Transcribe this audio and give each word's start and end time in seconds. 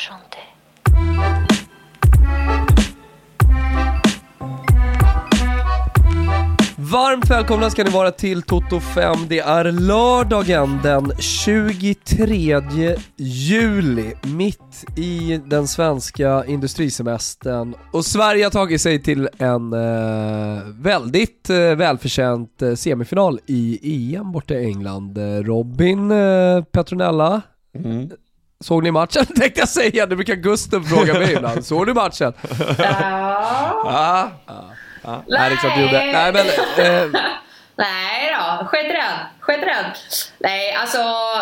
chanter. 0.00 0.40
Varmt 6.78 7.30
välkomna 7.30 7.70
ska 7.70 7.84
ni 7.84 7.90
vara 7.90 8.10
till 8.10 8.42
Toto 8.42 8.80
5. 8.80 9.16
Det 9.28 9.38
är 9.38 9.72
lördagen 9.72 10.80
den 10.82 11.12
23 11.18 12.60
juli, 13.16 14.14
mitt 14.22 14.84
i 14.96 15.40
den 15.46 15.68
svenska 15.68 16.44
industrisemestern. 16.44 17.74
Och 17.92 18.04
Sverige 18.04 18.44
har 18.44 18.50
tagit 18.50 18.80
sig 18.80 19.02
till 19.02 19.28
en 19.38 19.72
eh, 19.72 20.62
väldigt 20.66 21.50
eh, 21.50 21.56
välförtjänt 21.56 22.62
eh, 22.62 22.74
semifinal 22.74 23.40
i 23.46 24.14
EM 24.16 24.32
borta 24.32 24.54
i 24.54 24.64
England. 24.64 25.18
Eh, 25.18 25.42
Robin 25.42 26.10
eh, 26.10 26.64
Petronella, 26.64 27.42
Mm. 27.74 28.10
Såg 28.64 28.82
ni 28.82 28.90
matchen 28.90 29.26
tänkte 29.36 29.60
jag 29.60 29.68
säga, 29.68 30.06
det 30.06 30.16
brukar 30.16 30.34
Gusten 30.34 30.84
fråga 30.84 31.14
mig 31.14 31.32
ibland. 31.32 31.66
Såg 31.66 31.86
du 31.86 31.94
matchen? 31.94 32.32
Ja. 32.78 34.30
Ja. 35.02 35.22
Nej, 35.26 35.50
det 35.50 35.54
är 35.54 35.56
klart 35.56 35.76
du 35.76 35.82
gjorde. 35.82 36.12
Nej 36.12 36.32
men, 36.32 36.46
eh, 36.46 37.10
Nej 37.76 38.36
då, 38.38 38.66
skit 38.66 38.84
i 38.84 38.92
den. 38.92 39.18
Skit 39.40 39.58
i 39.58 39.64
den. 39.66 39.84
Nej, 40.38 40.72
alltså 40.72 40.98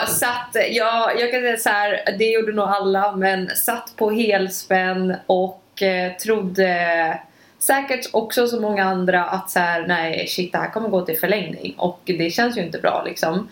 satt, 0.06 0.56
jag, 0.70 1.20
jag 1.20 1.30
kan 1.30 1.40
säga 1.40 1.56
så 1.56 1.68
här, 1.68 2.00
det 2.18 2.24
gjorde 2.24 2.52
nog 2.52 2.68
alla, 2.68 3.12
men 3.12 3.50
satt 3.56 3.96
på 3.96 4.10
helspänn 4.10 5.16
och 5.26 5.82
eh, 5.82 6.12
trodde 6.16 7.18
säkert 7.58 8.06
också 8.12 8.46
som 8.46 8.62
många 8.62 8.84
andra 8.84 9.24
att 9.24 9.50
så 9.50 9.58
här, 9.58 9.86
nej 9.86 10.26
shit 10.28 10.52
det 10.52 10.58
här 10.58 10.70
kommer 10.70 10.88
gå 10.88 11.06
till 11.06 11.18
förlängning 11.18 11.74
och 11.76 12.00
det 12.04 12.30
känns 12.30 12.56
ju 12.56 12.62
inte 12.62 12.78
bra 12.78 13.02
liksom. 13.06 13.48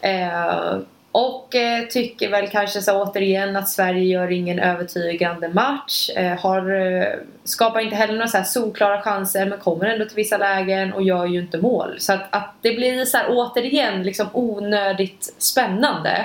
Eh, 0.00 0.78
och 1.18 1.54
eh, 1.54 1.86
tycker 1.86 2.30
väl 2.30 2.48
kanske 2.48 2.82
så 2.82 3.02
återigen 3.02 3.56
att 3.56 3.68
Sverige 3.68 4.04
gör 4.04 4.32
ingen 4.32 4.58
övertygande 4.58 5.48
match. 5.48 6.10
Eh, 6.16 6.38
har, 6.38 6.74
eh, 6.74 7.08
skapar 7.44 7.80
inte 7.80 7.96
heller 7.96 8.12
några 8.12 8.28
så 8.28 8.36
här 8.36 8.44
solklara 8.44 9.02
chanser 9.02 9.46
men 9.46 9.58
kommer 9.58 9.86
ändå 9.86 10.04
till 10.04 10.16
vissa 10.16 10.38
lägen 10.38 10.92
och 10.92 11.02
gör 11.02 11.26
ju 11.26 11.40
inte 11.40 11.58
mål. 11.58 11.96
Så 11.98 12.12
att, 12.12 12.26
att 12.30 12.54
det 12.60 12.72
blir 12.72 13.04
så 13.04 13.16
här 13.16 13.26
återigen 13.28 14.02
liksom 14.02 14.26
onödigt 14.32 15.34
spännande. 15.38 16.24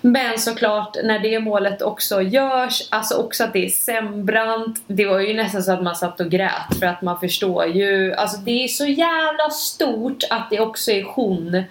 Men 0.00 0.38
såklart 0.38 0.96
när 1.04 1.18
det 1.18 1.40
målet 1.40 1.82
också 1.82 2.22
görs, 2.22 2.88
alltså 2.90 3.14
också 3.14 3.44
att 3.44 3.52
det 3.52 3.66
är 3.66 3.70
Sembrant. 3.70 4.82
Det 4.86 5.06
var 5.06 5.20
ju 5.20 5.34
nästan 5.34 5.62
så 5.62 5.72
att 5.72 5.82
man 5.82 5.96
satt 5.96 6.20
och 6.20 6.30
grät 6.30 6.78
för 6.78 6.86
att 6.86 7.02
man 7.02 7.20
förstår 7.20 7.66
ju, 7.66 8.14
alltså 8.14 8.36
det 8.36 8.64
är 8.64 8.68
så 8.68 8.86
jävla 8.86 9.50
stort 9.50 10.24
att 10.30 10.50
det 10.50 10.60
också 10.60 10.90
är 10.90 11.04
hon 11.04 11.64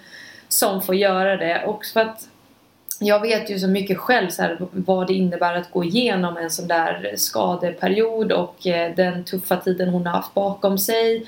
som 0.48 0.82
får 0.82 0.94
göra 0.94 1.36
det. 1.36 1.64
Och 1.64 1.84
för 1.84 2.00
att 2.00 2.29
jag 3.02 3.20
vet 3.20 3.50
ju 3.50 3.58
så 3.58 3.68
mycket 3.68 3.98
själv 3.98 4.28
så 4.28 4.42
här, 4.42 4.58
vad 4.72 5.06
det 5.06 5.12
innebär 5.14 5.54
att 5.54 5.70
gå 5.70 5.84
igenom 5.84 6.36
en 6.36 6.50
sån 6.50 6.68
där 6.68 7.14
skadeperiod 7.16 8.32
och 8.32 8.66
eh, 8.66 8.94
den 8.96 9.24
tuffa 9.24 9.56
tiden 9.56 9.88
hon 9.88 10.06
har 10.06 10.12
haft 10.12 10.34
bakom 10.34 10.78
sig. 10.78 11.26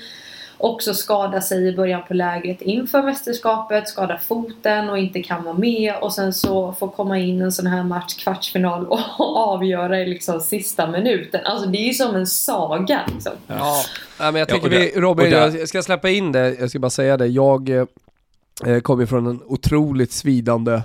Också 0.57 0.93
skada 0.93 1.41
sig 1.41 1.67
i 1.67 1.75
början 1.75 2.01
på 2.07 2.13
lägret 2.13 2.61
inför 2.61 3.03
mästerskapet, 3.03 3.89
skada 3.89 4.17
foten 4.17 4.89
och 4.89 4.97
inte 4.97 5.23
kan 5.23 5.43
vara 5.43 5.57
med 5.57 5.93
och 6.01 6.13
sen 6.13 6.33
så 6.33 6.73
få 6.79 6.87
komma 6.87 7.19
in 7.19 7.41
en 7.41 7.51
sån 7.51 7.67
här 7.67 7.83
match, 7.83 8.23
kvartsfinal 8.23 8.87
och 8.89 8.99
avgöra 9.37 9.99
i 10.01 10.05
liksom 10.05 10.41
sista 10.41 10.87
minuten. 10.87 11.41
Alltså 11.45 11.69
det 11.69 11.77
är 11.77 11.87
ju 11.87 11.93
som 11.93 12.15
en 12.15 12.27
saga 12.27 12.99
liksom. 13.13 13.31
Ja, 13.47 13.83
men 14.17 14.35
jag 14.35 14.47
tänker 14.47 14.69
där- 14.69 14.79
vi, 14.79 14.91
Robin, 14.95 15.31
jag 15.31 15.67
ska 15.69 15.83
släppa 15.83 16.09
in 16.09 16.31
det, 16.31 16.55
jag 16.59 16.69
ska 16.69 16.79
bara 16.79 16.89
säga 16.89 17.17
det. 17.17 17.27
Jag 17.27 17.69
eh, 17.69 18.79
kom 18.81 18.99
ju 18.99 19.07
från 19.07 19.27
en 19.27 19.39
otroligt 19.45 20.11
svidande, 20.11 20.81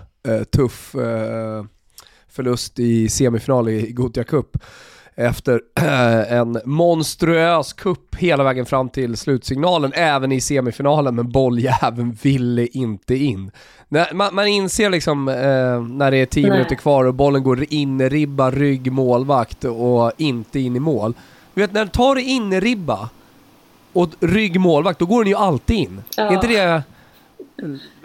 tuff 0.50 0.94
eh, 0.94 1.64
förlust 2.28 2.78
i 2.78 3.08
semifinal 3.08 3.68
i 3.68 3.92
Gothia 3.92 4.24
Cup. 4.24 4.56
Efter 5.14 5.60
eh, 5.80 6.32
en 6.32 6.60
monstruös 6.64 7.72
kupp 7.72 8.14
hela 8.14 8.44
vägen 8.44 8.66
fram 8.66 8.88
till 8.88 9.16
slutsignalen, 9.16 9.92
även 9.94 10.32
i 10.32 10.40
semifinalen, 10.40 11.14
men 11.14 11.30
bolljäveln 11.30 12.18
ville 12.22 12.66
inte 12.66 13.14
in. 13.14 13.50
Man, 13.88 14.34
man 14.34 14.46
inser 14.46 14.90
liksom 14.90 15.28
eh, 15.28 15.34
när 15.82 16.10
det 16.10 16.16
är 16.16 16.26
10 16.26 16.42
Nej. 16.42 16.50
minuter 16.50 16.74
kvar 16.76 17.04
och 17.04 17.14
bollen 17.14 17.42
går 17.42 17.64
in 17.68 18.10
ribba, 18.10 18.50
rygg, 18.50 18.92
målvakt 18.92 19.64
och 19.64 20.12
inte 20.16 20.60
in 20.60 20.76
i 20.76 20.80
mål. 20.80 21.14
Du 21.54 21.60
vet 21.60 21.72
när 21.72 21.80
den 21.80 21.88
tar 21.88 22.16
in 22.16 22.60
ribba 22.60 23.10
och 23.92 24.10
rygg 24.20 24.60
målvakt, 24.60 24.98
då 24.98 25.06
går 25.06 25.24
den 25.24 25.30
ju 25.30 25.36
alltid 25.36 25.76
in. 25.76 26.02
Ja. 26.16 26.22
Är 26.22 26.34
inte 26.34 26.46
det... 26.46 26.82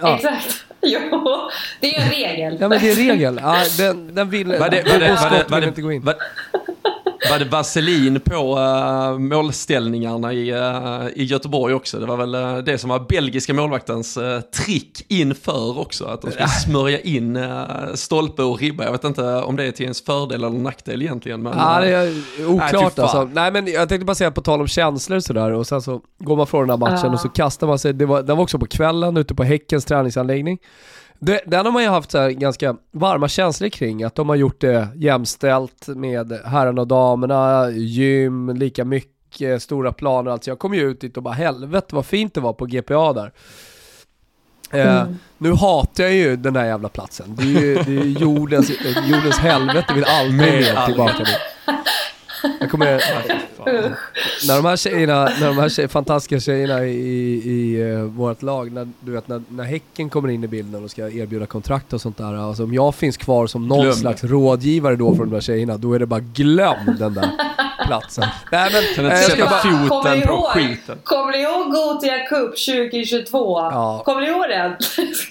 Ja. 0.01 0.15
Exakt. 0.15 0.65
Jo, 0.85 1.49
det 1.79 1.95
är 1.95 1.99
ju 1.99 2.05
en 2.05 2.09
regel. 2.09 2.57
ja 2.61 2.67
men 2.67 2.79
det 2.81 2.91
är 2.91 2.95
regel. 2.95 3.39
Ja, 3.43 3.57
den, 3.77 4.15
den 4.15 4.29
vill... 4.29 4.47
Var 4.47 4.57
det, 4.57 4.59
var 4.59 4.69
det, 4.69 5.17
var 5.21 5.29
det, 5.29 5.45
var 5.49 5.61
det, 5.61 5.67
inte 5.67 5.81
gå 5.81 5.91
in. 5.91 6.09
Var, 7.29 7.39
det 7.39 7.45
vaselin 7.45 8.19
på 8.19 8.59
uh, 8.59 9.19
målställningarna 9.19 10.33
i, 10.33 10.53
uh, 10.53 11.07
i 11.15 11.23
Göteborg 11.23 11.73
också? 11.73 11.99
Det 11.99 12.05
var 12.05 12.17
väl 12.17 12.35
uh, 12.35 12.57
det 12.57 12.77
som 12.77 12.89
var 12.89 12.99
belgiska 12.99 13.53
målvaktens 13.53 14.17
uh, 14.17 14.39
trick 14.39 15.05
inför 15.07 15.79
också, 15.79 16.05
att 16.05 16.21
de 16.21 16.31
skulle 16.31 16.47
smörja 16.47 16.99
in 16.99 17.35
uh, 17.35 17.93
stolpe 17.93 18.43
och 18.43 18.59
ribba. 18.59 18.83
Jag 18.83 18.91
vet 18.91 19.03
inte 19.03 19.23
om 19.23 19.55
det 19.55 19.63
är 19.63 19.71
till 19.71 19.83
ens 19.83 20.01
fördel 20.05 20.43
eller 20.43 20.59
nackdel 20.59 21.01
egentligen. 21.01 21.41
Men, 21.41 21.53
Ja, 21.57 21.79
det 21.81 21.87
är 21.87 22.23
Nej, 22.37 22.45
oklart 22.45 22.93
fan. 22.93 23.03
alltså. 23.03 23.29
Nej 23.33 23.51
men 23.51 23.67
jag 23.67 23.89
tänkte 23.89 24.05
bara 24.05 24.15
säga 24.15 24.31
på 24.31 24.41
tal 24.41 24.61
om 24.61 24.67
känslor 24.67 25.17
och 25.17 25.23
sådär 25.23 25.51
och 25.51 25.67
sen 25.67 25.81
så 25.81 26.01
går 26.19 26.35
man 26.35 26.47
från 26.47 26.67
den 26.67 26.69
här 26.69 26.89
matchen 26.89 27.13
och 27.13 27.19
så 27.19 27.29
kastar 27.29 27.67
man 27.67 27.79
sig, 27.79 27.93
det 27.93 28.05
var, 28.05 28.21
den 28.23 28.37
var 28.37 28.43
också 28.43 28.59
på 28.59 28.65
kvällen 28.65 29.17
ute 29.17 29.35
på 29.35 29.43
Häckens 29.43 29.85
träningsanläggning. 29.85 30.59
Det, 31.25 31.41
den 31.45 31.65
har 31.65 31.73
man 31.73 31.83
ju 31.83 31.89
haft 31.89 32.11
så 32.11 32.17
här 32.17 32.29
ganska 32.29 32.75
varma 32.91 33.27
känslor 33.27 33.69
kring, 33.69 34.03
att 34.03 34.15
de 34.15 34.29
har 34.29 34.35
gjort 34.35 34.61
det 34.61 34.87
jämställt 34.95 35.87
med 35.87 36.31
herrarna 36.45 36.81
och 36.81 36.87
damerna, 36.87 37.69
gym, 37.71 38.49
lika 38.49 38.85
mycket, 38.85 39.63
stora 39.63 39.91
planer 39.93 40.31
alltså 40.31 40.51
jag 40.51 40.59
kom 40.59 40.73
ju 40.73 40.81
ut 40.81 41.01
dit 41.01 41.17
och 41.17 41.23
bara 41.23 41.33
helvete 41.33 41.95
vad 41.95 42.05
fint 42.05 42.33
det 42.33 42.41
var 42.41 42.53
på 42.53 42.65
GPA 42.65 43.13
där. 43.13 43.31
Eh, 44.71 45.01
Mm. 45.03 45.17
Nu 45.37 45.53
hatar 45.53 46.03
jag 46.03 46.13
ju 46.13 46.35
den 46.35 46.53
där 46.53 46.65
jävla 46.65 46.89
platsen. 46.89 47.35
Det 47.35 47.43
är 47.43 47.47
ju, 47.47 47.75
det 47.75 47.81
är 47.81 48.03
ju 48.03 48.11
jordens, 48.11 48.71
jordens 49.05 49.37
helvete, 49.37 49.93
vill 49.93 50.03
aldrig 50.05 50.39
mer 50.39 50.85
tillbaka 50.85 51.17
dit. 51.17 51.37
Jag 52.59 52.71
kommer, 52.71 52.85
när 54.47 54.55
de 54.55 54.65
här 54.65 54.77
tjejerna, 54.77 55.29
när 55.39 55.47
de 55.47 55.57
här 55.57 55.69
tjej, 55.69 55.87
fantastiska 55.87 56.39
tjejerna 56.39 56.85
i, 56.85 57.41
i 57.45 57.83
uh, 57.83 58.03
vårt 58.03 58.41
lag, 58.41 58.71
när, 58.71 58.87
du 58.99 59.11
vet 59.11 59.27
när, 59.27 59.41
när 59.47 59.63
Häcken 59.63 60.09
kommer 60.09 60.29
in 60.29 60.43
i 60.43 60.47
bilden 60.47 60.83
och 60.83 60.91
ska 60.91 61.09
erbjuda 61.09 61.45
kontrakt 61.45 61.93
och 61.93 62.01
sånt 62.01 62.17
där. 62.17 62.33
Alltså 62.33 62.63
om 62.63 62.73
jag 62.73 62.95
finns 62.95 63.17
kvar 63.17 63.47
som 63.47 63.67
någon 63.67 63.81
Glöm 63.81 63.93
slags 63.93 64.23
rådgivare 64.23 64.95
då 64.95 65.15
för 65.15 65.23
de 65.23 65.29
där 65.29 65.41
tjejerna, 65.41 65.77
då 65.77 65.93
är 65.93 65.99
det 65.99 66.05
bara 66.05 66.19
glöm 66.19 66.95
den 66.99 67.13
där 67.13 67.29
platsen. 67.87 68.25
Nej 68.51 68.71
men, 68.73 68.95
Kan 68.95 69.05
inte 69.05 69.15
jag 69.15 69.23
ska 69.23 69.35
sätta 69.35 69.49
foten 69.49 69.87
Kommer 69.89 70.15
ni 70.15 70.21
på 70.21 70.33
ihåg? 70.33 70.47
skiten. 70.51 70.97
Kommer 71.03 71.31
ni 71.31 71.41
ihåg 71.41 71.71
Gothia 71.71 72.27
Cup 72.27 72.49
2022? 72.49 73.59
Ja. 73.59 74.01
Kommer 74.05 74.21
ni 74.21 74.27
ihåg 74.27 74.49
den? 74.49 74.75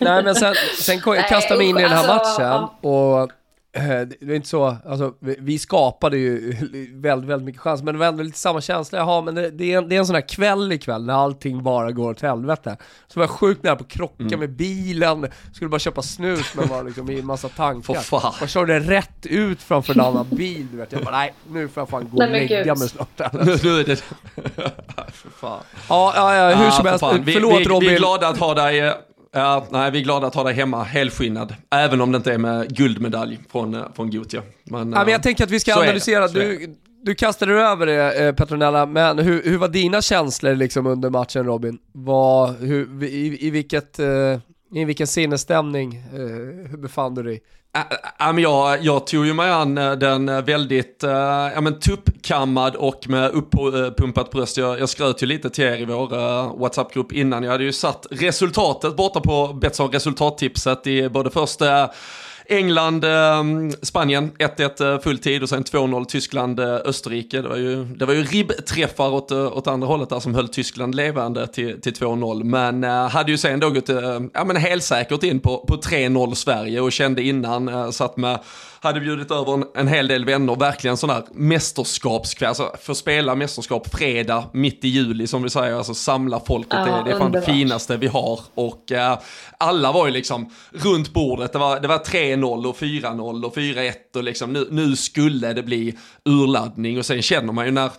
Nej 0.01 0.25
men 0.25 0.35
sen, 0.35 0.55
sen 0.81 1.01
kastade 1.01 1.59
mig 1.59 1.67
in 1.67 1.79
i 1.79 1.83
den 1.83 1.93
här 1.93 2.07
matchen 2.07 2.47
alltså, 2.47 2.89
och 2.89 3.31
det 3.75 4.23
är 4.23 4.33
inte 4.35 4.49
så, 4.49 4.77
alltså 4.87 5.15
vi, 5.21 5.59
skapade 5.59 6.17
ju 6.19 6.57
väldigt, 6.95 7.31
väldigt 7.31 7.47
mycket 7.47 7.61
chans 7.61 7.83
men 7.83 7.95
det 7.95 7.99
var 7.99 8.07
ändå 8.07 8.23
lite 8.23 8.39
samma 8.39 8.61
känsla, 8.61 8.99
jaha 8.99 9.23
men 9.23 9.35
det, 9.35 9.51
det, 9.51 9.73
är 9.73 9.79
en, 9.79 9.89
det 9.89 9.95
är 9.95 9.99
en 9.99 10.07
sån 10.07 10.15
här 10.15 10.29
kväll 10.29 10.73
ikväll 10.73 11.05
när 11.05 11.15
allting 11.15 11.63
bara 11.63 11.91
går 11.93 12.11
åt 12.11 12.21
helvete. 12.23 12.77
Så 13.09 13.21
var 13.21 13.25
jag 13.27 13.31
sjukt 13.31 13.63
nära 13.63 13.77
på 13.77 13.85
att 13.85 13.91
krocka 13.91 14.23
Mm. 14.25 14.41
med 14.41 14.51
bilen, 14.51 15.27
skulle 15.53 15.69
bara 15.69 15.79
köpa 15.79 16.03
snus 16.03 16.55
men 16.55 16.69
var 16.69 16.85
liksom 16.85 17.11
i 17.11 17.19
en 17.19 17.27
massa 17.27 17.49
tankar. 17.49 17.95
För 17.95 18.01
fan. 18.19 18.35
Jag 18.41 18.49
körde 18.49 18.81
rätt 18.81 19.27
ut 19.27 19.63
framför 19.63 19.95
en 19.95 20.01
annan 20.01 20.27
bil 20.31 20.67
du 20.71 20.77
vet, 20.77 20.93
jag 20.93 21.05
bara 21.05 21.17
nej 21.17 21.35
nu 21.51 21.69
får 21.69 21.81
jag 21.81 21.89
fan 21.89 22.09
gå 22.13 22.23
och 22.25 22.31
lägga 22.31 22.75
mig 22.75 22.89
snart. 22.89 23.33
Nu, 23.33 23.59
nu 23.63 23.81
är 23.81 23.85
det... 23.85 23.97
För 25.13 25.31
fan. 25.31 25.61
Ja, 25.89 26.13
ja, 26.17 26.35
ja, 26.51 26.57
hur 26.57 26.67
Ah, 26.67 26.71
som 26.71 26.83
för 26.83 26.91
helst, 26.91 27.01
fan. 27.01 27.23
Vi, 27.25 27.33
förlåt 27.33 27.61
vi, 27.61 27.65
Robin. 27.65 27.89
Vi 27.89 27.95
är 27.95 27.99
glada 27.99 28.29
att 28.29 28.39
ha 28.39 28.55
dig... 28.55 28.95
eh, 29.35 29.41
Ja, 29.41 29.67
nej, 29.71 29.91
vi 29.91 29.99
är 29.99 30.03
glada 30.03 30.27
att 30.27 30.35
ha 30.35 30.45
dig 30.45 30.55
hemma 30.55 30.83
helskinnad. 30.83 31.55
Även 31.71 32.01
om 32.01 32.13
det 32.13 32.17
inte 32.17 32.33
är 32.33 32.39
med 32.39 32.77
guldmedalj 32.77 33.39
från, 33.53 33.75
eh, 33.75 33.83
från 33.95 34.11
Gothia. 34.11 34.43
Men, 34.65 34.79
Ja, 34.93 34.99
men 34.99 35.09
eh, 35.09 35.13
jag 35.13 35.23
tänker 35.23 35.45
att 35.45 35.51
vi 35.51 35.61
ska 35.61 35.75
analysera, 35.75 36.29
du, 36.29 36.77
du 37.03 37.15
kastade 37.15 37.53
över 37.53 37.87
det 37.87 38.25
eh, 38.27 38.35
Petronella, 38.35 38.87
men 38.87 39.19
hur, 39.19 39.43
hur 39.45 39.59
var 39.59 39.69
dina 39.69 40.03
känslor 40.03 40.55
liksom 40.55 40.87
under 40.87 41.11
matchen 41.11 41.45
Robin? 41.45 41.79
Vad, 41.93 42.57
hur, 42.57 43.05
i, 43.05 43.47
i, 43.47 43.51
vilket, 43.51 43.99
eh, 43.99 44.39
I 44.75 44.85
vilken 44.85 45.07
sinnesstämning 45.07 45.97
eh, 45.97 46.71
hur 46.71 46.77
befann 46.79 47.15
du 47.15 47.23
dig? 47.23 47.41
Äh, 47.75 47.81
äh, 47.81 48.31
äh 48.31 48.41
jag, 48.41 48.85
jag 48.85 49.07
tog 49.07 49.27
ju 49.27 49.35
mig 49.35 49.51
an 49.51 49.79
äh, 49.79 49.93
den 49.93 50.45
väldigt 50.45 51.03
äh, 51.03 51.11
ja, 51.55 51.61
men 51.61 51.81
tuppkammad 51.81 52.77
och 52.77 53.09
med 53.09 53.31
uppumpat 53.31 54.31
bröst. 54.31 54.57
Jag, 54.57 54.81
jag 54.81 54.89
skröt 54.89 55.23
ju 55.23 55.27
lite 55.27 55.51
till 55.51 55.65
er 55.65 55.77
i 55.77 55.85
vår 55.85 56.15
äh, 56.15 56.57
WhatsApp-grupp 56.57 57.13
innan. 57.13 57.43
Jag 57.43 57.51
hade 57.51 57.65
ju 57.65 57.73
satt 57.73 58.07
resultatet 58.11 58.97
borta 58.97 59.21
på 59.21 59.53
Betsson 59.53 59.93
resultattipset 59.93 60.87
i 60.87 61.09
både 61.09 61.31
första 61.31 61.91
England, 62.47 63.05
ehm, 63.05 63.69
eh, 63.69 63.75
Spanien 63.83 64.31
1-1 64.39 64.99
fulltid 64.99 65.43
och 65.43 65.49
sen 65.49 65.65
2-0 65.65 66.05
Tyskland, 66.05 66.61
eh, 66.61 66.75
Österrike. 66.85 67.43
Det 67.43 67.49
var 67.49 67.57
ju, 67.57 67.85
det 67.85 68.05
var 68.05 68.15
ju 68.15 68.23
ribbträffar 68.23 69.11
åt, 69.11 69.31
eh, 69.31 69.57
åt 69.57 69.67
andra 69.67 69.89
hållet 69.89 70.09
där 70.09 70.21
som 70.21 70.35
höll 70.35 70.49
Tyskland 70.49 70.95
levande 70.95 71.47
till, 71.47 71.81
till 71.81 71.93
2-0. 71.93 72.45
Men 72.45 72.85
eh, 72.85 73.09
hade 73.09 73.31
ju 73.31 73.39
sen 73.39 73.61
då 73.61 73.71
gått 73.71 73.89
eh, 73.89 74.21
ja, 74.33 74.45
men 74.45 74.57
helsäkert 74.57 75.23
in 75.23 75.41
på, 75.41 75.65
på 75.69 75.77
3-0 75.77 76.35
Sverige 76.35 76.81
och 76.81 76.93
kände 76.93 77.23
innan, 77.23 77.69
eh, 77.69 77.91
satt 77.91 78.17
med 78.17 78.39
hade 78.83 79.01
bjudit 79.01 79.31
över 79.31 79.55
en, 79.55 79.65
en 79.75 79.89
hel 79.89 80.09
del 80.09 80.25
vänner, 80.25 80.57
verkligen 80.57 80.97
sån 80.97 81.11
här 81.11 81.23
mästerskapskväll, 81.33 82.49
alltså 82.49 82.77
få 82.81 82.95
spela 82.95 83.35
mästerskap 83.35 83.95
fredag 83.95 84.45
mitt 84.53 84.85
i 84.85 84.89
juli 84.89 85.27
som 85.27 85.43
vi 85.43 85.51
säger, 85.51 85.75
alltså 85.75 85.95
samla 85.95 86.41
folket, 86.41 86.73
ja, 86.73 86.97
det, 86.97 87.03
det 87.05 87.17
är 87.17 87.19
fan 87.19 87.33
det 87.33 87.43
finaste 87.43 87.97
vi 87.97 88.07
har. 88.07 88.41
Och 88.55 88.91
uh, 88.93 89.19
alla 89.59 89.93
var 89.93 90.07
ju 90.07 90.13
liksom 90.13 90.51
runt 90.73 91.13
bordet, 91.13 91.53
det 91.53 91.59
var, 91.59 91.81
det 91.81 91.89
var 91.89 91.99
3-0 91.99 92.67
och 92.67 92.77
4-0 92.77 93.45
och 93.45 93.57
4-1 93.57 93.93
och 94.17 94.25
liksom 94.25 94.53
nu, 94.53 94.69
nu 94.71 94.97
skulle 94.97 95.53
det 95.53 95.63
bli 95.63 95.99
urladdning. 96.25 96.99
Och 96.99 97.07
sen 97.07 97.23
känner 97.23 97.53
man 97.53 97.67
ju 97.67 97.71
när 97.71 97.91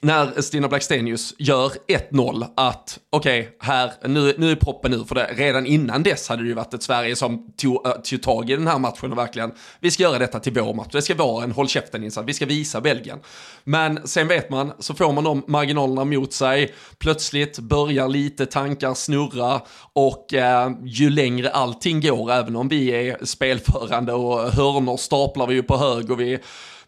när 0.00 0.40
Stina 0.40 0.68
Blackstenius 0.68 1.34
gör 1.38 1.72
1-0 2.10 2.46
att 2.56 2.98
okej, 3.10 3.40
okay, 3.40 3.52
här, 3.60 3.92
nu, 4.04 4.34
nu 4.38 4.50
är 4.50 4.56
proppen 4.56 4.92
ur 4.92 5.04
för 5.04 5.14
det. 5.14 5.30
Redan 5.36 5.66
innan 5.66 6.02
dess 6.02 6.28
hade 6.28 6.42
det 6.42 6.48
ju 6.48 6.54
varit 6.54 6.74
ett 6.74 6.82
Sverige 6.82 7.16
som 7.16 7.52
tog, 7.56 7.86
äh, 7.86 7.92
tog 7.92 8.22
tag 8.22 8.50
i 8.50 8.56
den 8.56 8.66
här 8.66 8.78
matchen 8.78 9.12
och 9.12 9.18
verkligen, 9.18 9.52
vi 9.80 9.90
ska 9.90 10.02
göra 10.02 10.18
detta 10.18 10.40
till 10.40 10.52
vår 10.52 10.74
match. 10.74 10.88
Det 10.92 11.02
ska 11.02 11.14
vara 11.14 11.44
en 11.44 11.52
håll 11.52 11.68
käften-insats, 11.68 12.28
vi 12.28 12.34
ska 12.34 12.46
visa 12.46 12.80
Belgien. 12.80 13.18
Men 13.64 14.06
sen 14.06 14.28
vet 14.28 14.50
man, 14.50 14.72
så 14.78 14.94
får 14.94 15.12
man 15.12 15.24
de 15.24 15.44
marginalerna 15.46 16.04
mot 16.04 16.32
sig, 16.32 16.74
plötsligt 16.98 17.58
börjar 17.58 18.08
lite 18.08 18.46
tankar 18.46 18.94
snurra 18.94 19.60
och 19.92 20.34
eh, 20.34 20.70
ju 20.84 21.10
längre 21.10 21.50
allting 21.50 22.00
går, 22.00 22.32
även 22.32 22.56
om 22.56 22.68
vi 22.68 22.88
är 22.88 23.24
spelförande 23.24 24.12
och 24.12 24.52
hörnor 24.52 24.96
staplar 24.96 25.46
vi 25.46 25.54
ju 25.54 25.62
på 25.62 25.76
hög 25.76 26.10
och 26.10 26.20
vi 26.20 26.38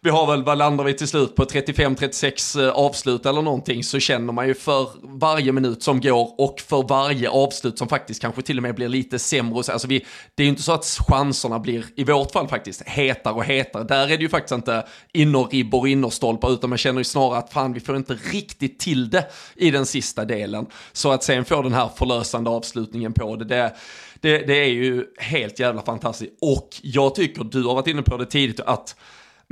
vi 0.03 0.09
har 0.09 0.27
väl, 0.27 0.43
vad 0.43 0.57
landar 0.57 0.83
vi 0.83 0.93
till 0.93 1.07
slut 1.07 1.35
på, 1.35 1.43
35-36 1.43 2.65
eh, 2.65 2.71
avslut 2.71 3.25
eller 3.25 3.41
någonting, 3.41 3.83
så 3.83 3.99
känner 3.99 4.33
man 4.33 4.47
ju 4.47 4.53
för 4.53 4.89
varje 5.03 5.51
minut 5.51 5.83
som 5.83 6.01
går 6.01 6.41
och 6.41 6.59
för 6.59 6.87
varje 6.87 7.29
avslut 7.29 7.77
som 7.77 7.87
faktiskt 7.87 8.21
kanske 8.21 8.41
till 8.41 8.57
och 8.57 8.63
med 8.63 8.75
blir 8.75 8.89
lite 8.89 9.19
sämre. 9.19 9.73
Alltså 9.73 9.87
vi, 9.87 10.05
det 10.35 10.43
är 10.43 10.45
ju 10.45 10.49
inte 10.49 10.61
så 10.61 10.71
att 10.71 10.85
chanserna 11.09 11.59
blir, 11.59 11.85
i 11.95 12.03
vårt 12.03 12.31
fall 12.31 12.47
faktiskt, 12.47 12.81
hetare 12.81 13.33
och 13.33 13.43
hetare. 13.43 13.83
Där 13.83 14.03
är 14.03 14.17
det 14.17 14.23
ju 14.23 14.29
faktiskt 14.29 14.51
inte 14.51 14.85
innerribbor 15.13 15.79
och 15.79 15.87
innerstolpar, 15.87 16.53
utan 16.53 16.69
man 16.69 16.77
känner 16.77 16.99
ju 16.99 17.03
snarare 17.03 17.37
att 17.37 17.53
fan, 17.53 17.73
vi 17.73 17.79
får 17.79 17.95
inte 17.95 18.13
riktigt 18.13 18.79
till 18.79 19.09
det 19.09 19.25
i 19.55 19.71
den 19.71 19.85
sista 19.85 20.25
delen. 20.25 20.65
Så 20.93 21.11
att 21.11 21.23
sen 21.23 21.45
få 21.45 21.61
den 21.61 21.73
här 21.73 21.89
förlösande 21.95 22.49
avslutningen 22.49 23.13
på 23.13 23.35
det, 23.35 23.45
det 23.45 23.75
det, 24.21 24.37
det, 24.37 24.53
är 24.53 24.69
ju 24.69 25.05
helt 25.17 25.59
jävla 25.59 25.81
fantastiskt. 25.81 26.31
Och 26.41 26.69
jag 26.81 27.15
tycker, 27.15 27.43
du 27.43 27.63
har 27.63 27.75
varit 27.75 27.87
inne 27.87 28.01
på 28.01 28.17
det 28.17 28.25
tidigt, 28.25 28.59
att 28.59 28.95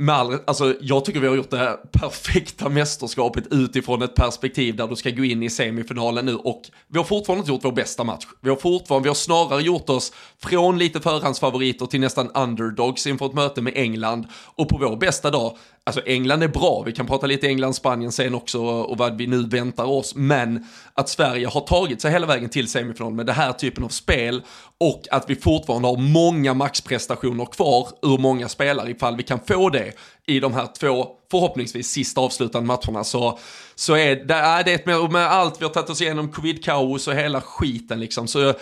med 0.00 0.14
all, 0.14 0.38
alltså, 0.46 0.74
jag 0.80 1.04
tycker 1.04 1.20
vi 1.20 1.28
har 1.28 1.36
gjort 1.36 1.50
det 1.50 1.58
här 1.58 1.76
perfekta 1.92 2.68
mästerskapet 2.68 3.44
utifrån 3.50 4.02
ett 4.02 4.14
perspektiv 4.14 4.76
där 4.76 4.86
du 4.86 4.96
ska 4.96 5.10
gå 5.10 5.24
in 5.24 5.42
i 5.42 5.50
semifinalen 5.50 6.26
nu 6.26 6.34
och 6.34 6.62
vi 6.88 6.98
har 6.98 7.04
fortfarande 7.04 7.40
inte 7.40 7.52
gjort 7.52 7.64
vår 7.64 7.72
bästa 7.72 8.04
match. 8.04 8.26
Vi 8.40 8.48
har 8.48 8.56
fortfarande, 8.56 9.04
vi 9.04 9.08
har 9.08 9.14
snarare 9.14 9.62
gjort 9.62 9.88
oss 9.88 10.12
från 10.42 10.78
lite 10.78 11.00
förhandsfavoriter 11.00 11.86
till 11.86 12.00
nästan 12.00 12.30
underdogs 12.30 13.06
inför 13.06 13.26
ett 13.26 13.34
möte 13.34 13.62
med 13.62 13.72
England 13.76 14.26
och 14.54 14.68
på 14.68 14.78
vår 14.78 14.96
bästa 14.96 15.30
dag 15.30 15.56
Alltså 15.90 16.06
England 16.06 16.42
är 16.42 16.48
bra, 16.48 16.82
vi 16.86 16.92
kan 16.92 17.06
prata 17.06 17.26
lite 17.26 17.46
England-Spanien 17.46 18.12
sen 18.12 18.34
också 18.34 18.60
och 18.60 18.98
vad 18.98 19.16
vi 19.16 19.26
nu 19.26 19.46
väntar 19.46 19.84
oss, 19.84 20.14
men 20.14 20.66
att 20.94 21.08
Sverige 21.08 21.46
har 21.46 21.60
tagit 21.60 22.00
sig 22.00 22.12
hela 22.12 22.26
vägen 22.26 22.48
till 22.48 22.68
semifinal 22.68 23.12
med 23.12 23.26
den 23.26 23.34
här 23.34 23.52
typen 23.52 23.84
av 23.84 23.88
spel 23.88 24.42
och 24.78 25.02
att 25.10 25.30
vi 25.30 25.36
fortfarande 25.36 25.88
har 25.88 25.96
många 25.96 26.54
maxprestationer 26.54 27.44
kvar 27.44 27.88
ur 28.02 28.18
många 28.18 28.48
spelare 28.48 28.90
ifall 28.90 29.16
vi 29.16 29.22
kan 29.22 29.40
få 29.46 29.68
det 29.68 29.92
i 30.26 30.40
de 30.40 30.54
här 30.54 30.68
två 30.78 31.06
förhoppningsvis 31.30 31.88
sista 31.88 32.20
avslutande 32.20 32.66
matcherna. 32.66 33.04
Så, 33.04 33.38
så 33.80 33.96
är 33.96 34.16
det, 34.16 34.34
är 34.34 34.64
det 34.64 34.86
med, 34.86 35.12
med 35.12 35.26
allt 35.26 35.60
vi 35.60 35.64
har 35.64 35.72
tagit 35.72 35.90
oss 35.90 36.02
igenom, 36.02 36.32
covid-kaos 36.32 37.08
och 37.08 37.14
hela 37.14 37.40
skiten 37.40 38.00
liksom, 38.00 38.28
så 38.28 38.54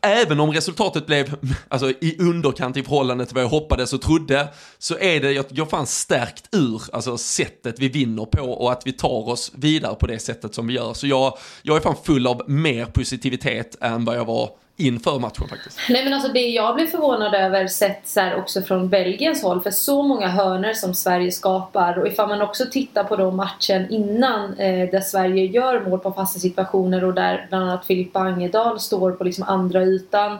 även 0.00 0.40
om 0.40 0.52
resultatet 0.52 1.06
blev 1.06 1.36
alltså, 1.68 1.90
i 1.90 2.16
underkant 2.18 2.76
i 2.76 2.82
förhållande 2.82 3.26
till 3.26 3.34
vad 3.34 3.44
jag 3.44 3.48
hoppades 3.48 3.92
och 3.92 4.02
trodde, 4.02 4.48
så 4.78 4.98
är 4.98 5.20
det, 5.20 5.32
jag, 5.32 5.44
jag 5.48 5.70
fan 5.70 5.86
stärkt 5.86 6.48
ur 6.52 6.82
alltså, 6.92 7.18
sättet 7.18 7.78
vi 7.78 7.88
vinner 7.88 8.24
på 8.24 8.42
och 8.42 8.72
att 8.72 8.82
vi 8.86 8.92
tar 8.92 9.28
oss 9.28 9.52
vidare 9.54 9.94
på 9.94 10.06
det 10.06 10.18
sättet 10.18 10.54
som 10.54 10.66
vi 10.66 10.74
gör. 10.74 10.94
Så 10.94 11.06
jag, 11.06 11.38
jag 11.62 11.76
är 11.76 11.80
fan 11.80 11.96
full 12.04 12.26
av 12.26 12.42
mer 12.46 12.84
positivitet 12.84 13.76
än 13.80 14.04
vad 14.04 14.16
jag 14.16 14.24
var 14.24 14.50
inför 14.80 15.18
matchen 15.18 15.48
faktiskt. 15.48 15.78
Nej 15.88 16.04
men 16.04 16.12
alltså 16.12 16.32
det 16.32 16.40
jag 16.40 16.74
blev 16.74 16.86
förvånad 16.86 17.34
över 17.34 17.66
sett 17.66 18.08
så 18.08 18.20
här 18.20 18.36
också 18.36 18.62
från 18.62 18.88
Belgiens 18.88 19.42
håll 19.42 19.60
för 19.60 19.70
så 19.70 20.02
många 20.02 20.28
hörner 20.28 20.74
som 20.74 20.94
Sverige 20.94 21.32
skapar 21.32 21.98
och 21.98 22.08
ifall 22.08 22.28
man 22.28 22.42
också 22.42 22.64
tittar 22.72 23.04
på 23.04 23.16
då 23.16 23.30
matchen 23.30 23.90
innan 23.90 24.54
eh, 24.58 24.90
där 24.90 25.00
Sverige 25.00 25.44
gör 25.44 25.80
mål 25.80 25.98
på 25.98 26.12
fasta 26.12 26.38
situationer 26.40 27.04
och 27.04 27.14
där 27.14 27.46
bland 27.48 27.64
annat 27.64 27.86
Filip 27.86 28.12
Bangedal 28.12 28.80
står 28.80 29.12
på 29.12 29.24
liksom 29.24 29.44
andra 29.44 29.82
ytan 29.82 30.38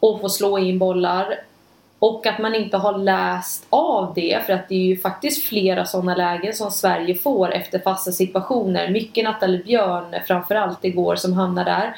och 0.00 0.20
får 0.20 0.28
slå 0.28 0.58
in 0.58 0.78
bollar 0.78 1.38
och 1.98 2.26
att 2.26 2.38
man 2.38 2.54
inte 2.54 2.76
har 2.76 2.98
läst 2.98 3.66
av 3.70 4.12
det 4.14 4.46
för 4.46 4.52
att 4.52 4.68
det 4.68 4.74
är 4.74 4.86
ju 4.86 4.96
faktiskt 4.96 5.44
flera 5.44 5.84
sådana 5.84 6.14
lägen 6.14 6.54
som 6.54 6.70
Sverige 6.70 7.14
får 7.14 7.52
efter 7.52 7.78
fasta 7.78 8.12
situationer. 8.12 8.90
Mycket 8.90 9.24
Nathalie 9.24 9.64
Björn 9.64 10.14
framförallt 10.26 10.84
igår 10.84 11.16
som 11.16 11.32
hamnar 11.32 11.64
där. 11.64 11.96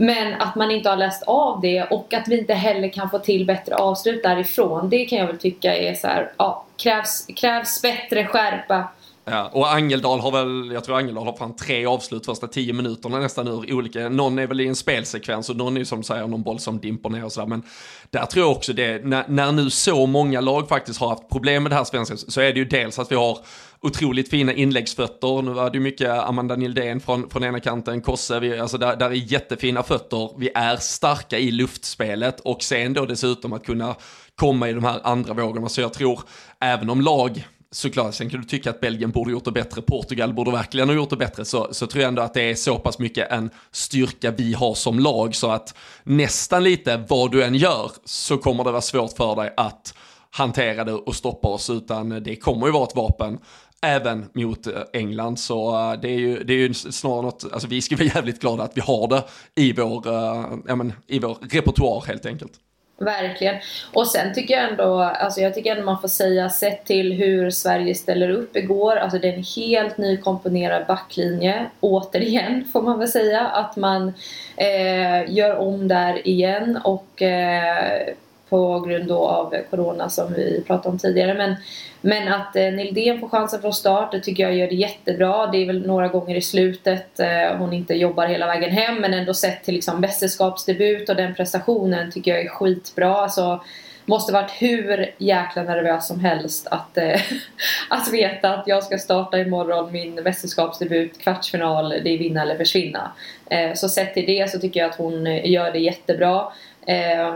Men 0.00 0.40
att 0.40 0.54
man 0.54 0.70
inte 0.70 0.88
har 0.88 0.96
läst 0.96 1.22
av 1.26 1.60
det 1.60 1.82
och 1.82 2.14
att 2.14 2.28
vi 2.28 2.38
inte 2.38 2.54
heller 2.54 2.88
kan 2.88 3.10
få 3.10 3.18
till 3.18 3.46
bättre 3.46 3.74
avslut 3.74 4.22
därifrån. 4.22 4.90
Det 4.90 5.04
kan 5.04 5.18
jag 5.18 5.26
väl 5.26 5.38
tycka 5.38 5.76
är 5.76 5.94
så 5.94 6.06
här, 6.06 6.32
ja, 6.36 6.64
krävs, 6.76 7.26
krävs 7.36 7.82
bättre 7.82 8.26
skärpa. 8.26 8.88
Ja, 9.30 9.50
och 9.52 9.72
Angeldal 9.72 10.20
har 10.20 10.30
väl, 10.30 10.72
jag 10.72 10.84
tror 10.84 10.98
Angeldal 10.98 11.26
har 11.26 11.36
fan 11.36 11.56
tre 11.56 11.86
avslut 11.86 12.26
första 12.26 12.46
tio 12.46 12.72
minuterna 12.72 13.18
nästan 13.18 13.48
ur 13.48 13.74
olika, 13.74 14.08
någon 14.08 14.38
är 14.38 14.46
väl 14.46 14.60
i 14.60 14.68
en 14.68 14.76
spelsekvens 14.76 15.50
och 15.50 15.56
någon 15.56 15.76
är 15.76 15.84
som 15.84 16.02
säger 16.02 16.26
någon 16.26 16.42
boll 16.42 16.58
som 16.58 16.78
dimper 16.78 17.08
ner 17.10 17.24
och 17.24 17.32
sådär. 17.32 17.46
Men 17.46 17.62
där 18.10 18.26
tror 18.26 18.46
jag 18.46 18.56
också 18.56 18.72
det, 18.72 19.04
när, 19.04 19.24
när 19.28 19.52
nu 19.52 19.70
så 19.70 20.06
många 20.06 20.40
lag 20.40 20.68
faktiskt 20.68 21.00
har 21.00 21.08
haft 21.08 21.28
problem 21.28 21.62
med 21.62 21.72
det 21.72 21.76
här 21.76 21.84
svenska 21.84 22.16
så 22.16 22.40
är 22.40 22.52
det 22.52 22.58
ju 22.58 22.64
dels 22.64 22.98
att 22.98 23.12
vi 23.12 23.16
har 23.16 23.38
otroligt 23.80 24.30
fina 24.30 24.52
inläggsfötter. 24.52 25.42
Nu 25.42 25.50
var 25.50 25.70
det 25.70 25.76
ju 25.76 25.82
mycket 25.82 26.10
Amanda 26.10 26.56
Nildén 26.56 27.00
från, 27.00 27.30
från 27.30 27.44
ena 27.44 27.60
kanten, 27.60 28.00
Kosse, 28.00 28.40
vi, 28.40 28.58
alltså 28.58 28.78
där, 28.78 28.96
där 28.96 29.10
är 29.10 29.32
jättefina 29.32 29.82
fötter. 29.82 30.30
Vi 30.38 30.50
är 30.54 30.76
starka 30.76 31.38
i 31.38 31.50
luftspelet 31.50 32.40
och 32.40 32.62
sen 32.62 32.92
då 32.92 33.06
dessutom 33.06 33.52
att 33.52 33.66
kunna 33.66 33.94
komma 34.34 34.68
i 34.68 34.72
de 34.72 34.84
här 34.84 35.00
andra 35.02 35.34
vågorna. 35.34 35.68
Så 35.68 35.80
jag 35.80 35.92
tror, 35.92 36.20
även 36.60 36.90
om 36.90 37.00
lag 37.00 37.46
såklart, 37.70 38.14
sen 38.14 38.30
kan 38.30 38.40
du 38.40 38.46
tycka 38.46 38.70
att 38.70 38.80
Belgien 38.80 39.10
borde 39.10 39.30
gjort 39.30 39.44
det 39.44 39.52
bättre, 39.52 39.82
Portugal 39.82 40.34
borde 40.34 40.50
verkligen 40.50 40.88
ha 40.88 40.96
gjort 40.96 41.10
det 41.10 41.16
bättre, 41.16 41.44
så, 41.44 41.68
så 41.70 41.86
tror 41.86 42.02
jag 42.02 42.08
ändå 42.08 42.22
att 42.22 42.34
det 42.34 42.50
är 42.50 42.54
så 42.54 42.78
pass 42.78 42.98
mycket 42.98 43.30
en 43.30 43.50
styrka 43.70 44.30
vi 44.30 44.54
har 44.54 44.74
som 44.74 44.98
lag, 44.98 45.34
så 45.34 45.50
att 45.50 45.74
nästan 46.02 46.64
lite 46.64 47.04
vad 47.08 47.32
du 47.32 47.44
än 47.44 47.54
gör 47.54 47.90
så 48.04 48.38
kommer 48.38 48.64
det 48.64 48.70
vara 48.70 48.82
svårt 48.82 49.12
för 49.16 49.36
dig 49.36 49.54
att 49.56 49.94
hantera 50.30 50.84
det 50.84 50.92
och 50.92 51.14
stoppa 51.14 51.48
oss, 51.48 51.70
utan 51.70 52.22
det 52.22 52.36
kommer 52.36 52.66
ju 52.66 52.72
vara 52.72 52.84
ett 52.84 52.96
vapen 52.96 53.38
även 53.82 54.26
mot 54.32 54.66
eh, 54.66 54.72
England. 54.92 55.38
Så 55.38 55.90
eh, 55.92 56.00
det 56.00 56.08
är 56.08 56.18
ju, 56.18 56.44
det 56.44 56.52
är 56.52 56.58
ju 56.58 56.74
snarare 56.74 57.22
något, 57.22 57.44
alltså 57.52 57.68
vi 57.68 57.82
ska 57.82 57.96
vara 57.96 58.06
jävligt 58.06 58.40
glada 58.40 58.62
att 58.62 58.76
vi 58.76 58.80
har 58.80 59.08
det 59.08 59.24
i 59.54 59.72
vår, 59.72 60.08
uh, 60.08 60.58
ja, 60.66 60.76
men, 60.76 60.92
i 61.06 61.18
vår 61.18 61.38
repertoar 61.50 62.04
helt 62.06 62.26
enkelt. 62.26 62.52
Verkligen. 63.00 63.56
Och 63.92 64.06
sen 64.06 64.34
tycker 64.34 64.54
jag 64.54 64.70
ändå, 64.70 65.00
alltså 65.00 65.40
jag 65.40 65.54
tycker 65.54 65.70
ändå 65.72 65.84
man 65.84 66.00
får 66.00 66.08
säga, 66.08 66.50
sett 66.50 66.84
till 66.84 67.12
hur 67.12 67.50
Sverige 67.50 67.94
ställer 67.94 68.30
upp 68.30 68.56
igår, 68.56 68.96
alltså 68.96 69.18
det 69.18 69.28
är 69.28 69.32
en 69.32 69.44
helt 69.56 69.98
nykomponerad 69.98 70.86
backlinje, 70.86 71.66
återigen 71.80 72.64
får 72.72 72.82
man 72.82 72.98
väl 72.98 73.08
säga, 73.08 73.46
att 73.46 73.76
man 73.76 74.12
eh, 74.56 75.32
gör 75.34 75.56
om 75.56 75.88
där 75.88 76.28
igen 76.28 76.78
och 76.84 77.22
eh, 77.22 78.14
på 78.48 78.80
grund 78.80 79.12
av 79.12 79.54
Corona 79.70 80.08
som 80.08 80.32
vi 80.32 80.64
pratade 80.66 80.88
om 80.88 80.98
tidigare. 80.98 81.34
Men, 81.34 81.54
men 82.00 82.32
att 82.32 82.56
eh, 82.56 82.72
Nildén 82.72 83.20
får 83.20 83.28
chansen 83.28 83.60
från 83.60 83.72
start, 83.72 84.12
det 84.12 84.20
tycker 84.20 84.42
jag 84.42 84.54
gör 84.54 84.68
det 84.68 84.74
jättebra. 84.74 85.46
Det 85.46 85.62
är 85.62 85.66
väl 85.66 85.86
några 85.86 86.08
gånger 86.08 86.36
i 86.36 86.42
slutet 86.42 87.20
eh, 87.20 87.56
hon 87.58 87.72
inte 87.72 87.94
jobbar 87.94 88.26
hela 88.26 88.46
vägen 88.46 88.70
hem 88.70 88.94
men 89.00 89.14
ändå 89.14 89.34
sett 89.34 89.64
till 89.64 89.74
liksom 89.74 90.00
mästerskapsdebut 90.00 91.08
och 91.08 91.16
den 91.16 91.34
prestationen 91.34 92.10
tycker 92.10 92.30
jag 92.30 92.40
är 92.40 92.48
skitbra. 92.48 93.16
Alltså, 93.16 93.60
måste 94.08 94.32
varit 94.32 94.50
hur 94.50 95.14
jäkla 95.18 95.62
nervös 95.62 96.06
som 96.06 96.20
helst 96.20 96.66
att, 96.70 96.98
eh, 96.98 97.20
att 97.88 98.12
veta 98.12 98.54
att 98.54 98.66
jag 98.66 98.84
ska 98.84 98.98
starta 98.98 99.38
imorgon 99.38 99.92
min 99.92 100.14
mästerskapsdebut, 100.14 101.18
kvartsfinal, 101.18 101.88
det 101.88 102.10
är 102.10 102.18
vinna 102.18 102.42
eller 102.42 102.56
försvinna. 102.56 103.12
Eh, 103.50 103.74
så 103.74 103.88
sett 103.88 104.14
till 104.14 104.26
det 104.26 104.50
så 104.50 104.58
tycker 104.58 104.80
jag 104.80 104.90
att 104.90 104.96
hon 104.96 105.26
eh, 105.26 105.50
gör 105.50 105.72
det 105.72 105.78
jättebra. 105.78 106.52
Eh, 106.86 107.34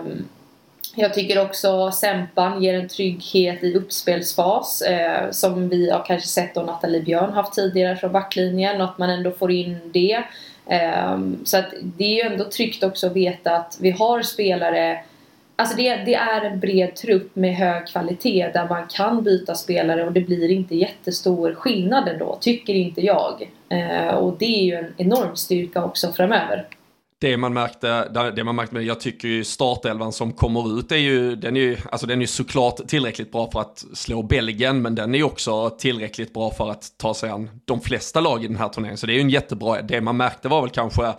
jag 0.94 1.14
tycker 1.14 1.42
också 1.42 1.90
Sempan 1.90 2.62
ger 2.62 2.74
en 2.74 2.88
trygghet 2.88 3.64
i 3.64 3.74
uppspelsfas 3.74 4.82
eh, 4.82 5.30
som 5.30 5.68
vi 5.68 5.90
har 5.90 6.04
kanske 6.06 6.28
sett 6.28 6.56
och 6.56 6.66
Nathalie 6.66 7.02
Björn 7.02 7.32
haft 7.32 7.54
tidigare 7.54 7.96
från 7.96 8.12
backlinjen 8.12 8.80
och 8.80 8.88
att 8.88 8.98
man 8.98 9.10
ändå 9.10 9.30
får 9.30 9.50
in 9.50 9.78
det. 9.92 10.22
Eh, 10.66 11.18
så 11.44 11.56
att 11.58 11.74
det 11.82 12.04
är 12.04 12.24
ju 12.24 12.32
ändå 12.32 12.44
tryggt 12.44 12.84
också 12.84 13.06
att 13.06 13.16
veta 13.16 13.56
att 13.56 13.78
vi 13.80 13.90
har 13.90 14.22
spelare 14.22 15.04
Alltså 15.56 15.76
det, 15.76 15.96
det, 15.96 16.14
är 16.14 16.40
en 16.40 16.60
bred 16.60 16.94
trupp 16.94 17.36
med 17.36 17.56
hög 17.56 17.86
kvalitet 17.86 18.50
där 18.54 18.68
man 18.68 18.86
kan 18.86 19.24
byta 19.24 19.54
spelare 19.54 20.04
och 20.04 20.12
det 20.12 20.20
blir 20.20 20.50
inte 20.50 20.76
jättestor 20.76 21.54
skillnad 21.54 22.08
ändå, 22.08 22.38
tycker 22.40 22.74
inte 22.74 23.00
jag. 23.00 23.50
Eh, 23.68 24.14
och 24.14 24.38
det 24.38 24.44
är 24.44 24.64
ju 24.64 24.74
en 24.74 24.94
enorm 24.96 25.36
styrka 25.36 25.84
också 25.84 26.12
framöver 26.12 26.66
det 27.22 27.36
man 27.36 27.52
märkte, 27.52 28.08
det 28.36 28.44
man 28.44 28.56
märkte 28.56 28.74
med, 28.74 28.84
jag 28.84 29.00
tycker 29.00 29.28
ju 29.28 29.44
startelvan 29.44 30.12
som 30.12 30.32
kommer 30.32 30.78
ut 30.78 30.92
är 30.92 30.96
ju, 30.96 31.36
den 31.36 31.56
är 31.56 31.60
ju, 31.60 31.76
alltså 31.90 32.06
den 32.06 32.22
är 32.22 32.26
såklart 32.26 32.88
tillräckligt 32.88 33.32
bra 33.32 33.50
för 33.50 33.60
att 33.60 33.84
slå 33.94 34.22
Belgien, 34.22 34.82
men 34.82 34.94
den 34.94 35.14
är 35.14 35.18
ju 35.18 35.24
också 35.24 35.70
tillräckligt 35.70 36.34
bra 36.34 36.50
för 36.50 36.70
att 36.70 36.98
ta 36.98 37.14
sig 37.14 37.30
an 37.30 37.50
de 37.64 37.80
flesta 37.80 38.20
lag 38.20 38.44
i 38.44 38.46
den 38.46 38.56
här 38.56 38.68
turneringen. 38.68 38.98
Så 38.98 39.06
det 39.06 39.12
är 39.12 39.14
ju 39.14 39.20
en 39.20 39.30
jättebra, 39.30 39.82
det 39.82 40.00
man 40.00 40.16
märkte 40.16 40.48
var 40.48 40.60
väl 40.60 40.70
kanske 40.70 41.12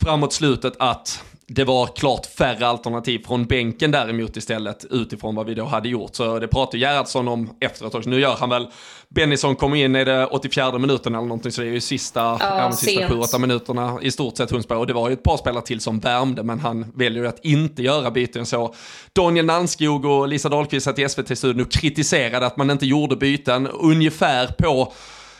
framåt 0.00 0.32
slutet 0.32 0.72
att 0.78 1.24
det 1.50 1.64
var 1.64 1.86
klart 1.86 2.26
färre 2.26 2.66
alternativ 2.66 3.22
från 3.26 3.44
bänken 3.44 3.90
däremot 3.90 4.36
istället 4.36 4.84
utifrån 4.90 5.34
vad 5.34 5.46
vi 5.46 5.54
då 5.54 5.64
hade 5.64 5.88
gjort. 5.88 6.14
Så 6.14 6.38
det 6.38 6.48
pratade 6.48 6.78
Gerhardsson 6.78 7.28
om 7.28 7.50
efteråt 7.60 7.94
också. 7.94 8.10
Nu 8.10 8.20
gör 8.20 8.36
han 8.36 8.50
väl, 8.50 8.66
Bennison 9.08 9.56
kommer 9.56 9.76
in 9.76 9.96
i 9.96 10.04
det 10.04 10.26
84 10.26 10.78
minuten 10.78 11.14
eller 11.14 11.26
någonting 11.26 11.52
så 11.52 11.60
det 11.60 11.66
är 11.68 11.72
ju 11.72 11.80
sista, 11.80 12.36
ja, 12.40 12.72
sista 12.72 13.08
7-8 13.08 13.38
minuterna 13.38 13.98
i 14.02 14.10
stort 14.10 14.36
sett 14.36 14.50
Hundsberg. 14.50 14.78
Och 14.78 14.86
det 14.86 14.92
var 14.92 15.08
ju 15.08 15.12
ett 15.12 15.22
par 15.22 15.36
spelare 15.36 15.62
till 15.62 15.80
som 15.80 16.00
värmde 16.00 16.42
men 16.42 16.60
han 16.60 16.92
väljer 16.94 17.22
ju 17.22 17.28
att 17.28 17.44
inte 17.44 17.82
göra 17.82 18.10
byten 18.10 18.46
så. 18.46 18.74
Daniel 19.12 19.46
Nanskog 19.46 20.04
och 20.04 20.28
Lisa 20.28 20.48
Dahlqvist 20.48 20.84
satt 20.84 20.98
i 20.98 21.08
SVT-studion 21.08 21.60
och 21.60 21.70
kritiserade 21.70 22.46
att 22.46 22.56
man 22.56 22.70
inte 22.70 22.86
gjorde 22.86 23.16
byten 23.16 23.66
ungefär 23.66 24.46
på 24.46 24.92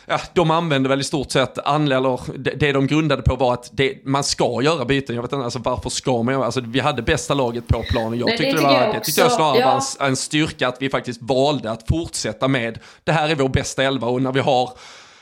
ja, 0.09 0.19
de 0.33 0.51
använde 0.51 0.89
väl 0.89 1.01
i 1.01 1.03
stort 1.03 1.31
sett, 1.31 1.57
eller 1.57 2.19
det 2.55 2.71
de 2.71 2.87
grundade 2.87 3.21
på 3.21 3.35
var 3.35 3.53
att 3.53 3.69
det, 3.73 4.05
man 4.05 4.23
ska 4.23 4.61
göra 4.61 4.85
byten. 4.85 5.15
Jag 5.15 5.21
vet 5.21 5.33
inte, 5.33 5.43
alltså 5.43 5.59
varför 5.59 5.89
ska 5.89 6.23
man 6.23 6.33
göra, 6.33 6.45
alltså 6.45 6.61
vi 6.61 6.79
hade 6.79 7.01
bästa 7.01 7.33
laget 7.33 7.67
på 7.67 7.83
planen. 7.89 8.19
Jag 8.19 8.25
Nej, 8.25 8.37
tyckte 8.37 8.55
det, 8.55 8.63
var, 8.63 8.73
jag 8.73 8.95
det 8.95 8.99
tyckte 8.99 9.21
jag 9.21 9.31
snarare 9.31 9.59
ja. 9.59 9.67
var 9.67 10.05
en, 10.05 10.09
en 10.09 10.15
styrka 10.15 10.67
att 10.67 10.81
vi 10.81 10.89
faktiskt 10.89 11.21
valde 11.21 11.71
att 11.71 11.87
fortsätta 11.87 12.47
med, 12.47 12.79
det 13.03 13.11
här 13.11 13.29
är 13.29 13.35
vår 13.35 13.49
bästa 13.49 13.83
elva 13.83 14.07
och 14.07 14.21
när 14.21 14.31
vi 14.31 14.39
har 14.39 14.69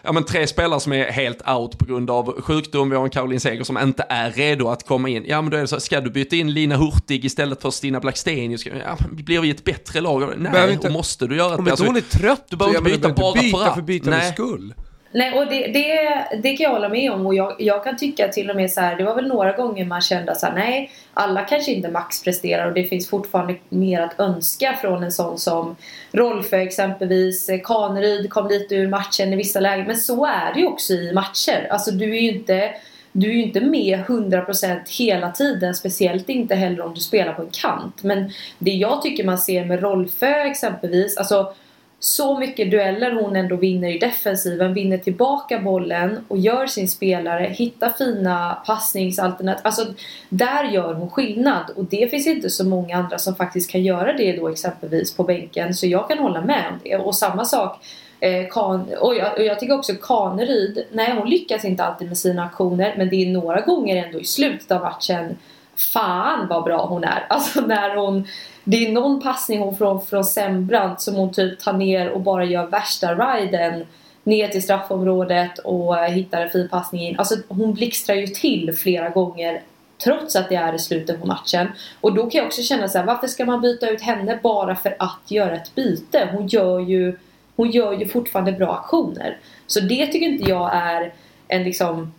ja, 0.08 0.14
men 0.14 0.24
tre 0.24 0.48
spelare 0.48 0.80
som 0.80 0.94
är 0.94 1.12
helt 1.12 1.48
out 1.48 1.78
på 1.78 1.86
grund 1.86 2.10
av 2.10 2.42
sjukdom. 2.42 2.90
Vi 2.90 2.96
har 2.96 3.04
en 3.04 3.10
Caroline 3.10 3.40
Seger 3.40 3.64
som 3.64 3.78
inte 3.78 4.06
är 4.10 4.32
redo 4.32 4.68
att 4.68 4.88
komma 4.88 5.10
in. 5.10 5.26
Ja, 5.28 5.42
men 5.42 5.52
då 5.52 5.58
är 5.58 5.62
det 5.62 5.68
så, 5.68 5.80
ska 5.80 6.02
du 6.02 6.10
byta 6.10 6.36
in 6.36 6.54
Lina 6.54 6.76
Hurtig 6.76 7.26
istället 7.26 7.62
för 7.62 7.72
Stina 7.72 8.00
Blackstenius? 8.00 8.66
Ja, 8.66 8.98
blir 9.12 9.42
vi 9.42 9.50
ett 9.50 9.64
bättre 9.64 10.02
lag? 10.02 10.34
Nej, 10.38 10.74
inte, 10.74 10.90
måste 10.90 11.28
du 11.28 11.36
göra 11.36 11.54
ett 11.54 11.60
Om 11.60 11.68
inte 11.68 11.86
hon 11.86 11.96
är 11.96 12.02
trött, 12.02 12.46
du 12.50 12.58
behöver 12.58 12.78
inte 12.78 12.90
byta 12.90 13.14
bara 13.14 13.42
byta 13.42 13.58
för, 13.58 13.74
för 13.74 13.82
bytandets 13.82 14.34
skull. 14.34 14.74
Nej, 15.12 15.40
och 15.40 15.48
det, 15.48 15.68
det, 15.68 16.28
det 16.42 16.58
kan 16.58 16.64
jag 16.64 16.72
hålla 16.72 16.90
med 16.90 17.12
om 17.12 17.26
och 17.26 17.36
jag, 17.36 17.56
jag 17.60 17.84
kan 17.84 17.98
tycka 17.98 18.28
till 18.28 18.50
och 18.50 18.56
med 18.56 18.72
så 18.72 18.82
här, 18.82 18.96
det 18.96 19.04
var 19.04 19.16
väl 19.16 19.28
några 19.28 19.52
gånger 19.52 19.86
man 19.86 20.02
kände 20.02 20.36
så 20.36 20.46
här, 20.46 20.54
nej, 20.54 20.92
alla 21.14 21.42
kanske 21.42 21.72
inte 21.72 21.92
maxpresterar 21.92 22.68
och 22.68 22.74
det 22.74 22.84
finns 22.84 23.10
fortfarande 23.10 23.56
mer 23.70 24.02
att 24.02 24.20
önska 24.20 24.78
från 24.82 25.04
en 25.04 25.12
sån 25.12 25.40
som 25.40 25.76
Rolfö 26.12 26.58
exempelvis, 26.58 27.50
eh, 27.50 27.60
Kaneryd 27.64 28.30
kom 28.30 28.48
lite 28.48 28.76
ur 28.76 28.88
matchen 28.88 29.34
i 29.34 29.36
vissa 29.36 29.60
lägen, 29.60 29.88
men 29.88 29.98
så 29.98 30.26
är 30.26 30.54
det 30.54 30.60
ju 30.60 30.68
också 30.68 30.94
i 30.94 31.14
matcher. 31.14 31.68
Alltså 31.72 31.92
du 31.92 32.18
är 32.18 32.22
ju 32.22 32.32
inte 32.32 32.74
du 33.12 33.30
är 33.30 33.34
ju 33.34 33.44
inte 33.44 33.62
med 33.62 34.00
100% 34.08 34.80
hela 35.00 35.32
tiden, 35.32 35.76
speciellt 35.76 36.30
inte 36.30 36.56
heller 36.56 36.86
om 36.86 36.94
du 36.94 37.02
spelar 37.02 37.34
på 37.34 37.42
en 37.42 37.50
kant. 37.52 38.04
Men 38.04 38.32
det 38.60 38.72
jag 38.72 39.02
tycker 39.02 39.24
man 39.24 39.38
ser 39.38 39.66
med 39.66 39.82
Rolfö 39.82 40.28
exempelvis, 40.28 41.18
alltså 41.18 41.54
så 42.00 42.39
mycket 42.39 42.72
dueller 42.72 43.12
hon 43.12 43.36
ändå 43.36 43.56
vinner 43.56 43.96
i 43.96 43.98
defensiven, 43.98 44.74
vinner 44.74 44.98
tillbaka 44.98 45.60
bollen 45.60 46.25
och 46.27 46.38
gör 46.38 46.68
sin 46.68 46.88
spelare, 46.88 47.44
hittar 47.44 47.89
fina 47.89 48.58
passningsalternativ. 48.66 49.62
Alltså 49.66 49.86
där 50.30 50.63
gör 50.63 50.94
hon 50.94 51.10
skillnad 51.10 51.70
och 51.75 51.86
det 51.86 52.12
finns 52.12 52.27
inte 52.27 52.50
så 52.50 52.66
många 52.66 52.98
andra 52.98 53.18
som 53.18 53.36
faktiskt 53.36 53.72
kan 53.72 53.84
göra 53.84 54.13
det 54.13 54.38
då 54.38 54.48
exempelvis 54.48 55.16
på 55.16 55.24
bänken 55.24 55.74
så 55.74 55.88
jag 55.88 56.10
kan 56.10 56.18
hålla 56.18 56.42
med 56.42 56.66
om 56.72 56.80
det. 56.84 56.96
Och 56.96 57.16
samma 57.16 57.46
sak 57.46 57.86
eh, 58.20 58.48
kan, 58.48 58.82
och, 59.00 59.16
jag, 59.16 59.38
och 59.38 59.44
jag 59.44 59.60
tycker 59.60 59.77
också 59.77 59.94
Kaneryd, 60.01 60.86
nej 60.92 61.13
hon 61.18 61.30
lyckas 61.30 61.66
inte 61.66 61.84
alltid 61.84 62.08
med 62.08 62.18
sina 62.18 62.46
aktioner 62.46 62.94
men 62.98 63.10
det 63.10 63.16
är 63.16 63.32
några 63.32 63.62
gånger 63.62 64.06
ändå 64.06 64.20
i 64.20 64.25
slutet 64.25 64.72
av 64.72 64.82
matchen 64.82 65.38
Fan 65.77 66.48
vad 66.48 66.63
bra 66.63 66.86
hon 66.86 67.04
är! 67.04 67.25
Alltså 67.30 67.62
när 67.62 67.96
hon 67.96 68.27
det 68.69 68.88
är 68.88 68.91
någon 68.91 69.21
passning 69.21 69.59
hon 69.59 69.77
från, 69.77 70.01
från 70.01 70.25
Sembrant 70.25 71.01
som 71.01 71.15
hon 71.15 71.33
typ 71.33 71.59
tar 71.59 71.74
ner 71.74 72.09
och 72.09 72.21
bara 72.21 72.45
gör 72.45 72.67
värsta 72.67 73.15
riden 73.15 73.86
ner 74.24 74.47
till 74.47 74.63
straffområdet 74.63 75.59
och 75.59 75.97
hittar 75.97 76.41
en 76.41 76.50
fin 76.50 76.69
passning 76.69 77.01
in. 77.01 77.19
Alltså 77.19 77.36
hon 77.47 77.74
blixtrar 77.74 78.15
ju 78.15 78.27
till 78.27 78.74
flera 78.74 79.09
gånger 79.09 79.62
trots 80.03 80.36
att 80.36 80.50
det 80.50 80.55
är 80.55 80.74
i 80.74 80.79
slutet 80.79 81.21
på 81.21 81.27
matchen. 81.27 81.67
Och 82.01 82.13
då 82.13 82.29
kan 82.29 82.39
jag 82.39 82.47
också 82.47 82.62
känna 82.62 82.88
så 82.88 82.97
här, 82.97 83.05
varför 83.05 83.27
ska 83.27 83.45
man 83.45 83.62
byta 83.62 83.89
ut 83.89 84.01
henne 84.01 84.39
bara 84.43 84.75
för 84.75 84.95
att 85.00 85.31
göra 85.31 85.55
ett 85.55 85.75
byte? 85.75 86.29
Hon 86.31 86.47
gör 86.47 86.79
ju, 86.79 87.17
hon 87.55 87.71
gör 87.71 87.93
ju 87.93 88.07
fortfarande 88.07 88.51
bra 88.51 88.74
aktioner. 88.74 89.38
Så 89.67 89.79
det 89.79 90.07
tycker 90.07 90.27
inte 90.27 90.50
jag 90.50 90.69
är 90.74 91.13
en 91.47 91.63
liksom 91.63 92.13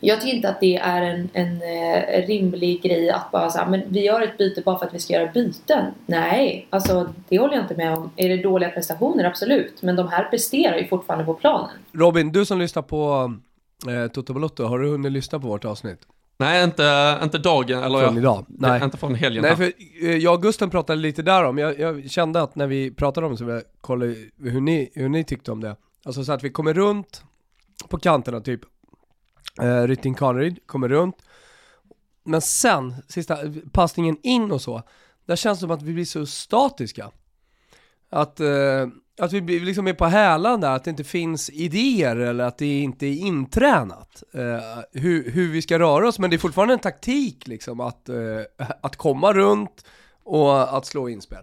jag 0.00 0.20
tycker 0.20 0.36
inte 0.36 0.48
att 0.48 0.60
det 0.60 0.76
är 0.76 1.02
en, 1.02 1.28
en, 1.32 1.62
eh, 1.62 2.26
rimlig 2.26 2.82
grej 2.82 3.10
att 3.10 3.30
bara 3.32 3.50
säga 3.50 3.68
men 3.68 3.82
vi 3.88 4.04
gör 4.04 4.22
ett 4.22 4.38
byte 4.38 4.62
bara 4.64 4.78
för 4.78 4.86
att 4.86 4.94
vi 4.94 4.98
ska 4.98 5.12
göra 5.12 5.32
byten. 5.32 5.84
Nej, 6.06 6.66
alltså 6.70 7.08
det 7.28 7.38
håller 7.38 7.54
jag 7.54 7.64
inte 7.64 7.74
med 7.74 7.98
om. 7.98 8.10
Är 8.16 8.28
det 8.28 8.42
dåliga 8.42 8.70
prestationer? 8.70 9.24
Absolut. 9.24 9.82
Men 9.82 9.96
de 9.96 10.08
här 10.08 10.24
presterar 10.24 10.76
ju 10.76 10.86
fortfarande 10.86 11.24
på 11.24 11.34
planen. 11.34 11.70
Robin, 11.92 12.32
du 12.32 12.44
som 12.44 12.58
lyssnar 12.58 12.82
på 12.82 13.34
eh, 13.88 14.10
Toto 14.10 14.32
Balotto, 14.32 14.64
har 14.64 14.78
du 14.78 14.88
hunnit 14.88 15.12
lyssna 15.12 15.40
på 15.40 15.48
vårt 15.48 15.64
avsnitt? 15.64 15.98
Nej, 16.38 16.64
inte, 16.64 17.18
inte 17.22 17.38
dagen, 17.38 17.82
eller 17.82 18.06
från 18.06 18.18
idag. 18.18 18.44
Nej. 18.48 18.84
Inte 18.84 18.96
från 18.96 19.14
helgen. 19.14 19.42
Nej, 19.42 19.56
för 19.56 19.72
eh, 20.02 20.16
jag 20.16 20.34
och 20.34 20.42
Gusten 20.42 20.70
pratade 20.70 21.00
lite 21.00 21.22
där 21.22 21.44
om, 21.44 21.58
jag, 21.58 21.78
jag 21.78 22.10
kände 22.10 22.42
att 22.42 22.54
när 22.56 22.66
vi 22.66 22.90
pratade 22.90 23.26
om 23.26 23.32
det 23.32 23.38
så 23.38 23.44
jag 23.44 23.62
kollade 23.80 24.14
hur 24.42 24.60
ni, 24.60 24.90
hur 24.94 25.08
ni 25.08 25.24
tyckte 25.24 25.52
om 25.52 25.60
det. 25.60 25.76
Alltså 26.04 26.24
så 26.24 26.32
att 26.32 26.44
vi 26.44 26.50
kommer 26.50 26.74
runt 26.74 27.22
på 27.88 27.98
kanterna 27.98 28.40
typ 28.40 28.60
Eh, 29.62 29.82
Rytting 29.82 30.14
Kaneryd 30.14 30.66
kommer 30.66 30.88
runt. 30.88 31.16
Men 32.24 32.40
sen, 32.40 32.94
sista 33.08 33.38
passningen 33.72 34.16
in 34.22 34.52
och 34.52 34.62
så, 34.62 34.82
där 35.26 35.36
känns 35.36 35.58
det 35.58 35.60
som 35.60 35.70
att 35.70 35.82
vi 35.82 35.92
blir 35.92 36.04
så 36.04 36.26
statiska. 36.26 37.10
Att, 38.10 38.40
eh, 38.40 38.86
att 39.18 39.32
vi 39.32 39.60
liksom 39.60 39.86
är 39.86 39.92
på 39.92 40.04
hälan 40.04 40.60
där, 40.60 40.70
att 40.70 40.84
det 40.84 40.90
inte 40.90 41.04
finns 41.04 41.50
idéer 41.50 42.16
eller 42.16 42.44
att 42.44 42.58
det 42.58 42.80
inte 42.80 43.06
är 43.06 43.14
intränat. 43.14 44.22
Eh, 44.34 44.78
hur, 44.92 45.30
hur 45.30 45.52
vi 45.52 45.62
ska 45.62 45.78
röra 45.78 46.08
oss, 46.08 46.18
men 46.18 46.30
det 46.30 46.36
är 46.36 46.38
fortfarande 46.38 46.74
en 46.74 46.80
taktik 46.80 47.46
liksom 47.46 47.80
att, 47.80 48.08
eh, 48.08 48.66
att 48.80 48.96
komma 48.96 49.32
runt 49.32 49.84
och 50.24 50.76
att 50.76 50.86
slå 50.86 51.08
inspel. 51.08 51.42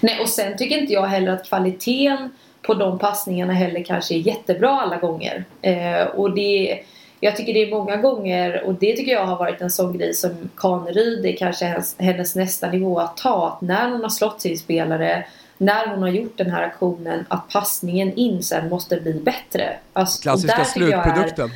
Nej, 0.00 0.20
och 0.20 0.28
sen 0.28 0.56
tycker 0.56 0.78
inte 0.78 0.92
jag 0.92 1.06
heller 1.06 1.32
att 1.32 1.48
kvaliteten 1.48 2.30
på 2.62 2.74
de 2.74 2.98
passningarna 2.98 3.52
heller 3.52 3.84
kanske 3.84 4.14
är 4.14 4.18
jättebra 4.18 4.80
alla 4.80 4.96
gånger. 4.96 5.44
Eh, 5.62 6.06
och 6.06 6.34
det 6.34 6.80
jag 7.24 7.36
tycker 7.36 7.54
det 7.54 7.62
är 7.62 7.70
många 7.70 7.96
gånger, 7.96 8.62
och 8.62 8.74
det 8.74 8.96
tycker 8.96 9.12
jag 9.12 9.26
har 9.26 9.38
varit 9.38 9.60
en 9.60 9.70
sån 9.70 9.98
grej 9.98 10.14
som 10.14 10.30
Kaneryd 10.56 11.26
är 11.26 11.36
kanske 11.36 11.64
hennes, 11.64 11.96
hennes 11.98 12.36
nästa 12.36 12.70
nivå 12.70 12.98
att 12.98 13.16
ta. 13.16 13.48
Att 13.48 13.60
när 13.60 13.90
hon 13.90 14.02
har 14.02 14.08
slått 14.08 14.40
sin 14.40 14.58
spelare, 14.58 15.26
när 15.58 15.86
hon 15.86 16.02
har 16.02 16.08
gjort 16.08 16.38
den 16.38 16.50
här 16.50 16.62
aktionen, 16.62 17.26
att 17.28 17.48
passningen 17.48 18.12
in 18.14 18.42
sen 18.42 18.68
måste 18.68 19.00
bli 19.00 19.12
bättre. 19.12 19.76
Alltså, 19.92 20.22
Klassiska 20.22 20.64
slutprodukten. 20.64 21.50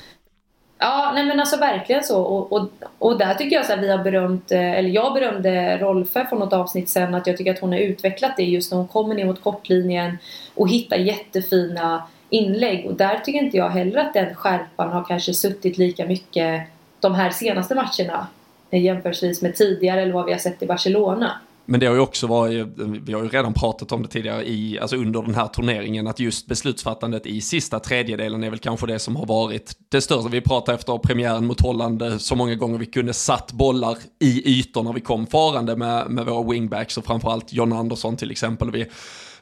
Ja, 0.78 1.12
nej 1.14 1.24
men 1.24 1.40
alltså 1.40 1.56
verkligen 1.56 2.04
så. 2.04 2.22
Och, 2.22 2.52
och, 2.52 2.68
och 2.98 3.18
där 3.18 3.34
tycker 3.34 3.56
jag 3.56 3.72
att 3.72 3.78
vi 3.78 3.90
har 3.90 4.04
berömt, 4.04 4.52
eh, 4.52 4.72
eller 4.72 4.90
jag 4.90 5.14
berömde 5.14 5.78
Rolfö 5.78 6.26
från 6.26 6.38
något 6.38 6.52
avsnitt 6.52 6.90
sen 6.90 7.14
att 7.14 7.26
jag 7.26 7.36
tycker 7.36 7.52
att 7.52 7.58
hon 7.58 7.72
har 7.72 7.78
utvecklat 7.78 8.36
det 8.36 8.44
just 8.44 8.72
när 8.72 8.78
hon 8.78 8.88
kommer 8.88 9.14
ner 9.14 9.24
mot 9.24 9.42
kortlinjen 9.42 10.18
och 10.54 10.68
hittar 10.68 10.96
jättefina 10.96 12.02
inlägg 12.30 12.86
och 12.86 12.94
där 12.94 13.18
tycker 13.18 13.38
inte 13.38 13.56
jag 13.56 13.70
heller 13.70 13.98
att 13.98 14.14
den 14.14 14.34
skärpan 14.34 14.92
har 14.92 15.04
kanske 15.04 15.34
suttit 15.34 15.78
lika 15.78 16.06
mycket 16.06 16.62
de 17.00 17.14
här 17.14 17.30
senaste 17.30 17.74
matcherna 17.74 18.26
eh, 18.70 18.82
jämförelsevis 18.82 19.42
med 19.42 19.56
tidigare 19.56 20.02
eller 20.02 20.12
vad 20.12 20.26
vi 20.26 20.32
har 20.32 20.38
sett 20.38 20.62
i 20.62 20.66
Barcelona. 20.66 21.40
Men 21.70 21.80
det 21.80 21.86
har 21.86 21.94
ju 21.94 22.00
också 22.00 22.26
varit, 22.26 22.66
vi 22.76 23.12
har 23.12 23.22
ju 23.22 23.28
redan 23.28 23.54
pratat 23.54 23.92
om 23.92 24.02
det 24.02 24.08
tidigare 24.08 24.48
i, 24.48 24.78
alltså 24.78 24.96
under 24.96 25.22
den 25.22 25.34
här 25.34 25.46
turneringen, 25.46 26.06
att 26.06 26.20
just 26.20 26.46
beslutsfattandet 26.46 27.26
i 27.26 27.40
sista 27.40 27.80
tredjedelen 27.80 28.44
är 28.44 28.50
väl 28.50 28.58
kanske 28.58 28.86
det 28.86 28.98
som 28.98 29.16
har 29.16 29.26
varit 29.26 29.72
det 29.88 30.00
största. 30.00 30.28
Vi 30.28 30.40
pratade 30.40 30.78
efter 30.78 30.98
premiären 30.98 31.46
mot 31.46 31.60
Holland 31.60 32.02
så 32.18 32.36
många 32.36 32.54
gånger 32.54 32.78
vi 32.78 32.86
kunde 32.86 33.12
satt 33.12 33.52
bollar 33.52 33.96
i 34.18 34.58
ytor 34.58 34.82
när 34.82 34.92
vi 34.92 35.00
kom 35.00 35.26
farande 35.26 35.76
med, 35.76 36.10
med 36.10 36.26
våra 36.26 36.52
wingbacks 36.52 36.98
och 36.98 37.04
framförallt 37.04 37.52
John 37.52 37.72
Andersson 37.72 38.16
till 38.16 38.30
exempel. 38.30 38.70
Vi, 38.70 38.86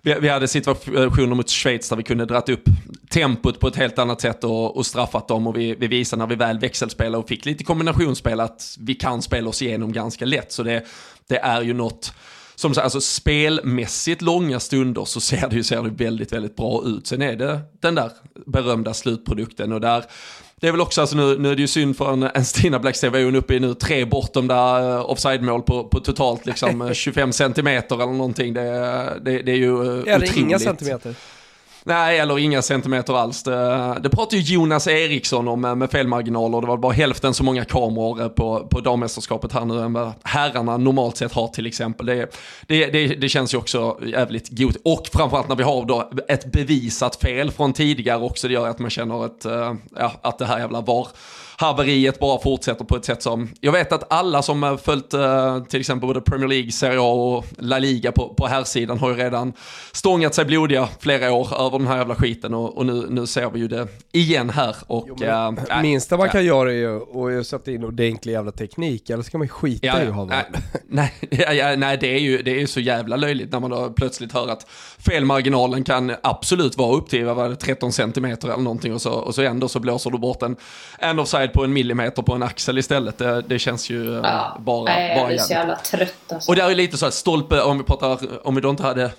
vi, 0.07 0.15
vi 0.21 0.29
hade 0.29 0.49
situationer 0.49 1.35
mot 1.35 1.51
Schweiz 1.51 1.89
där 1.89 1.97
vi 1.97 2.03
kunde 2.03 2.27
dratt 2.27 2.49
upp 2.49 2.65
tempot 3.11 3.61
på 3.61 3.69
ett 3.69 3.77
helt 3.77 3.99
annat 3.99 4.21
sätt 4.21 4.45
och, 4.45 4.77
och 4.77 4.87
straffat 4.87 5.29
dem 5.29 5.47
och 5.47 5.57
vi, 5.57 5.75
vi 5.75 5.87
visade 5.87 6.21
när 6.21 6.27
vi 6.27 6.35
väl 6.35 6.59
växelspelade 6.59 7.19
och 7.19 7.29
fick 7.29 7.45
lite 7.45 7.65
kombinationsspel 7.65 8.41
att 8.41 8.77
vi 8.81 8.95
kan 8.95 9.23
spela 9.23 9.49
oss 9.49 9.63
igenom 9.63 9.93
ganska 9.93 10.25
lätt. 10.25 10.53
Så 10.53 10.63
det, 10.63 10.85
det 11.29 11.39
är 11.39 11.63
ju 11.63 11.75
något 11.75 12.13
som 12.55 12.75
alltså 12.79 13.01
spelmässigt 13.01 14.23
långa 14.23 14.61
stunder 14.61 15.05
så 15.05 15.21
ser 15.21 15.49
det 15.49 15.57
ju 15.57 15.63
ser 15.63 15.83
det 15.83 16.05
väldigt, 16.05 16.33
väldigt 16.33 16.57
bra 16.57 16.83
ut. 16.87 17.07
Sen 17.07 17.23
är 17.23 17.37
det 17.37 17.61
den 17.81 17.95
där 17.95 18.11
berömda 18.47 18.95
slutprodukten 18.95 19.73
och 19.73 19.81
där 19.81 20.05
det 20.61 20.69
är 20.69 20.73
väl 20.73 20.81
också, 20.81 21.01
alltså 21.01 21.17
nu, 21.17 21.39
nu 21.39 21.51
är 21.51 21.55
det 21.57 21.61
ju 21.61 21.69
synd 21.69 21.97
för 21.97 22.13
en, 22.13 22.23
en 22.23 22.45
Stina 22.45 22.79
Blackstad, 22.79 23.11
var 23.11 23.19
ju 23.19 23.37
uppe 23.37 23.55
i 23.55 23.61
nu 23.61 23.75
tre 23.75 24.05
bortom 24.05 24.49
där 24.49 24.97
uh, 24.97 25.11
offside-mål 25.11 25.63
på, 25.63 25.85
på 25.85 26.01
totalt 26.01 26.47
liksom 26.47 26.91
25 26.95 27.33
centimeter 27.33 27.97
eller 27.97 28.13
någonting. 28.13 28.55
Det, 28.55 28.63
det, 29.25 29.43
det 29.43 29.53
är 29.53 29.57
ju 29.57 29.81
Eller 30.03 30.17
otroligt. 30.17 30.37
inga 30.37 30.59
centimeter. 30.59 31.15
Nej, 31.89 32.19
eller 32.19 32.39
inga 32.39 32.63
centimeter 32.63 33.15
alls. 33.15 33.43
Det, 33.43 33.99
det 34.03 34.11
pratade 34.11 34.37
ju 34.37 34.55
Jonas 34.55 34.87
Eriksson 34.87 35.49
om 35.49 35.65
eh, 35.65 35.75
med 35.75 35.91
felmarginaler. 35.91 36.61
Det 36.61 36.67
var 36.67 36.77
bara 36.77 36.93
hälften 36.93 37.35
så 37.35 37.45
många 37.45 37.65
kameror 37.65 38.23
eh, 38.23 38.29
på, 38.29 38.67
på 38.71 38.81
dammästerskapet 38.81 39.53
här 39.53 39.65
nu 39.65 39.81
än 39.81 39.93
vad 39.93 40.13
herrarna 40.23 40.77
normalt 40.77 41.17
sett 41.17 41.33
har 41.33 41.49
till 41.49 41.67
exempel. 41.67 42.07
Det, 42.07 42.37
det, 42.67 42.87
det, 42.87 43.07
det 43.07 43.29
känns 43.29 43.55
ju 43.55 43.59
också 43.59 43.99
jävligt 44.07 44.49
gott. 44.51 44.77
Och 44.85 45.09
framförallt 45.13 45.49
när 45.49 45.57
vi 45.57 45.63
har 45.63 45.85
då 45.85 46.11
ett 46.29 46.53
bevisat 46.53 47.17
fel 47.17 47.51
från 47.51 47.73
tidigare 47.73 48.23
också. 48.23 48.49
Det 48.49 48.55
gör 48.55 48.69
att 48.69 48.79
man 48.79 48.91
känner 48.91 49.27
ett, 49.27 49.45
eh, 49.45 49.75
ja, 49.97 50.13
att 50.23 50.39
det 50.39 50.47
här 50.47 50.59
jävla 50.59 50.81
var 50.81 51.09
haveriet 51.59 52.19
bara 52.19 52.43
fortsätter 52.43 52.85
på 52.85 52.97
ett 52.97 53.05
sätt 53.05 53.23
som, 53.23 53.49
jag 53.61 53.73
vet 53.73 53.93
att 53.93 54.13
alla 54.13 54.43
som 54.43 54.79
följt 54.83 55.15
uh, 55.15 55.65
till 55.65 55.81
exempel 55.81 56.07
både 56.07 56.21
Premier 56.21 56.49
League, 56.49 56.71
Serie 56.71 57.01
A 57.01 57.13
och 57.13 57.45
La 57.59 57.79
Liga 57.79 58.13
på, 58.13 58.35
på 58.35 58.47
här 58.47 58.65
sidan 58.65 58.99
har 58.99 59.11
ju 59.11 59.17
redan 59.17 59.53
stångat 59.93 60.35
sig 60.35 60.45
blodiga 60.45 60.89
flera 61.01 61.33
år 61.33 61.67
över 61.67 61.79
den 61.79 61.87
här 61.89 61.99
jävla 61.99 62.15
skiten 62.15 62.55
och, 62.55 62.77
och 62.77 62.87
nu, 62.87 63.07
nu 63.09 63.27
ser 63.27 63.51
vi 63.51 63.59
ju 63.59 63.69
det 63.69 63.89
igen 64.13 64.51
här. 64.51 64.77
Och, 64.87 65.05
jo, 65.09 65.17
men, 65.21 65.59
äh, 65.59 65.83
minsta 65.83 66.17
man 66.17 66.29
kan 66.29 66.41
äh, 66.41 66.47
göra 66.47 66.73
är 66.73 66.77
ju 66.77 67.41
att 67.41 67.47
sätta 67.47 67.71
in 67.71 67.85
ordentlig 67.85 68.33
jävla 68.33 68.53
teknik, 68.53 69.11
eller 69.11 69.23
ska 69.23 69.39
man 69.39 69.49
skita 69.49 69.87
ja, 69.87 70.03
i 70.03 70.07
ha 70.07 70.25
nej, 70.25 71.13
nej, 71.31 71.77
nej, 71.77 71.99
det 72.01 72.15
är 72.15 72.19
ju 72.19 72.43
det 72.43 72.63
är 72.63 72.67
så 72.67 72.81
jävla 72.81 73.17
löjligt 73.17 73.53
när 73.53 73.61
man 73.61 73.71
då 73.71 73.91
plötsligt 73.91 74.33
hör 74.33 74.49
att 74.49 74.67
felmarginalen 74.99 75.85
kan 75.85 76.13
absolut 76.23 76.79
vara 76.79 76.97
upp 76.97 77.09
till 77.09 77.25
vad 77.25 77.37
var 77.37 77.49
det, 77.49 77.57
13 77.57 77.93
centimeter 77.93 78.49
eller 78.49 78.63
någonting 78.63 78.95
och 78.95 79.03
så, 79.03 79.13
och 79.13 79.35
så 79.35 79.43
ändå 79.43 79.69
så 79.69 79.81
blåser 79.81 80.11
du 80.11 80.19
bort 80.19 80.43
en, 80.43 80.57
en 80.99 81.19
offside 81.19 81.46
offside 81.47 81.53
på 81.53 81.65
en 81.65 81.73
millimeter 81.73 82.23
på 82.23 82.35
en 82.35 82.43
axel 82.43 82.79
istället. 82.79 83.19
Det, 83.19 83.43
det 83.43 83.59
känns 83.59 83.91
ju 83.91 84.15
eh, 84.15 84.21
ja, 84.23 84.57
bara, 84.61 84.85
nej, 84.85 85.17
bara 85.17 85.33
Jag 85.33 85.35
är 85.35 85.39
så 85.39 85.53
jävla 85.53 85.77
trött 85.77 86.33
alltså. 86.33 86.51
Och 86.51 86.57
det 86.57 86.63
är 86.63 86.75
lite 86.75 86.97
så 86.97 87.07
här 87.07 87.11
stolpe, 87.11 87.61
om 87.61 87.79
vi 87.79 87.85
pratar, 87.85 88.47
om 88.47 88.55
vi 88.55 88.61
då 88.61 88.71
inte 88.71 88.83
hade 88.83 89.11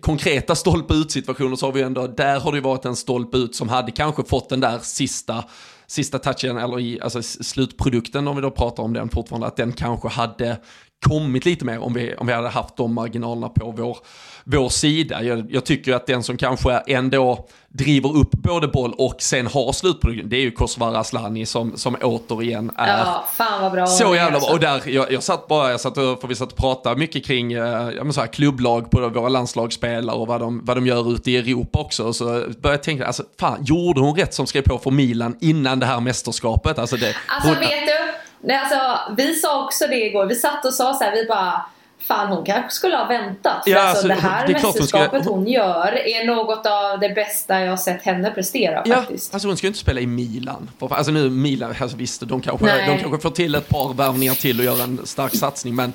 konkreta 0.00 0.54
stolpe 0.54 0.94
ut 0.94 1.12
situationer 1.12 1.56
så 1.56 1.66
har 1.66 1.72
vi 1.72 1.82
ändå, 1.82 2.06
där 2.06 2.40
har 2.40 2.52
det 2.52 2.56
ju 2.56 2.62
varit 2.62 2.84
en 2.84 2.96
stolpe 2.96 3.36
ut 3.36 3.54
som 3.54 3.68
hade 3.68 3.92
kanske 3.92 4.24
fått 4.24 4.48
den 4.48 4.60
där 4.60 4.78
sista 4.78 5.44
sista 5.86 6.18
touchen, 6.18 6.58
eller 6.58 6.80
i 6.80 7.00
alltså 7.00 7.22
slutprodukten 7.22 8.28
om 8.28 8.36
vi 8.36 8.42
då 8.42 8.50
pratar 8.50 8.82
om 8.82 8.92
den 8.92 9.08
fortfarande, 9.08 9.46
att 9.46 9.56
den 9.56 9.72
kanske 9.72 10.08
hade 10.08 10.56
kommit 11.04 11.44
lite 11.44 11.64
mer 11.64 11.78
om 11.78 11.94
vi, 11.94 12.14
om 12.14 12.26
vi 12.26 12.32
hade 12.32 12.48
haft 12.48 12.76
de 12.76 12.94
marginalerna 12.94 13.48
på 13.48 13.70
vår, 13.70 13.98
vår 14.44 14.68
sida. 14.68 15.22
Jag, 15.22 15.46
jag 15.50 15.64
tycker 15.64 15.94
att 15.94 16.06
den 16.06 16.22
som 16.22 16.36
kanske 16.36 16.72
ändå 16.76 17.46
driver 17.68 18.16
upp 18.16 18.30
både 18.32 18.68
boll 18.68 18.94
och 18.98 19.16
sen 19.18 19.46
har 19.46 19.72
slutprodukten, 19.72 20.28
det 20.28 20.36
är 20.36 20.40
ju 20.40 20.50
Kosovare 20.50 20.98
Asllani 20.98 21.46
som, 21.46 21.76
som 21.76 21.96
återigen 22.02 22.70
är 22.76 22.98
ja, 22.98 23.24
fan 23.34 23.62
vad 23.62 23.72
bra 23.72 23.86
så 23.86 24.14
jävla 24.14 24.38
bra. 24.38 24.48
Och 24.52 24.60
där, 24.60 24.82
jag, 24.86 25.12
jag 25.12 25.22
satt 25.22 25.48
bara, 25.48 25.70
jag 25.70 25.80
satt 25.80 25.94
för 25.94 26.28
vi 26.28 26.34
satt 26.34 26.52
och 26.52 26.58
pratade 26.58 26.96
mycket 26.96 27.26
kring 27.26 27.52
eh, 27.52 28.10
så 28.10 28.20
här, 28.20 28.26
klubblag 28.26 28.90
på 28.90 29.08
våra 29.08 29.28
landslagsspelare 29.28 30.16
och 30.16 30.26
vad 30.26 30.40
de, 30.40 30.64
vad 30.64 30.76
de 30.76 30.86
gör 30.86 31.12
ute 31.12 31.30
i 31.30 31.36
Europa 31.36 31.78
också. 31.78 32.12
Så 32.12 32.24
började 32.24 32.54
jag 32.62 32.82
tänka, 32.82 33.06
alltså 33.06 33.22
fan, 33.40 33.64
gjorde 33.64 34.00
hon 34.00 34.16
rätt 34.16 34.34
som 34.34 34.46
skrev 34.46 34.62
på 34.62 34.78
för 34.78 34.90
Milan 34.90 35.36
innan 35.40 35.80
det 35.80 35.86
här 35.86 36.00
mästerskapet? 36.00 36.78
Alltså, 36.78 36.96
det, 36.96 37.16
alltså 37.28 37.48
hon, 37.48 37.58
vet 37.58 37.86
du, 37.86 38.03
Nej, 38.44 38.56
alltså, 38.56 39.12
vi 39.16 39.34
sa 39.34 39.64
också 39.64 39.86
det 39.86 40.06
igår. 40.06 40.26
Vi 40.26 40.34
satt 40.34 40.64
och 40.64 40.74
sa 40.74 40.94
så 40.94 41.04
här, 41.04 41.12
vi 41.12 41.26
bara 41.26 41.64
Fan 42.06 42.28
hon 42.28 42.44
kanske 42.44 42.70
skulle 42.70 42.96
ha 42.96 43.06
väntat. 43.06 43.64
För 43.64 43.70
ja, 43.70 43.80
alltså, 43.80 44.08
det 44.08 44.14
här 44.14 44.46
det 44.46 44.52
mästerskapet 44.52 45.12
hon, 45.12 45.22
ska... 45.22 45.30
hon, 45.30 45.46
gör 45.46 46.06
är 46.06 46.26
något 46.26 46.66
av 46.66 47.00
det 47.00 47.08
bästa 47.08 47.60
jag 47.60 47.70
har 47.70 47.76
sett 47.76 48.02
henne 48.02 48.30
prestera 48.30 48.82
ja, 48.84 48.94
faktiskt. 48.94 49.34
Alltså 49.34 49.48
hon 49.48 49.56
ska 49.56 49.66
ju 49.66 49.68
inte 49.68 49.78
spela 49.78 50.00
i 50.00 50.06
Milan. 50.06 50.70
Alltså 50.78 51.12
nu 51.12 51.30
Milan, 51.30 51.74
alltså 51.80 51.96
visst 51.96 52.20
de 52.20 52.40
kanske, 52.40 52.86
de 52.86 52.98
kanske 52.98 53.18
får 53.18 53.30
till 53.30 53.54
ett 53.54 53.68
par 53.68 53.94
värvningar 53.94 54.34
till 54.34 54.58
och 54.58 54.64
göra 54.64 54.82
en 54.82 55.06
stark 55.06 55.36
satsning 55.36 55.74
men 55.74 55.92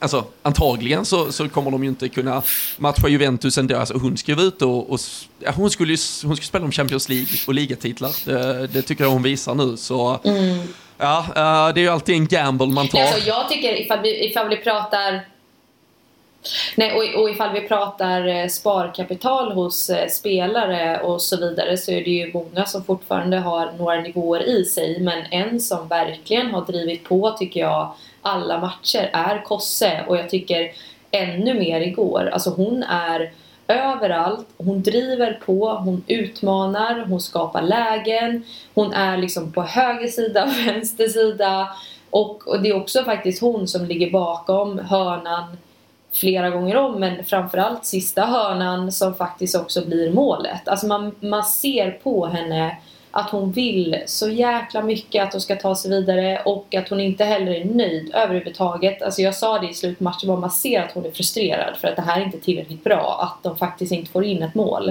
Alltså 0.00 0.24
antagligen 0.42 1.04
så, 1.04 1.32
så 1.32 1.48
kommer 1.48 1.70
de 1.70 1.82
ju 1.82 1.88
inte 1.88 2.08
kunna 2.08 2.42
matcha 2.76 3.08
Juventus 3.08 3.58
ändå. 3.58 3.76
Alltså, 3.76 3.98
hon 3.98 4.16
ska 4.16 4.32
ju 4.32 4.40
ut 4.40 4.62
och, 4.62 4.90
och 4.90 5.00
ja, 5.38 5.50
hon, 5.56 5.70
skulle 5.70 5.90
hon 6.24 6.36
skulle 6.36 6.46
spela 6.46 6.64
om 6.64 6.72
Champions 6.72 7.08
League 7.08 7.28
och 7.46 7.54
ligatitlar. 7.54 8.10
Det, 8.24 8.66
det 8.66 8.82
tycker 8.82 9.04
jag 9.04 9.10
hon 9.10 9.22
visar 9.22 9.54
nu. 9.54 9.76
Så 9.76 10.20
mm. 10.24 10.58
Ja, 10.98 11.24
uh, 11.28 11.74
det 11.74 11.80
är 11.80 11.82
ju 11.82 11.88
alltid 11.88 12.14
en 12.14 12.26
gamble 12.26 12.66
man 12.66 12.88
tar. 12.88 13.00
Alltså, 13.00 13.28
jag 13.28 13.48
tycker 13.48 13.80
ifall 13.80 14.00
vi, 14.00 14.26
ifall 14.26 14.48
vi 14.48 14.56
pratar 14.56 15.20
Nej, 16.76 16.92
och, 16.92 17.22
och 17.22 17.30
ifall 17.30 17.52
vi 17.52 17.60
pratar 17.60 18.26
eh, 18.26 18.48
sparkapital 18.48 19.52
hos 19.52 19.90
eh, 19.90 20.08
spelare 20.08 21.00
och 21.00 21.22
så 21.22 21.36
vidare 21.36 21.76
så 21.76 21.90
är 21.90 22.04
det 22.04 22.10
ju 22.10 22.32
många 22.32 22.64
som 22.64 22.84
fortfarande 22.84 23.36
har 23.36 23.72
några 23.78 24.00
nivåer 24.00 24.48
i 24.48 24.64
sig 24.64 25.00
men 25.00 25.24
en 25.30 25.60
som 25.60 25.88
verkligen 25.88 26.50
har 26.50 26.66
drivit 26.66 27.04
på 27.04 27.30
tycker 27.30 27.60
jag 27.60 27.92
alla 28.22 28.60
matcher 28.60 29.10
är 29.12 29.44
Kosse 29.44 30.04
och 30.08 30.16
jag 30.16 30.30
tycker 30.30 30.72
ännu 31.10 31.54
mer 31.54 31.80
igår. 31.80 32.30
Alltså 32.32 32.50
hon 32.50 32.82
är 32.82 33.30
överallt. 33.68 34.46
Hon 34.56 34.82
driver 34.82 35.40
på, 35.46 35.70
hon 35.70 36.04
utmanar, 36.06 37.06
hon 37.08 37.20
skapar 37.20 37.62
lägen. 37.62 38.44
Hon 38.74 38.92
är 38.92 39.16
liksom 39.16 39.52
på 39.52 39.62
höger 39.62 40.08
sida, 40.08 40.48
vänster 40.66 41.08
sida. 41.08 41.68
Och, 42.10 42.48
och 42.48 42.62
det 42.62 42.68
är 42.68 42.76
också 42.76 43.04
faktiskt 43.04 43.40
hon 43.40 43.68
som 43.68 43.84
ligger 43.84 44.10
bakom 44.10 44.78
hörnan 44.78 45.56
flera 46.12 46.50
gånger 46.50 46.76
om 46.76 47.00
men 47.00 47.24
framförallt 47.24 47.84
sista 47.86 48.26
hörnan 48.26 48.92
som 48.92 49.14
faktiskt 49.14 49.54
också 49.54 49.86
blir 49.86 50.12
målet. 50.12 50.68
Alltså 50.68 50.86
man, 50.86 51.14
man 51.20 51.44
ser 51.44 51.90
på 51.90 52.26
henne 52.26 52.76
att 53.10 53.30
hon 53.30 53.52
vill 53.52 54.02
så 54.06 54.28
jäkla 54.28 54.82
mycket 54.82 55.24
att 55.24 55.32
hon 55.32 55.40
ska 55.40 55.56
ta 55.56 55.74
sig 55.74 55.90
vidare 55.90 56.42
och 56.44 56.74
att 56.74 56.88
hon 56.88 57.00
inte 57.00 57.24
heller 57.24 57.52
är 57.52 57.64
nöjd 57.64 58.14
överhuvudtaget. 58.14 59.02
Alltså 59.02 59.22
jag 59.22 59.34
sa 59.34 59.58
det 59.58 59.68
i 59.68 59.74
slutmatchen, 59.74 60.40
man 60.40 60.50
ser 60.50 60.82
att 60.82 60.92
hon 60.92 61.06
är 61.06 61.10
frustrerad 61.10 61.76
för 61.76 61.88
att 61.88 61.96
det 61.96 62.02
här 62.02 62.20
är 62.20 62.24
inte 62.24 62.40
tillräckligt 62.40 62.84
bra, 62.84 63.20
att 63.22 63.42
de 63.42 63.56
faktiskt 63.56 63.92
inte 63.92 64.10
får 64.10 64.24
in 64.24 64.42
ett 64.42 64.54
mål. 64.54 64.88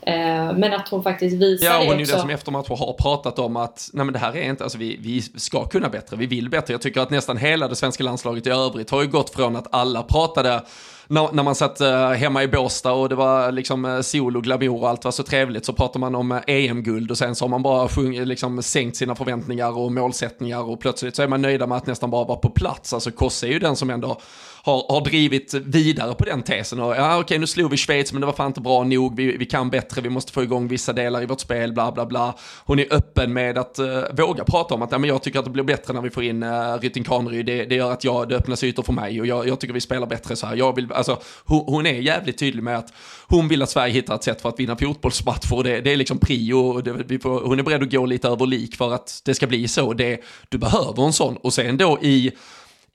Eh, 0.00 0.52
men 0.52 0.72
att 0.72 0.88
hon 0.88 1.02
faktiskt 1.02 1.36
visar 1.36 1.66
ja, 1.66 1.72
det 1.72 1.86
hon 1.86 1.94
är 1.94 1.98
ju 1.98 2.04
den 2.04 2.20
som 2.20 2.30
efter 2.30 2.52
matcher 2.52 2.76
har 2.76 2.92
pratat 2.92 3.38
om 3.38 3.56
att 3.56 3.90
nej 3.92 4.04
men 4.04 4.12
det 4.12 4.18
här 4.18 4.36
är 4.36 4.50
inte, 4.50 4.64
alltså 4.64 4.78
vi, 4.78 4.96
vi 5.00 5.22
ska 5.22 5.64
kunna 5.64 5.88
bättre, 5.88 6.16
vi 6.16 6.26
vill 6.26 6.50
bättre. 6.50 6.74
Jag 6.74 6.80
tycker 6.80 7.00
att 7.00 7.10
nästan 7.10 7.36
hela 7.36 7.68
det 7.68 7.76
svenska 7.76 8.04
landslaget 8.04 8.46
i 8.46 8.50
övrigt 8.50 8.90
har 8.90 9.02
ju 9.02 9.08
gått 9.08 9.30
från 9.30 9.56
att 9.56 9.74
alla 9.74 10.02
pratade 10.02 10.62
när, 11.10 11.32
när 11.32 11.42
man 11.42 11.54
satt 11.54 11.80
eh, 11.80 12.10
hemma 12.10 12.42
i 12.42 12.48
Båstad 12.48 12.92
och 12.92 13.08
det 13.08 13.14
var 13.14 13.52
liksom 13.52 13.84
eh, 13.84 14.00
sol 14.00 14.36
och 14.36 14.42
glamour 14.42 14.82
och 14.82 14.88
allt 14.88 15.04
var 15.04 15.12
så 15.12 15.22
trevligt 15.22 15.64
så 15.64 15.72
pratar 15.72 16.00
man 16.00 16.14
om 16.14 16.32
eh, 16.32 16.40
EM-guld 16.46 17.10
och 17.10 17.18
sen 17.18 17.34
så 17.34 17.44
har 17.44 17.50
man 17.50 17.62
bara 17.62 17.88
sjung, 17.88 18.14
liksom, 18.14 18.62
sänkt 18.62 18.96
sina 18.96 19.14
förväntningar 19.14 19.78
och 19.78 19.92
målsättningar 19.92 20.70
och 20.70 20.80
plötsligt 20.80 21.16
så 21.16 21.22
är 21.22 21.28
man 21.28 21.42
nöjda 21.42 21.66
med 21.66 21.76
att 21.78 21.86
nästan 21.86 22.10
bara 22.10 22.24
vara 22.24 22.38
på 22.38 22.50
plats. 22.50 22.94
Alltså 22.94 23.10
Kosse 23.10 23.46
är 23.46 23.50
ju 23.50 23.58
den 23.58 23.76
som 23.76 23.90
ändå 23.90 24.20
har, 24.68 24.86
har 24.88 25.00
drivit 25.00 25.54
vidare 25.54 26.14
på 26.14 26.24
den 26.24 26.42
tesen. 26.42 26.80
Och, 26.80 26.96
ja, 26.96 27.20
okej, 27.20 27.38
nu 27.38 27.46
slog 27.46 27.70
vi 27.70 27.76
Schweiz, 27.76 28.12
men 28.12 28.20
det 28.20 28.26
var 28.26 28.32
fan 28.32 28.46
inte 28.46 28.60
bra 28.60 28.84
nog. 28.84 29.16
Vi, 29.16 29.36
vi 29.36 29.46
kan 29.46 29.70
bättre, 29.70 30.00
vi 30.00 30.10
måste 30.10 30.32
få 30.32 30.42
igång 30.42 30.68
vissa 30.68 30.92
delar 30.92 31.22
i 31.22 31.26
vårt 31.26 31.40
spel, 31.40 31.72
bla 31.72 31.92
bla 31.92 32.06
bla. 32.06 32.34
Hon 32.64 32.78
är 32.78 32.86
öppen 32.90 33.32
med 33.32 33.58
att 33.58 33.78
uh, 33.78 34.26
våga 34.26 34.44
prata 34.44 34.74
om 34.74 34.82
att 34.82 34.92
ja, 34.92 34.98
men 34.98 35.08
jag 35.08 35.22
tycker 35.22 35.38
att 35.38 35.44
det 35.44 35.50
blir 35.50 35.64
bättre 35.64 35.94
när 35.94 36.00
vi 36.00 36.10
får 36.10 36.22
in 36.22 36.42
uh, 36.42 36.78
Rytting 36.80 37.04
Kaneryd. 37.04 37.46
Det, 37.46 37.64
det 37.64 37.74
gör 37.74 37.92
att 37.92 38.04
jag, 38.04 38.28
det 38.28 38.36
öppnas 38.36 38.64
ytor 38.64 38.82
för 38.82 38.92
mig 38.92 39.20
och 39.20 39.26
jag, 39.26 39.48
jag 39.48 39.60
tycker 39.60 39.74
vi 39.74 39.80
spelar 39.80 40.06
bättre 40.06 40.36
så 40.36 40.46
här. 40.46 40.56
Jag 40.56 40.76
vill, 40.76 40.92
alltså, 40.92 41.20
hon, 41.44 41.64
hon, 41.66 41.86
är 41.86 41.92
jävligt 41.92 42.38
tydlig 42.38 42.62
med 42.62 42.78
att 42.78 42.92
hon 43.26 43.48
vill 43.48 43.62
att 43.62 43.70
Sverige 43.70 43.92
hittar 43.92 44.14
ett 44.14 44.24
sätt 44.24 44.42
för 44.42 44.48
att 44.48 44.60
vinna 44.60 44.76
fotbollsmatcher. 44.76 45.62
Det, 45.62 45.80
det 45.80 45.92
är 45.92 45.96
liksom 45.96 46.18
prio. 46.18 46.80
Det, 46.80 46.92
vi 46.92 47.18
får, 47.18 47.40
hon 47.40 47.58
är 47.58 47.62
beredd 47.62 47.82
att 47.82 47.90
gå 47.90 48.06
lite 48.06 48.28
över 48.28 48.46
lik 48.46 48.76
för 48.76 48.94
att 48.94 49.22
det 49.24 49.34
ska 49.34 49.46
bli 49.46 49.68
så. 49.68 49.92
Det, 49.92 50.20
du 50.48 50.58
behöver 50.58 51.06
en 51.06 51.12
sån. 51.12 51.36
Och 51.36 51.52
sen 51.52 51.76
då 51.76 51.98
i 52.02 52.32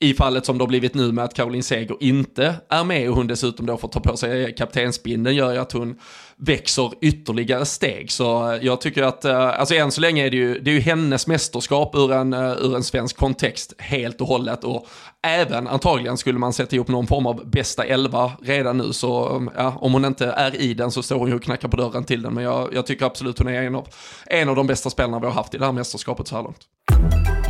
i 0.04 0.14
fallet 0.14 0.46
som 0.46 0.58
det 0.58 0.62
har 0.62 0.68
blivit 0.68 0.94
nu 0.94 1.12
med 1.12 1.26
att 1.26 1.34
Caroline 1.34 1.64
Seger 1.64 1.98
inte 2.00 2.56
är 2.70 2.84
med 2.84 3.10
och 3.10 3.16
hon 3.16 3.28
dessutom 3.28 3.66
då 3.66 3.78
får 3.78 3.88
ta 3.88 4.00
på 4.00 4.18
sig 4.18 4.56
kaptensbindeln 4.56 5.36
gör 5.36 5.54
ju 5.54 5.58
att 5.58 5.72
hon 5.72 5.96
växer 6.38 6.92
ytterligare 7.02 7.66
steg. 7.66 8.12
Så 8.12 8.52
eh, 8.52 8.60
jag 8.62 8.82
tycker 8.82 9.04
att, 9.04 9.26
eh, 9.26 9.60
alltså 9.60 9.76
än 9.76 9.92
så 9.92 10.02
länge 10.02 10.26
är 10.26 10.32
det 10.32 10.38
ju, 10.38 10.60
det 10.60 10.72
är 10.72 10.74
ju 10.74 10.80
hennes 10.80 11.28
mästerskap 11.28 11.96
ur 11.96 12.12
en, 12.12 12.34
eh, 12.34 12.52
ur 12.52 12.76
en 12.76 12.84
svensk 12.84 13.18
kontext 13.18 13.74
helt 13.78 14.22
och 14.22 14.28
hållet. 14.28 14.64
Och 14.64 14.88
även 15.24 15.68
antagligen 15.68 16.18
skulle 16.18 16.40
man 16.40 16.54
sätta 16.54 16.76
ihop 16.76 16.88
någon 16.88 17.08
form 17.08 17.26
av 17.26 17.50
bästa 17.50 17.84
elva 17.84 18.32
redan 18.42 18.78
nu. 18.78 18.94
Så 18.94 19.36
mm, 19.36 19.54
ja, 19.58 19.78
om 19.82 19.94
hon 19.94 20.06
inte 20.06 20.26
är 20.26 20.62
i 20.62 20.74
den 20.74 20.92
så 20.92 21.04
står 21.04 21.20
hon 21.20 21.30
ju 21.30 21.36
och 21.36 21.44
knackar 21.44 21.68
på 21.68 21.78
dörren 21.78 22.04
till 22.04 22.22
den. 22.22 22.34
Men 22.34 22.44
jag, 22.44 22.74
jag 22.74 22.86
tycker 22.86 23.06
absolut 23.06 23.40
hon 23.40 23.48
är 23.48 23.62
en 23.64 23.76
av, 23.76 23.88
en 24.26 24.50
av 24.50 24.56
de 24.56 24.68
bästa 24.68 24.90
spelarna 24.90 25.20
vi 25.20 25.26
har 25.26 25.34
haft 25.34 25.54
i 25.54 25.58
det 25.58 25.66
här 25.66 25.72
mästerskapet 25.72 26.28
så 26.28 26.36
här 26.36 26.44
långt. 26.44 27.43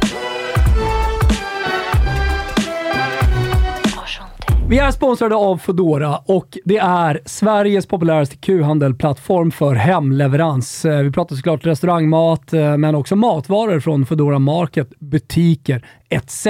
Vi 4.69 4.80
är 4.80 4.91
sponsrade 4.91 5.36
av 5.36 5.58
Fodora 5.58 6.17
och 6.17 6.58
det 6.65 6.78
är 6.78 7.21
Sveriges 7.26 7.86
populäraste 7.86 8.36
Q-handelplattform 8.36 9.52
för 9.52 9.76
hemleverans. 9.76 10.86
Eh, 10.86 10.99
vi 10.99 11.12
pratar 11.12 11.36
såklart 11.36 11.65
restaurangmat, 11.65 12.54
eh, 12.54 12.78
men 12.78 12.95
också 12.95 13.15
matvaror 13.15 13.80
från 13.80 14.06
Fodora 14.06 14.39
Market, 14.39 14.89
butiker 14.99 15.86
etc. 16.10 16.47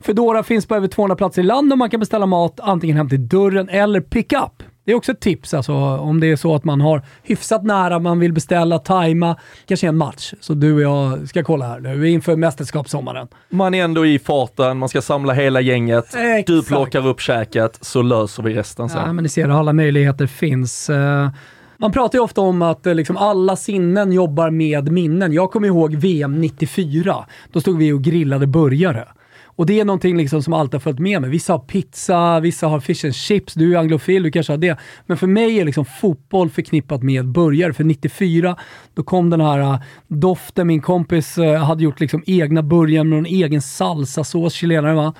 Fodora 0.00 0.42
finns 0.42 0.66
på 0.66 0.74
över 0.74 0.88
200 0.88 1.16
platser 1.16 1.42
i 1.42 1.44
landet 1.44 1.72
och 1.72 1.78
man 1.78 1.90
kan 1.90 2.00
beställa 2.00 2.26
mat 2.26 2.60
antingen 2.60 2.96
hem 2.96 3.08
till 3.08 3.28
dörren 3.28 3.68
eller 3.68 4.00
pick 4.00 4.32
up. 4.32 4.61
Det 4.84 4.92
är 4.92 4.96
också 4.96 5.12
ett 5.12 5.20
tips 5.20 5.54
alltså, 5.54 5.72
om 5.74 6.20
det 6.20 6.26
är 6.26 6.36
så 6.36 6.54
att 6.54 6.64
man 6.64 6.80
har 6.80 7.02
hyfsat 7.22 7.64
nära, 7.64 7.98
man 7.98 8.18
vill 8.18 8.32
beställa, 8.32 8.78
tajma, 8.78 9.36
kanske 9.66 9.88
en 9.88 9.96
match. 9.96 10.34
Så 10.40 10.54
du 10.54 10.74
och 10.74 10.80
jag 10.80 11.28
ska 11.28 11.44
kolla 11.44 11.66
här 11.66 11.80
nu 11.80 12.08
inför 12.08 12.36
mästerskapssommaren. 12.36 13.28
Man 13.48 13.74
är 13.74 13.84
ändå 13.84 14.06
i 14.06 14.18
farten, 14.18 14.78
man 14.78 14.88
ska 14.88 15.02
samla 15.02 15.32
hela 15.32 15.60
gänget. 15.60 16.04
Exakt. 16.04 16.46
Du 16.46 16.62
plockar 16.62 17.06
upp 17.06 17.20
käket 17.20 17.78
så 17.80 18.02
löser 18.02 18.42
vi 18.42 18.54
resten 18.54 18.88
sen. 18.88 19.00
Ja, 19.06 19.12
men 19.12 19.22
ni 19.22 19.28
ser, 19.28 19.48
alla 19.48 19.72
möjligheter 19.72 20.26
finns. 20.26 20.90
Eh, 20.90 21.28
man 21.76 21.92
pratar 21.92 22.18
ju 22.18 22.22
ofta 22.22 22.40
om 22.40 22.62
att 22.62 22.86
eh, 22.86 22.94
liksom 22.94 23.16
alla 23.16 23.56
sinnen 23.56 24.12
jobbar 24.12 24.50
med 24.50 24.92
minnen. 24.92 25.32
Jag 25.32 25.50
kommer 25.50 25.68
ihåg 25.68 25.94
VM 25.94 26.40
94. 26.40 27.26
Då 27.52 27.60
stod 27.60 27.78
vi 27.78 27.92
och 27.92 28.02
grillade 28.02 28.46
burgare. 28.46 29.08
Och 29.56 29.66
det 29.66 29.80
är 29.80 29.84
någonting 29.84 30.16
liksom 30.16 30.42
som 30.42 30.52
alltid 30.52 30.74
har 30.74 30.80
följt 30.80 30.98
med 30.98 31.20
mig. 31.20 31.30
Vissa 31.30 31.52
har 31.52 31.58
pizza, 31.58 32.40
vissa 32.40 32.66
har 32.66 32.80
fish 32.80 33.04
and 33.04 33.14
chips. 33.14 33.54
Du 33.54 33.74
är 33.74 33.78
anglofil, 33.78 34.22
du 34.22 34.30
kanske 34.30 34.52
har 34.52 34.58
det. 34.58 34.78
Men 35.06 35.16
för 35.16 35.26
mig 35.26 35.60
är 35.60 35.64
liksom 35.64 35.84
fotboll 35.84 36.50
förknippat 36.50 37.02
med 37.02 37.28
burgare. 37.28 37.72
För 37.72 37.84
94, 37.84 38.56
då 38.94 39.02
kom 39.02 39.30
den 39.30 39.40
här 39.40 39.60
uh, 39.60 39.80
doften. 40.08 40.66
Min 40.66 40.80
kompis 40.80 41.38
uh, 41.38 41.54
hade 41.54 41.84
gjort 41.84 42.00
liksom 42.00 42.22
egna 42.26 42.62
burgare 42.62 43.04
med 43.04 43.18
en 43.18 43.26
egen 43.26 43.62
salsasås, 43.62 44.54
chilenare 44.54 44.94
va. 44.94 45.14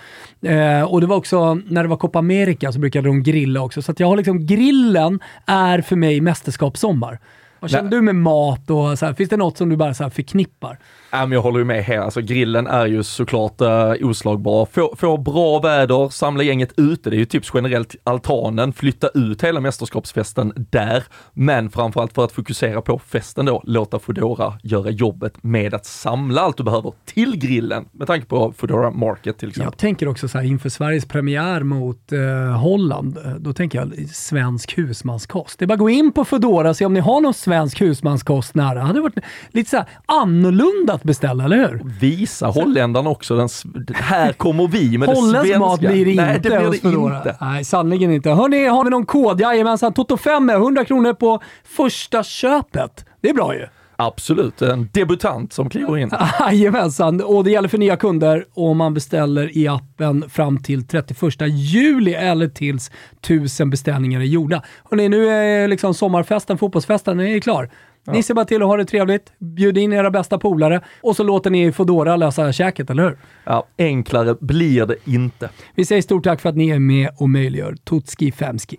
Uh, 0.47 0.83
och 0.83 1.01
det 1.01 1.07
var 1.07 1.17
också, 1.17 1.55
när 1.55 1.83
det 1.83 1.89
var 1.89 1.97
Copa 1.97 2.19
America 2.19 2.73
så 2.73 2.79
brukade 2.79 3.09
de 3.09 3.23
grilla 3.23 3.63
också. 3.63 3.83
Så 3.83 3.95
jag 3.97 4.07
har 4.07 4.17
liksom, 4.17 4.47
grillen 4.47 5.21
är 5.47 5.81
för 5.81 5.97
mig 5.97 6.21
mästerskapssommar. 6.21 7.19
Vad 7.61 7.71
känner 7.71 7.83
Nej. 7.83 7.91
du 7.91 8.03
med 8.03 8.15
mat 8.15 8.71
och 8.71 8.99
så 8.99 9.07
här, 9.07 9.15
finns 9.15 9.31
det 9.31 9.37
något 9.37 9.59
som 9.59 9.69
du 9.69 9.77
bara 9.77 9.95
så 9.95 10.11
förknippar? 10.11 10.79
Ja, 11.15 11.27
men 11.27 11.33
jag 11.33 11.43
håller 11.43 11.59
ju 11.59 11.65
med 11.65 11.85
här. 11.85 11.99
Alltså, 11.99 12.21
grillen 12.21 12.67
är 12.67 12.87
ju 12.87 13.03
såklart 13.03 13.61
eh, 13.61 13.69
uh, 13.69 14.09
oslagbar. 14.09 14.67
Få, 14.73 14.95
få 14.97 15.17
bra 15.17 15.59
väder, 15.59 16.09
samla 16.09 16.43
gänget 16.43 16.73
ute. 16.77 17.11
Det 17.11 17.17
är 17.17 17.19
ju 17.19 17.25
tips 17.25 17.51
generellt 17.55 17.97
altanen. 18.05 18.73
Flytta 18.73 19.09
ut 19.09 19.45
hela 19.45 19.61
mästerskapsfesten 19.61 20.53
där. 20.57 21.05
Men 21.33 21.71
framförallt 21.71 22.13
för 22.13 22.25
att 22.25 22.33
fokusera 22.33 22.83
på 22.83 22.99
festen 22.99 23.47
då, 23.47 23.63
låta 23.67 23.99
Foodora 23.99 24.59
göra 24.63 24.91
jobbet 24.91 25.43
med 25.43 25.75
att 25.75 25.87
samla 25.87 26.41
allt 26.41 26.57
du 26.57 26.63
behöver 26.63 26.93
till 27.05 27.37
grillen. 27.37 27.85
Med 27.93 28.07
tanke 28.07 28.27
på 28.27 28.53
Foodora 28.57 28.91
Market 28.91 29.39
till 29.39 29.49
exempel. 29.49 29.73
Jag 29.73 29.79
tänker 29.79 30.09
också 30.09 30.29
så 30.29 30.39
här 30.39 30.45
inför 30.45 30.69
Sveriges 30.69 31.07
premiär 31.07 31.63
mot 31.63 32.13
uh, 32.13 32.21
Holland, 32.57 33.19
eh, 33.19 33.35
då 33.35 33.53
tänker 33.53 33.79
jag 33.79 34.09
svensk 34.09 34.79
husmanskost. 34.79 35.59
Det 35.59 35.65
är 35.65 35.67
bara 35.67 35.75
att 35.75 35.81
gå 35.81 35.91
in 35.91 36.13
på 36.13 36.25
Foodora 36.25 36.71
och 36.71 36.77
se 36.77 36.87
om 36.87 36.95
ni 36.95 37.01
har 37.01 37.21
någon 37.21 37.35
svensk 37.35 37.81
husmanskost 37.81 38.55
nära. 38.55 38.75
Det 38.75 38.81
hade 38.81 39.01
varit 39.01 39.19
lite 39.51 39.71
så 39.71 39.77
här 39.77 39.87
annorlunda 40.07 40.99
att 41.03 41.07
beställa, 41.07 41.45
eller 41.45 41.57
hur? 41.57 41.83
Visa 42.01 42.47
holländarna 42.47 43.11
också, 43.11 43.37
den, 43.37 43.49
här 43.95 44.33
kommer 44.33 44.69
vi 44.69 44.99
med 44.99 45.09
det 45.09 45.17
svenska. 45.17 45.39
Holländsk 45.39 45.59
mat 45.59 45.81
blir 45.81 46.05
det 46.05 46.11
inte 46.11 46.25
Nej, 46.25 46.41
det 46.43 46.49
blir 46.49 47.09
det 47.09 47.17
inte. 47.17 47.37
Nej, 47.41 47.65
sannerligen 47.65 48.13
inte. 48.13 48.31
Hörni, 48.31 48.65
har 48.65 48.85
vi 48.85 48.91
någon 48.91 49.07
kod? 49.07 49.41
Jajamensan, 49.41 49.93
Toto5 49.93 50.41
med 50.41 50.57
100 50.57 50.85
kronor 50.85 51.13
på 51.13 51.43
första 51.65 52.23
köpet. 52.23 53.07
Det 53.21 53.29
är 53.29 53.35
bra 53.35 53.55
ju. 53.55 53.67
Absolut, 53.97 54.63
en 54.63 54.89
debutant 54.93 55.53
som 55.53 55.71
kliver 55.71 55.99
in. 55.99 56.11
Jajamensan, 56.41 57.21
och 57.21 57.45
det 57.45 57.51
gäller 57.51 57.69
för 57.69 57.79
nya 57.79 57.97
kunder 57.97 58.45
om 58.55 58.77
man 58.77 58.95
beställer 58.95 59.57
i 59.59 59.69
appen 59.69 60.31
fram 60.31 60.63
till 60.63 60.87
31 60.87 61.19
juli 61.49 62.15
eller 62.15 62.49
tills 62.49 62.91
tusen 63.21 63.71
beställningar 63.71 64.21
är 64.21 64.25
gjorda. 64.25 64.63
Hörrni, 64.91 65.09
nu 65.09 65.29
är 65.29 65.69
liksom 65.69 65.95
sommarfesten, 65.95 66.59
fotbollsfesten, 66.59 67.21
är 67.21 67.41
klar. 67.41 67.71
Ja. 68.05 68.13
Ni 68.13 68.23
ser 68.23 68.35
bara 68.35 68.45
till 68.45 68.63
att 68.63 68.69
ha 68.69 68.77
det 68.77 68.85
trevligt, 68.85 69.33
bjud 69.39 69.79
in 69.79 69.93
era 69.93 70.11
bästa 70.11 70.39
polare 70.39 70.81
och 71.01 71.17
så 71.17 71.23
låter 71.23 71.51
ni 71.51 71.73
Foodora 71.73 72.17
lösa 72.17 72.53
käket, 72.53 72.91
eller 72.91 73.03
hur? 73.03 73.19
Ja, 73.45 73.67
enklare 73.79 74.37
blir 74.41 74.87
det 74.87 74.97
inte. 75.05 75.51
Vi 75.75 75.85
säger 75.85 76.03
stort 76.03 76.25
tack 76.25 76.41
för 76.41 76.49
att 76.49 76.57
ni 76.57 76.71
är 76.71 76.79
med 76.79 77.11
och 77.17 77.31
möjliggör 77.31 77.75
Tutski 77.85 78.33
Femski. 78.33 78.77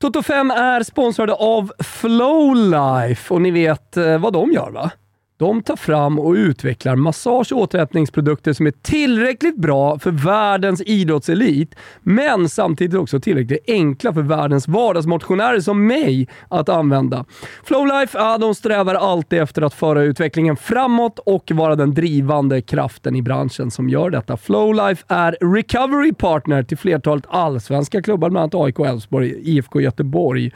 Toto 0.00 0.22
5 0.22 0.50
är 0.50 0.82
sponsrade 0.82 1.34
av 1.34 1.72
Flowlife 1.78 3.34
och 3.34 3.42
ni 3.42 3.50
vet 3.50 3.96
eh, 3.96 4.18
vad 4.18 4.32
de 4.32 4.52
gör 4.52 4.70
va? 4.70 4.90
De 5.38 5.62
tar 5.62 5.76
fram 5.76 6.18
och 6.18 6.32
utvecklar 6.32 6.96
massage 6.96 7.52
och 7.52 7.58
återhämtningsprodukter 7.58 8.52
som 8.52 8.66
är 8.66 8.70
tillräckligt 8.70 9.56
bra 9.56 9.98
för 9.98 10.10
världens 10.10 10.82
idrottselit, 10.82 11.74
men 12.02 12.48
samtidigt 12.48 13.00
också 13.00 13.20
tillräckligt 13.20 13.64
enkla 13.66 14.14
för 14.14 14.22
världens 14.22 14.68
vardagsmotionärer 14.68 15.60
som 15.60 15.86
mig 15.86 16.28
att 16.48 16.68
använda. 16.68 17.24
Flowlife, 17.64 18.18
ja, 18.18 18.38
de 18.38 18.54
strävar 18.54 18.94
alltid 18.94 19.38
efter 19.38 19.62
att 19.62 19.74
föra 19.74 20.02
utvecklingen 20.02 20.56
framåt 20.56 21.18
och 21.18 21.50
vara 21.54 21.76
den 21.76 21.94
drivande 21.94 22.62
kraften 22.62 23.16
i 23.16 23.22
branschen 23.22 23.70
som 23.70 23.88
gör 23.88 24.10
detta. 24.10 24.36
Flowlife 24.36 25.04
är 25.08 25.36
recovery 25.40 26.12
partner 26.12 26.62
till 26.62 26.78
flertalet 26.78 27.24
allsvenska 27.28 28.02
klubbar, 28.02 28.30
bland 28.30 28.54
annat 28.54 28.66
AIK 28.66 28.78
Elfsborg, 28.78 29.34
IFK 29.42 29.80
Göteborg 29.80 30.52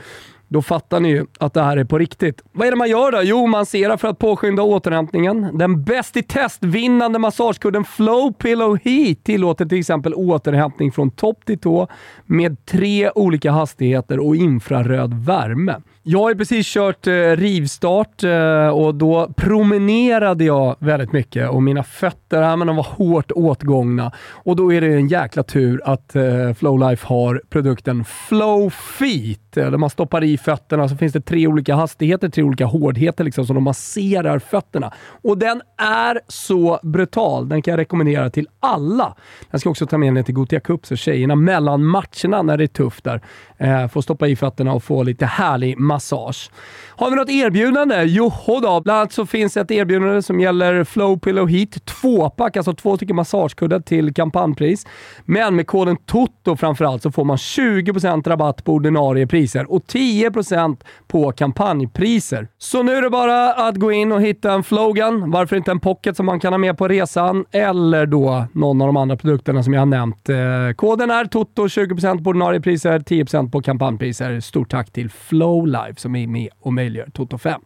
då 0.53 0.63
fattar 0.63 1.01
ni 1.01 1.09
ju 1.09 1.27
att 1.41 1.55
det 1.55 1.63
här 1.63 1.77
är 1.77 1.85
på 1.85 1.99
riktigt. 1.99 2.43
Vad 2.53 2.67
är 2.67 2.71
det 2.71 2.77
man 2.77 2.91
gör 2.91 3.13
då? 3.13 3.21
Jo, 3.23 3.47
man 3.47 3.67
serar 3.67 3.97
för 3.97 4.09
att 4.09 4.19
påskynda 4.19 4.63
återhämtningen. 4.63 5.59
Den 5.59 5.85
bäst 5.85 6.17
i 6.17 6.23
test 6.23 6.65
vinnande 6.65 7.19
massagekudden 7.19 7.85
Flow 7.85 8.33
Pillow 8.33 8.79
Heat 8.85 9.25
tillåter 9.25 9.67
till 9.67 9.79
exempel 9.79 10.15
återhämtning 10.15 10.93
från 10.93 11.11
topp 11.11 11.45
till 11.45 11.59
tå 11.59 11.89
med 12.27 12.67
tre 12.67 13.11
olika 13.11 13.51
hastigheter 13.51 14.19
och 14.19 14.37
infraröd 14.37 15.15
värme. 15.15 15.77
Jag 16.05 16.19
har 16.19 16.35
precis 16.35 16.67
kört 16.67 17.07
eh, 17.07 17.13
rivstart 17.13 18.25
eh, 18.25 18.69
och 18.69 18.95
då 18.95 19.33
promenerade 19.37 20.45
jag 20.45 20.77
väldigt 20.79 21.13
mycket 21.13 21.51
och 21.51 21.63
mina 21.63 21.83
fötter 21.83 22.43
här, 22.43 22.57
men 22.57 22.67
de 22.67 22.77
var 22.77 22.87
hårt 22.91 23.33
åtgångna. 23.33 24.13
Och 24.31 24.57
då 24.57 24.73
är 24.73 24.81
det 24.81 24.95
en 24.95 25.09
jäkla 25.09 25.43
tur 25.43 25.81
att 25.85 26.17
eh, 26.17 26.53
Flowlife 26.55 27.07
har 27.07 27.43
produkten 27.51 28.05
Flow 28.05 28.71
Feet 28.71 29.57
eh, 29.57 29.71
där 29.71 29.79
man 29.79 29.91
stoppar 29.91 30.25
i 30.25 30.39
fötterna 30.39 30.89
så 30.89 30.97
finns 30.97 31.13
det 31.13 31.21
tre 31.21 31.47
olika 31.47 31.75
hastigheter, 31.75 32.29
tre 32.29 32.43
olika 32.43 32.67
hårdheter 32.67 33.25
liksom, 33.25 33.47
så 33.47 33.53
de 33.53 33.63
masserar 33.63 34.39
fötterna. 34.39 34.93
Och 35.23 35.39
den 35.39 35.63
är 35.79 36.21
så 36.29 36.81
brutal. 36.83 37.49
Den 37.49 37.63
kan 37.63 37.73
jag 37.73 37.79
rekommendera 37.79 38.31
till 38.31 38.49
alla. 38.61 39.15
Jag 39.51 39.61
ska 39.61 39.71
också 39.71 39.87
ta 39.87 39.99
med 39.99 40.15
den 40.15 40.25
till 40.25 40.35
Gothia 40.35 40.61
Cup 40.61 40.87
så 40.87 40.97
tjejerna 40.97 41.35
mellan 41.35 41.85
matcherna 41.85 42.43
när 42.43 42.57
det 42.57 42.65
är 42.65 42.67
tufft 42.67 43.05
där 43.05 43.21
eh, 43.59 43.89
får 43.89 44.03
stoppa 44.03 44.29
i 44.29 44.37
fötterna 44.37 44.73
och 44.73 44.83
få 44.83 45.03
lite 45.03 45.27
härlig 45.27 45.79
massage. 45.93 46.51
Har 46.97 47.11
vi 47.11 47.17
något 47.17 47.31
erbjudande? 47.31 48.03
Joho 48.03 48.61
då! 48.61 48.81
Bland 48.81 48.99
annat 48.99 49.13
så 49.13 49.27
finns 49.27 49.57
ett 49.57 49.71
erbjudande 49.71 50.23
som 50.23 50.41
gäller 50.41 50.85
Flow 50.85 51.19
Pillow 51.19 51.49
Heat 51.49 51.69
2-pack, 52.03 52.57
alltså 52.57 52.73
två 52.73 52.97
stycken 52.97 53.17
massagekuddar 53.17 53.81
till 53.81 54.15
kampanjpris. 54.15 54.87
Men 55.25 55.57
med 55.57 55.67
koden 55.67 55.97
TOTO 55.97 56.57
framförallt 56.57 57.03
så 57.03 57.11
får 57.11 57.25
man 57.25 57.37
20% 57.37 58.29
rabatt 58.29 58.65
på 58.65 58.73
ordinarie 58.73 59.27
priser 59.27 59.73
och 59.73 59.83
10% 59.83 60.77
på 61.07 61.33
kampanjpriser. 61.33 62.49
Så 62.59 62.83
nu 62.83 62.95
är 62.95 63.03
det 63.03 63.11
bara 63.11 63.53
att 63.53 63.77
gå 63.77 63.93
in 63.93 64.13
och 64.13 64.23
hitta 64.23 64.53
en 64.53 64.63
Flogan, 64.63 65.31
varför 65.31 65.57
inte 65.57 65.71
en 65.71 65.81
pocket 65.81 66.17
som 66.17 66.27
man 66.27 66.41
kan 66.41 66.53
ha 66.53 66.59
med 66.59 66.79
på 66.79 66.89
resan, 66.89 67.45
eller 67.51 68.07
då 68.07 68.45
någon 68.53 68.81
av 68.81 68.87
de 68.87 68.97
andra 68.97 69.17
produkterna 69.17 69.63
som 69.63 69.73
jag 69.73 69.81
har 69.81 69.87
nämnt. 69.87 70.29
Eh, 70.29 70.37
koden 70.77 71.11
är 71.11 71.25
TOTO, 71.25 71.67
20% 71.67 72.25
på 72.25 72.31
ordinarie 72.31 72.61
priser, 72.61 72.99
10% 72.99 73.51
på 73.51 73.63
kampanjpriser. 73.63 74.41
Stort 74.41 74.71
tack 74.71 74.93
till 74.93 75.11
Flowlife 75.11 75.82
som 75.97 76.17
är 76.17 76.27
med 76.27 76.49
och 76.61 76.73
möjliggör 76.73 77.11
Toto 77.13 77.39
5. 77.39 77.61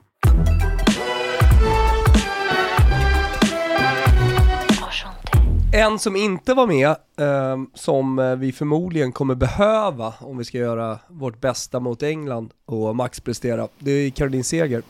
En 5.72 5.98
som 5.98 6.16
inte 6.16 6.55
var 6.55 6.66
med, 6.66 6.88
eh, 6.88 7.57
som 7.74 8.37
vi 8.38 8.52
förmodligen 8.52 9.12
kommer 9.12 9.35
behöva 9.35 10.14
om 10.20 10.38
vi 10.38 10.44
ska 10.44 10.59
göra 10.59 10.98
vårt 11.09 11.40
bästa 11.40 11.81
mot 11.81 12.02
England 12.02 12.50
och 12.66 12.96
maxprestera, 12.96 13.68
det 13.79 13.90
är 13.90 14.11
Caroline 14.11 14.44
Seger. 14.44 14.83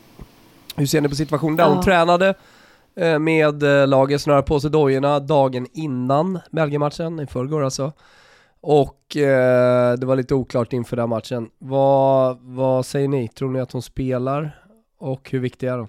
Hur 0.76 0.86
ser 0.86 1.00
ni 1.00 1.08
på 1.08 1.14
situationen 1.14 1.56
där? 1.56 1.68
Hon 1.68 1.76
ja. 1.76 1.82
tränade 1.82 2.34
eh, 2.96 3.18
med 3.18 3.62
eh, 3.62 3.86
laget, 3.86 4.20
snöra 4.20 4.42
på 4.42 4.60
sig 4.60 4.70
dojorna 4.70 5.20
dagen 5.20 5.66
innan 5.72 6.38
Belgien-matchen, 6.50 7.20
i 7.20 7.26
förrgår 7.26 7.64
alltså. 7.64 7.92
Och 8.68 9.16
eh, 9.16 9.94
det 9.94 10.06
var 10.06 10.16
lite 10.16 10.34
oklart 10.34 10.72
inför 10.72 10.96
den 10.96 11.08
matchen. 11.08 11.50
Vad, 11.58 12.38
vad 12.40 12.86
säger 12.86 13.08
ni? 13.08 13.28
Tror 13.28 13.50
ni 13.50 13.60
att 13.60 13.72
hon 13.72 13.82
spelar? 13.82 14.62
Och 14.98 15.30
hur 15.30 15.38
viktig 15.40 15.66
är 15.66 15.78
hon? 15.78 15.88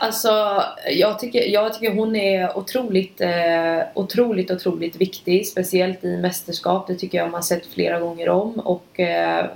Alltså, 0.00 0.62
jag 0.90 1.18
tycker, 1.18 1.42
jag 1.42 1.74
tycker 1.74 1.94
hon 1.94 2.16
är 2.16 2.58
otroligt, 2.58 3.20
eh, 3.20 3.82
otroligt, 3.94 4.50
otroligt 4.50 4.96
viktig. 4.96 5.46
Speciellt 5.46 6.04
i 6.04 6.16
mästerskap. 6.16 6.86
Det 6.86 6.94
tycker 6.94 7.18
jag 7.18 7.30
man 7.30 7.42
sett 7.42 7.66
flera 7.66 8.00
gånger 8.00 8.28
om. 8.28 8.60
Och 8.60 9.00
eh, 9.00 9.46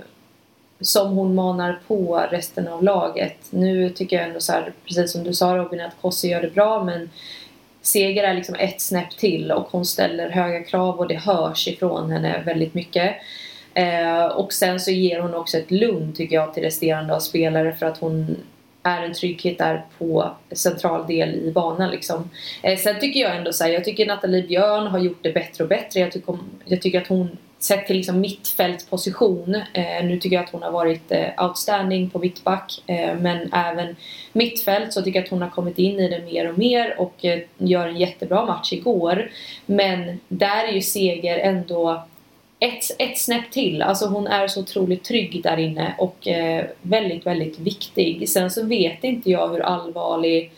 som 0.81 1.11
hon 1.11 1.35
manar 1.35 1.79
på 1.87 2.27
resten 2.31 2.67
av 2.67 2.83
laget. 2.83 3.37
Nu 3.49 3.89
tycker 3.89 4.15
jag 4.15 4.27
ändå 4.27 4.39
så 4.39 4.51
här, 4.51 4.73
precis 4.85 5.11
som 5.11 5.23
du 5.23 5.33
sa 5.33 5.57
Robin, 5.57 5.81
att 5.81 6.01
Kossi 6.01 6.27
gör 6.27 6.41
det 6.41 6.53
bra. 6.53 6.83
Men 6.83 7.09
Seger 7.89 8.23
är 8.23 8.33
liksom 8.33 8.55
ett 8.55 8.81
snäpp 8.81 9.17
till 9.17 9.51
och 9.51 9.67
hon 9.71 9.85
ställer 9.85 10.29
höga 10.29 10.63
krav 10.63 10.99
och 10.99 11.07
det 11.07 11.15
hörs 11.15 11.67
ifrån 11.67 12.11
henne 12.11 12.43
väldigt 12.45 12.73
mycket. 12.73 13.15
Eh, 13.73 14.25
och 14.25 14.53
sen 14.53 14.79
så 14.79 14.91
ger 14.91 15.19
hon 15.19 15.33
också 15.33 15.57
ett 15.57 15.71
lugn 15.71 16.13
tycker 16.13 16.35
jag 16.35 16.53
till 16.53 16.63
resterande 16.63 17.15
av 17.15 17.19
spelare 17.19 17.73
för 17.73 17.85
att 17.85 17.97
hon 17.97 18.35
är 18.83 19.03
en 19.03 19.13
trygghet 19.13 19.57
där 19.57 19.85
på 19.97 20.31
central 20.51 21.07
del 21.07 21.35
i 21.35 21.51
banan 21.51 21.91
liksom. 21.91 22.29
Eh, 22.61 22.77
sen 22.77 22.99
tycker 22.99 23.19
jag 23.19 23.35
ändå 23.35 23.53
så 23.53 23.63
här, 23.63 23.71
jag 23.71 23.83
tycker 23.83 24.05
Nathalie 24.05 24.47
Björn 24.47 24.87
har 24.87 24.99
gjort 24.99 25.23
det 25.23 25.33
bättre 25.33 25.63
och 25.63 25.69
bättre. 25.69 25.99
Jag 25.99 26.11
tycker, 26.11 26.37
jag 26.65 26.81
tycker 26.81 27.01
att 27.01 27.07
hon 27.07 27.37
sett 27.59 27.87
till 27.87 27.95
liksom 27.95 28.19
mittfältsposition. 28.19 29.55
Eh, 29.73 30.03
nu 30.05 30.19
tycker 30.19 30.35
jag 30.35 30.45
att 30.45 30.51
hon 30.51 30.63
har 30.63 30.71
varit 30.71 31.11
eh, 31.11 31.45
outstanding 31.47 32.09
på 32.09 32.19
mittback. 32.19 32.83
Eh, 32.85 33.15
men 33.15 33.53
även 33.53 33.95
mittfält 34.33 34.93
så 34.93 35.01
tycker 35.01 35.19
jag 35.19 35.23
att 35.23 35.31
hon 35.31 35.41
har 35.41 35.49
kommit 35.49 35.77
in 35.77 35.99
i 35.99 36.09
det 36.09 36.19
mer 36.19 36.49
och 36.49 36.57
mer 36.57 36.99
och 36.99 37.25
eh, 37.25 37.39
gör 37.57 37.87
en 37.87 37.97
jättebra 37.97 38.45
match 38.45 38.73
igår. 38.73 39.31
Men 39.65 40.19
där 40.27 40.63
är 40.63 40.71
ju 40.71 40.81
Seger 40.81 41.37
ändå 41.37 42.03
ett, 42.59 42.83
ett 42.99 43.19
snäpp 43.19 43.51
till. 43.51 43.81
Alltså 43.81 44.07
hon 44.07 44.27
är 44.27 44.47
så 44.47 44.59
otroligt 44.61 45.03
trygg 45.03 45.43
där 45.43 45.57
inne 45.57 45.95
och 45.97 46.27
eh, 46.27 46.65
väldigt, 46.81 47.25
väldigt 47.25 47.59
viktig. 47.59 48.29
Sen 48.29 48.51
så 48.51 48.65
vet 48.65 49.03
inte 49.03 49.31
jag 49.31 49.49
hur 49.49 49.59
allvarlig 49.59 50.51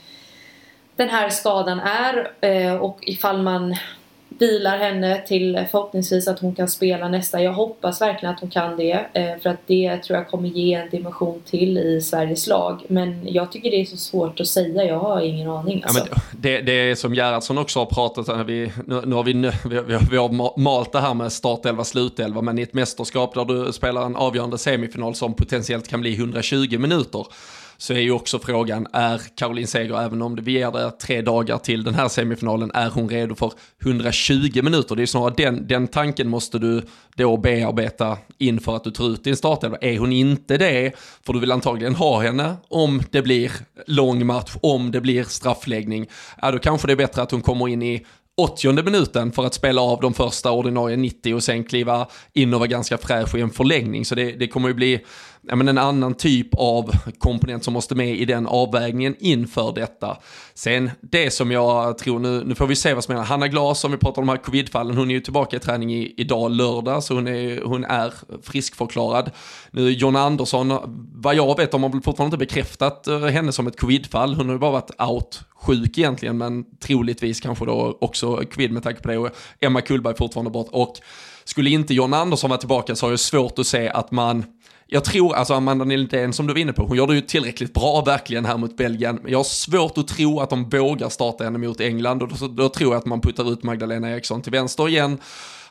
den 0.96 1.10
här 1.10 1.30
skadan 1.30 1.80
är 1.80 2.32
eh, 2.42 2.76
och 2.76 3.00
ifall 3.02 3.42
man 3.42 3.76
vilar 4.42 4.78
henne 4.78 5.22
till 5.28 5.66
förhoppningsvis 5.72 6.28
att 6.28 6.40
hon 6.40 6.56
kan 6.56 6.68
spela 6.68 7.08
nästa. 7.08 7.42
Jag 7.42 7.54
hoppas 7.54 8.02
verkligen 8.02 8.36
att 8.36 8.42
hon 8.42 8.50
kan 8.50 8.78
det 8.78 9.06
eh, 9.14 9.42
för 9.42 9.50
att 9.50 9.60
det 9.68 9.98
tror 9.98 10.18
jag 10.18 10.28
kommer 10.28 10.50
ge 10.50 10.74
en 10.74 10.90
dimension 10.90 11.42
till 11.46 11.78
i 11.78 12.02
Sveriges 12.02 12.48
lag. 12.48 12.82
Men 12.88 13.34
jag 13.34 13.52
tycker 13.52 13.72
det 13.72 13.82
är 13.82 13.86
så 13.86 13.98
svårt 13.98 14.40
att 14.40 14.48
säga, 14.48 14.84
jag 14.84 15.00
har 15.00 15.22
ingen 15.22 15.50
aning. 15.50 15.84
Alltså. 15.84 16.08
Ja, 16.12 16.22
det, 16.32 16.62
det 16.62 16.72
är 16.72 16.96
som 16.96 17.14
Gerhardsson 17.14 17.58
också 17.58 17.80
har 17.80 17.86
pratat 17.86 18.30
om, 18.30 18.46
vi, 18.46 18.72
nu, 18.86 19.02
nu 19.06 19.16
har 19.16 19.24
vi, 19.24 19.34
vi, 19.34 19.82
vi, 19.88 19.98
vi 20.12 20.18
har 20.18 20.60
malt 20.60 20.92
det 20.92 21.00
här 21.00 21.14
med 21.14 21.32
startelva, 21.32 21.84
slutelva, 21.84 22.42
men 22.42 22.60
i 22.60 22.62
ett 22.62 22.74
mästerskap 22.74 23.34
där 23.34 23.46
du 23.46 23.74
spelar 23.74 24.06
en 24.06 24.16
avgörande 24.16 24.58
semifinal 24.58 25.16
som 25.16 25.34
potentiellt 25.34 25.88
kan 25.88 26.02
bli 26.02 26.16
120 26.16 26.78
minuter 26.80 27.26
så 27.82 27.94
är 27.94 28.00
ju 28.00 28.12
också 28.12 28.40
frågan, 28.40 28.88
är 28.94 29.22
Caroline 29.36 29.68
Seger, 29.68 30.02
även 30.02 30.22
om 30.22 30.36
vi 30.36 30.52
ger 30.52 30.72
det 30.72 30.92
tre 30.92 31.22
dagar 31.22 31.58
till 31.58 31.84
den 31.84 31.94
här 31.94 32.08
semifinalen, 32.08 32.72
är 32.74 32.90
hon 32.90 33.10
redo 33.10 33.36
för 33.36 33.54
120 33.82 34.62
minuter? 34.64 34.96
Det 34.96 35.02
är 35.02 35.06
snarare 35.06 35.34
den, 35.38 35.68
den 35.68 35.88
tanken 35.88 36.30
måste 36.30 36.60
du 36.60 36.82
då 37.16 37.38
bearbeta 37.38 38.18
inför 38.38 38.76
att 38.76 38.84
du 38.84 38.92
tar 38.92 39.10
ut 39.10 39.24
din 39.24 39.36
startelva. 39.36 39.78
Är 39.82 40.00
hon 40.00 40.12
inte 40.12 40.58
det, 40.58 40.92
för 41.26 41.34
du 41.34 41.40
vill 41.40 41.52
antagligen 41.52 41.96
ha 41.96 42.22
henne 42.22 42.56
om 42.70 43.02
det 43.12 43.22
blir 43.22 43.52
lång 43.88 44.26
match, 44.26 44.56
om 44.62 44.92
det 44.92 45.02
blir 45.02 45.24
straffläggning, 45.24 46.08
ja 46.42 46.52
då 46.52 46.60
kanske 46.60 46.88
det 46.88 46.94
är 46.94 46.98
bättre 46.98 47.22
att 47.22 47.32
hon 47.32 47.42
kommer 47.42 47.68
in 47.68 47.82
i 47.82 48.06
80 48.38 48.84
minuten 48.84 49.32
för 49.32 49.46
att 49.46 49.54
spela 49.54 49.82
av 49.82 50.02
de 50.02 50.14
första 50.14 50.52
ordinarie 50.52 50.98
90 50.98 51.36
och 51.36 51.44
sen 51.44 51.64
kliva 51.64 52.08
in 52.34 52.54
och 52.54 52.60
vara 52.60 52.68
ganska 52.68 52.98
fräsch 52.98 53.36
i 53.36 53.42
en 53.42 53.50
förlängning. 53.50 54.06
Så 54.06 54.16
det, 54.16 54.32
det 54.32 54.48
kommer 54.48 54.68
ju 54.68 54.74
bli 54.74 55.06
ja, 55.48 55.56
men 55.56 55.68
en 55.68 55.78
annan 55.78 56.14
typ 56.14 56.48
av 56.54 56.92
komponent 57.20 57.64
som 57.64 57.74
måste 57.74 57.96
med 57.96 58.16
i 58.16 58.26
den 58.26 58.48
avvägningen 58.48 59.16
inför 59.20 59.74
detta. 59.76 60.18
Sen 60.54 60.92
det 61.02 61.32
som 61.32 61.52
jag 61.52 61.98
tror, 61.98 62.20
nu, 62.20 62.44
nu 62.46 62.56
får 62.56 62.68
vi 62.68 62.76
se 62.76 62.94
vad 62.94 63.04
som 63.04 63.16
händer. 63.16 63.28
Hanna 63.28 63.48
Glas, 63.48 63.80
som 63.80 63.92
vi 63.92 63.98
pratar 63.98 64.22
om 64.22 64.28
de 64.28 64.32
här 64.32 64.44
covidfallen, 64.44 64.98
hon 64.98 65.10
är 65.10 65.14
ju 65.14 65.20
tillbaka 65.20 65.58
i 65.58 65.60
träning 65.60 65.94
i, 65.94 66.14
idag 66.18 66.52
lördag, 66.52 67.04
så 67.04 67.14
hon 67.14 67.28
är, 67.28 67.62
hon 67.62 67.84
är 67.84 68.14
friskförklarad. 68.44 69.32
Nu 69.72 69.92
John 69.92 70.16
Andersson, 70.16 70.74
vad 71.14 71.36
jag 71.36 71.58
vet, 71.58 71.72
de 71.72 71.84
har 71.84 71.90
väl 71.90 72.02
fortfarande 72.02 72.36
inte 72.36 72.46
bekräftat 72.46 73.08
eh, 73.08 73.20
henne 73.20 73.52
som 73.52 73.68
ett 73.68 73.80
covidfall. 73.80 74.34
Hon 74.36 74.46
har 74.46 74.54
ju 74.54 74.60
bara 74.60 74.72
varit 74.72 75.02
out 75.02 75.42
sjuk 75.62 75.98
egentligen, 75.98 76.38
men 76.38 76.66
troligtvis 76.80 77.40
kanske 77.40 77.66
då 77.66 77.98
också 78.02 78.36
covid 78.36 78.72
med 78.72 78.84
tanke 78.84 79.02
på 79.02 79.08
det. 79.08 79.18
Och 79.18 79.30
Emma 79.60 79.82
Kullberg 79.82 80.16
fortfarande 80.16 80.52
bort. 80.52 80.68
Och 80.72 80.96
skulle 81.44 81.70
inte 81.70 81.94
John 81.94 82.14
Andersson 82.14 82.50
vara 82.50 82.60
tillbaka 82.60 82.96
så 82.96 83.06
har 83.06 83.12
jag 83.12 83.20
svårt 83.20 83.60
att 83.60 83.68
se 83.68 83.90
att 83.90 84.12
man 84.12 84.46
jag 84.94 85.04
tror, 85.04 85.36
alltså 85.36 85.54
Amanda 85.54 85.86
Nildén 85.86 86.34
som 86.34 86.48
du 86.48 86.54
var 86.54 86.60
inne 86.60 86.74
på, 86.74 86.84
hon 86.84 86.98
gör 86.98 87.08
det 87.08 87.16
ju 87.16 87.22
tillräckligt 87.22 87.74
bra 87.74 88.04
verkligen 88.06 88.46
här 88.46 88.58
mot 88.58 88.78
Belgien. 88.78 89.20
Men 89.24 89.32
jag 89.32 89.40
har 89.40 89.44
svårt 89.44 89.98
att 89.98 90.08
tro 90.08 90.40
att 90.40 90.50
de 90.50 90.70
vågar 90.70 91.10
starta 91.10 91.44
henne 91.44 91.58
mot 91.58 91.82
England 91.82 92.22
och 92.22 92.30
då, 92.30 92.48
då 92.48 92.70
tror 92.70 92.94
jag 92.94 93.00
att 93.00 93.06
man 93.06 93.22
puttar 93.22 93.52
ut 93.54 93.64
Magdalena 93.64 94.12
Eriksson 94.12 94.42
till 94.42 94.52
vänster 94.52 94.88
igen. 94.90 95.18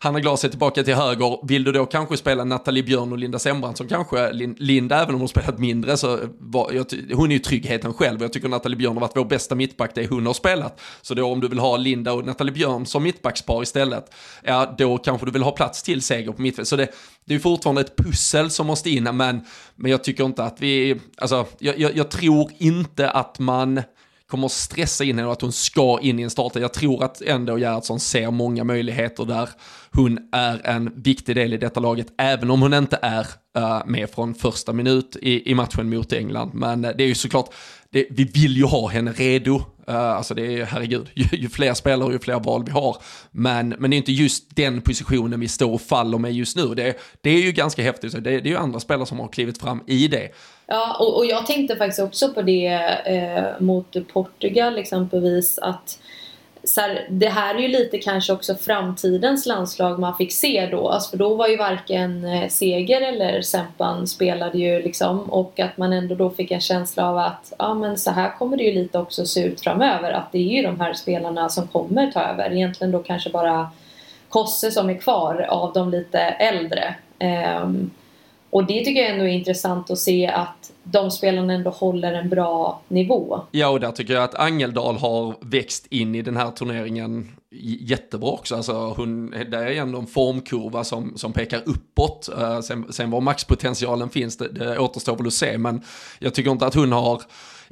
Hanna 0.03 0.21
Glas 0.21 0.45
är 0.45 0.49
tillbaka 0.49 0.83
till 0.83 0.95
höger. 0.95 1.47
Vill 1.47 1.65
du 1.65 1.73
då 1.73 1.87
kanske 1.87 2.17
spela 2.17 2.45
Nathalie 2.45 2.83
Björn 2.83 3.13
och 3.13 3.19
Linda 3.19 3.39
Sembrant 3.39 3.77
som 3.77 3.89
kanske, 3.89 4.33
Linda 4.57 5.03
även 5.03 5.15
om 5.15 5.21
hon 5.21 5.29
spelat 5.29 5.59
mindre 5.59 5.97
så 5.97 6.19
var, 6.39 6.73
jag, 6.73 6.87
hon 7.15 7.31
är 7.31 7.33
ju 7.33 7.39
tryggheten 7.39 7.95
själv. 7.95 8.23
Jag 8.23 8.33
tycker 8.33 8.49
Nathalie 8.49 8.77
Björn 8.77 8.93
har 8.93 9.01
varit 9.01 9.17
vår 9.17 9.25
bästa 9.25 9.55
mittback 9.55 9.91
det 9.95 10.11
hon 10.11 10.27
har 10.27 10.35
spelat. 10.35 10.81
Så 11.03 11.15
då 11.15 11.27
om 11.27 11.41
du 11.41 11.49
vill 11.49 11.59
ha 11.59 11.77
Linda 11.77 12.13
och 12.13 12.27
Nathalie 12.27 12.53
Björn 12.53 12.87
som 12.87 13.03
mittbackspar 13.03 13.63
istället, 13.63 14.15
ja 14.43 14.75
då 14.79 14.99
kanske 14.99 15.27
du 15.27 15.33
vill 15.33 15.43
ha 15.43 15.51
plats 15.51 15.83
till 15.83 16.03
seger 16.03 16.33
på 16.33 16.43
mittfält. 16.43 16.69
Så 16.69 16.77
det, 16.77 16.89
det 17.25 17.35
är 17.35 17.39
fortfarande 17.39 17.81
ett 17.81 17.97
pussel 17.97 18.51
som 18.51 18.67
måste 18.67 18.91
in, 18.91 19.05
men, 19.05 19.41
men 19.77 19.91
jag 19.91 20.05
tycker 20.05 20.25
inte 20.25 20.45
att 20.45 20.61
vi, 20.61 21.01
alltså 21.17 21.47
jag, 21.59 21.79
jag, 21.79 21.97
jag 21.97 22.11
tror 22.11 22.51
inte 22.59 23.11
att 23.11 23.39
man 23.39 23.83
kommer 24.31 24.47
att 24.47 24.53
stressa 24.53 25.05
in 25.05 25.17
henne 25.17 25.27
och 25.27 25.33
att 25.33 25.41
hon 25.41 25.53
ska 25.53 25.99
in 26.03 26.19
i 26.19 26.23
en 26.23 26.31
start. 26.31 26.53
Jag 26.57 26.73
tror 26.73 27.05
att 27.05 27.23
ändå 27.23 27.59
Gerhardsson 27.59 28.01
ser 28.01 28.31
många 28.31 28.65
möjligheter 28.65 29.25
där 29.25 29.49
hon 29.93 30.19
är 30.33 30.67
en 30.67 31.03
viktig 31.03 31.37
del 31.37 31.53
i 31.53 31.57
detta 31.57 31.81
laget, 31.81 32.07
även 32.19 32.51
om 32.51 32.63
hon 32.63 32.75
inte 32.75 32.99
är 33.03 33.27
uh, 33.59 33.83
med 33.87 34.11
från 34.11 34.35
första 34.35 34.73
minut 34.73 35.17
i, 35.23 35.51
i 35.51 35.55
matchen 35.55 35.91
mot 35.91 36.13
England. 36.13 36.51
Men 36.55 36.85
eh, 36.85 36.91
det 36.97 37.05
är 37.05 37.09
ju 37.09 37.15
såklart, 37.15 37.55
det, 37.91 38.07
vi 38.11 38.25
vill 38.25 38.57
ju 38.57 38.65
ha 38.65 38.89
henne 38.89 39.13
redo. 39.13 39.55
Uh, 39.89 39.97
alltså 39.97 40.35
det 40.35 40.61
är, 40.61 40.65
herregud, 40.65 41.09
ju, 41.15 41.25
ju, 41.33 41.49
fler 41.49 41.75
spelare 41.75 42.13
ju 42.13 42.19
fler 42.19 42.41
val 42.41 42.65
vi 42.67 42.73
har. 42.73 42.97
Men, 43.31 43.69
men 43.69 43.91
det 43.91 43.97
är 43.97 43.99
inte 43.99 44.13
just 44.13 44.57
den 44.57 44.81
positionen 44.81 45.41
vi 45.41 45.49
står 45.49 45.73
och 45.73 45.81
faller 45.81 46.19
med 46.19 46.33
just 46.33 46.57
nu. 46.57 46.75
Det, 46.75 46.97
det 47.21 47.31
är 47.31 47.43
ju 47.43 47.53
ganska 47.53 47.83
häftigt, 47.83 48.13
det, 48.13 48.21
det 48.21 48.31
är 48.31 48.41
ju 48.41 48.57
andra 48.57 48.81
spelare 48.81 49.07
som 49.07 49.19
har 49.19 49.29
klivit 49.29 49.59
fram 49.59 49.83
i 49.87 50.09
det. 50.09 50.29
Ja, 50.73 50.97
och, 50.99 51.17
och 51.17 51.27
jag 51.27 51.47
tänkte 51.47 51.77
faktiskt 51.77 52.03
också 52.03 52.33
på 52.33 52.43
det 52.43 52.67
eh, 53.05 53.61
mot 53.61 54.13
Portugal 54.13 54.75
liksom, 54.75 55.03
exempelvis 55.03 55.59
att 55.59 55.99
så 56.65 56.81
här, 56.81 57.07
det 57.11 57.29
här 57.29 57.55
är 57.55 57.59
ju 57.59 57.69
lite 57.69 57.99
kanske 57.99 58.33
också 58.33 58.55
framtidens 58.55 59.47
landslag 59.47 59.99
man 59.99 60.17
fick 60.17 60.33
se 60.33 60.69
då. 60.71 60.89
Alltså, 60.89 61.11
för 61.11 61.17
då 61.17 61.35
var 61.35 61.49
ju 61.49 61.57
varken 61.57 62.25
eh, 62.25 62.49
Seger 62.49 63.01
eller 63.01 63.43
Sempan 63.43 64.07
spelade 64.07 64.59
ju 64.59 64.83
liksom 64.83 65.21
och 65.21 65.61
att 65.61 65.77
man 65.77 65.93
ändå 65.93 66.15
då 66.15 66.31
fick 66.31 66.51
en 66.51 66.61
känsla 66.61 67.09
av 67.09 67.19
att 67.19 67.53
ja 67.59 67.75
men 67.75 67.99
så 67.99 68.11
här 68.11 68.39
kommer 68.39 68.57
det 68.57 68.65
ju 68.65 68.73
lite 68.73 68.99
också 68.99 69.27
se 69.27 69.45
ut 69.45 69.61
framöver. 69.61 70.13
Att 70.13 70.33
det 70.33 70.39
är 70.39 70.57
ju 70.57 70.63
de 70.63 70.81
här 70.81 70.93
spelarna 70.93 71.49
som 71.49 71.69
kommer 71.69 72.13
ta 72.13 72.21
över. 72.21 72.53
Egentligen 72.53 72.91
då 72.91 72.99
kanske 72.99 73.31
bara 73.31 73.71
Kosse 74.29 74.71
som 74.71 74.91
är 74.91 74.95
kvar 74.95 75.47
av 75.49 75.73
de 75.73 75.91
lite 75.91 76.19
äldre. 76.19 76.95
Um, 77.63 77.91
och 78.51 78.67
det 78.67 78.85
tycker 78.85 79.01
jag 79.01 79.11
ändå 79.11 79.25
är 79.25 79.29
intressant 79.29 79.91
att 79.91 79.99
se 79.99 80.27
att 80.27 80.73
de 80.83 81.11
spelarna 81.11 81.53
ändå 81.53 81.71
håller 81.71 82.13
en 82.13 82.29
bra 82.29 82.81
nivå. 82.89 83.41
Ja, 83.51 83.69
och 83.69 83.81
där 83.81 83.91
tycker 83.91 84.15
jag 84.15 84.25
att 84.25 84.35
Angeldal 84.35 84.97
har 84.97 85.35
växt 85.41 85.87
in 85.87 86.15
i 86.15 86.23
den 86.23 86.37
här 86.37 86.51
turneringen 86.51 87.29
jättebra 87.81 88.31
också. 88.31 88.57
Alltså 88.57 88.73
hon, 88.73 89.31
det 89.31 89.57
är 89.57 89.71
ändå 89.71 89.99
en 89.99 90.07
formkurva 90.07 90.85
som, 90.85 91.13
som 91.17 91.33
pekar 91.33 91.63
uppåt. 91.67 92.29
Uh, 92.39 92.61
sen, 92.61 92.93
sen 92.93 93.11
var 93.11 93.21
maxpotentialen 93.21 94.11
finns, 94.11 94.37
det, 94.37 94.49
det 94.49 94.79
återstår 94.79 95.17
väl 95.17 95.27
att 95.27 95.33
se, 95.33 95.59
men 95.59 95.83
jag 96.19 96.35
tycker 96.35 96.51
inte 96.51 96.67
att 96.67 96.75
hon 96.75 96.93
har 96.93 97.23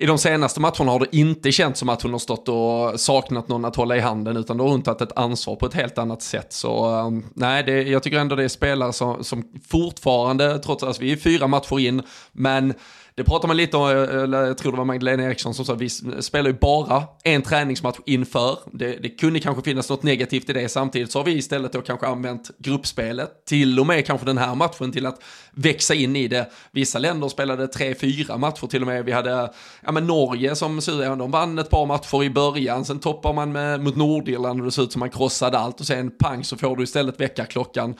i 0.00 0.06
de 0.06 0.18
senaste 0.18 0.60
matcherna 0.60 0.92
har 0.92 0.98
det 0.98 1.16
inte 1.16 1.52
känts 1.52 1.80
som 1.80 1.88
att 1.88 2.02
hon 2.02 2.12
har 2.12 2.18
stått 2.18 2.48
och 2.48 3.00
saknat 3.00 3.48
någon 3.48 3.64
att 3.64 3.76
hålla 3.76 3.96
i 3.96 4.00
handen 4.00 4.36
utan 4.36 4.56
då 4.56 4.64
har 4.64 4.70
hon 4.70 4.82
tagit 4.82 5.00
ett 5.00 5.18
ansvar 5.18 5.56
på 5.56 5.66
ett 5.66 5.74
helt 5.74 5.98
annat 5.98 6.22
sätt. 6.22 6.52
Så 6.52 6.86
um, 6.86 7.24
nej, 7.34 7.62
det, 7.62 7.82
jag 7.82 8.02
tycker 8.02 8.18
ändå 8.18 8.36
det 8.36 8.44
är 8.44 8.48
spelare 8.48 8.92
som, 8.92 9.24
som 9.24 9.44
fortfarande, 9.68 10.58
trots 10.58 10.82
att 10.82 11.00
vi 11.00 11.12
är 11.12 11.16
fyra 11.16 11.46
matcher 11.46 11.78
in, 11.78 12.02
men 12.32 12.74
det 13.18 13.24
pratar 13.24 13.48
man 13.48 13.56
lite 13.56 13.76
om, 13.76 13.88
eh, 13.90 14.40
jag 14.40 14.58
tror 14.58 14.72
det 14.72 14.78
var 14.78 14.84
Magdalena 14.84 15.22
Eriksson 15.22 15.54
som 15.54 15.64
sa, 15.64 15.74
vi 15.74 15.88
spelar 16.20 16.50
ju 16.50 16.56
bara 16.58 17.04
en 17.24 17.42
träningsmatch 17.42 17.98
inför. 18.06 18.58
Det, 18.72 18.96
det 19.02 19.08
kunde 19.08 19.40
kanske 19.40 19.62
finnas 19.62 19.90
något 19.90 20.02
negativt 20.02 20.50
i 20.50 20.52
det, 20.52 20.68
samtidigt 20.68 21.12
så 21.12 21.18
har 21.18 21.24
vi 21.24 21.32
istället 21.32 21.72
då 21.72 21.80
kanske 21.80 22.06
använt 22.06 22.50
gruppspelet, 22.58 23.46
till 23.46 23.80
och 23.80 23.86
med 23.86 24.06
kanske 24.06 24.26
den 24.26 24.38
här 24.38 24.54
matchen 24.54 24.92
till 24.92 25.06
att 25.06 25.22
växa 25.50 25.94
in 25.94 26.16
i 26.16 26.28
det. 26.28 26.50
Vissa 26.70 26.98
länder 26.98 27.28
spelade 27.28 27.68
tre, 27.68 27.94
fyra 27.94 28.36
matcher 28.36 28.66
till 28.66 28.82
och 28.82 28.86
med. 28.86 29.04
Vi 29.04 29.12
hade, 29.12 29.52
ja 29.84 29.92
men 29.92 30.06
Norge 30.06 30.56
som 30.56 30.80
de 31.18 31.30
vann 31.30 31.58
ett 31.58 31.70
par 31.70 31.86
matcher 31.86 32.24
i 32.24 32.30
början, 32.30 32.84
sen 32.84 32.98
toppar 32.98 33.32
man 33.32 33.52
med, 33.52 33.80
mot 33.80 33.96
Nordirland 33.96 34.60
och 34.60 34.66
det 34.66 34.72
ser 34.72 34.82
ut 34.82 34.92
som 34.92 35.00
man 35.00 35.10
krossade 35.10 35.58
allt 35.58 35.80
och 35.80 35.86
sen 35.86 36.10
pang 36.10 36.44
så 36.44 36.56
får 36.56 36.76
du 36.76 36.82
istället 36.82 37.20
väckarklockan 37.20 37.94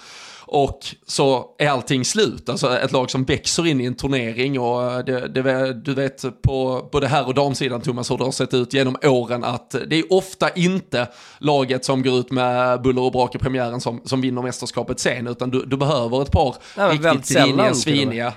och 0.49 0.81
så 1.07 1.47
är 1.59 1.69
allting 1.69 2.05
slut. 2.05 2.49
Alltså 2.49 2.79
ett 2.79 2.93
lag 2.93 3.11
som 3.11 3.25
växer 3.25 3.67
in 3.67 3.81
i 3.81 3.85
en 3.85 3.95
turnering 3.95 4.61
och 4.61 5.05
det, 5.05 5.29
det, 5.29 5.73
du 5.73 5.95
vet 5.95 6.43
på 6.43 6.89
både 6.93 7.07
här 7.07 7.27
och 7.27 7.35
damsidan 7.35 7.81
Thomas 7.81 8.11
hur 8.11 8.19
det 8.19 8.25
har 8.25 8.33
sett 8.33 8.55
ut 8.55 8.73
genom 8.73 8.97
åren 9.03 9.45
att 9.45 9.71
det 9.71 9.97
är 9.97 10.13
ofta 10.13 10.51
inte 10.51 11.09
laget 11.39 11.85
som 11.85 12.03
går 12.03 12.19
ut 12.19 12.31
med 12.31 12.83
buller 12.83 13.03
och 13.03 13.13
brak 13.13 13.35
i 13.35 13.39
premiären 13.39 13.81
som, 13.81 14.01
som 14.05 14.21
vinner 14.21 14.43
mästerskapet 14.43 15.01
sen 15.01 15.27
utan 15.27 15.51
du, 15.51 15.65
du 15.67 15.77
behöver 15.77 16.23
ett 16.23 16.33
par 16.33 16.57
ja, 16.77 16.93
riktigt 16.93 17.37
griniga, 17.37 17.75
sviniga. 17.75 18.33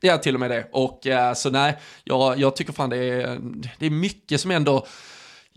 Ja, 0.00 0.18
till 0.18 0.34
och 0.34 0.40
med 0.40 0.50
det. 0.50 0.68
Och 0.72 1.06
uh, 1.06 1.34
så 1.34 1.50
nej, 1.50 1.78
jag, 2.04 2.38
jag 2.38 2.56
tycker 2.56 2.72
fan 2.72 2.90
det 2.90 2.96
är, 2.96 3.40
det 3.78 3.86
är 3.86 3.90
mycket 3.90 4.40
som 4.40 4.50
ändå 4.50 4.86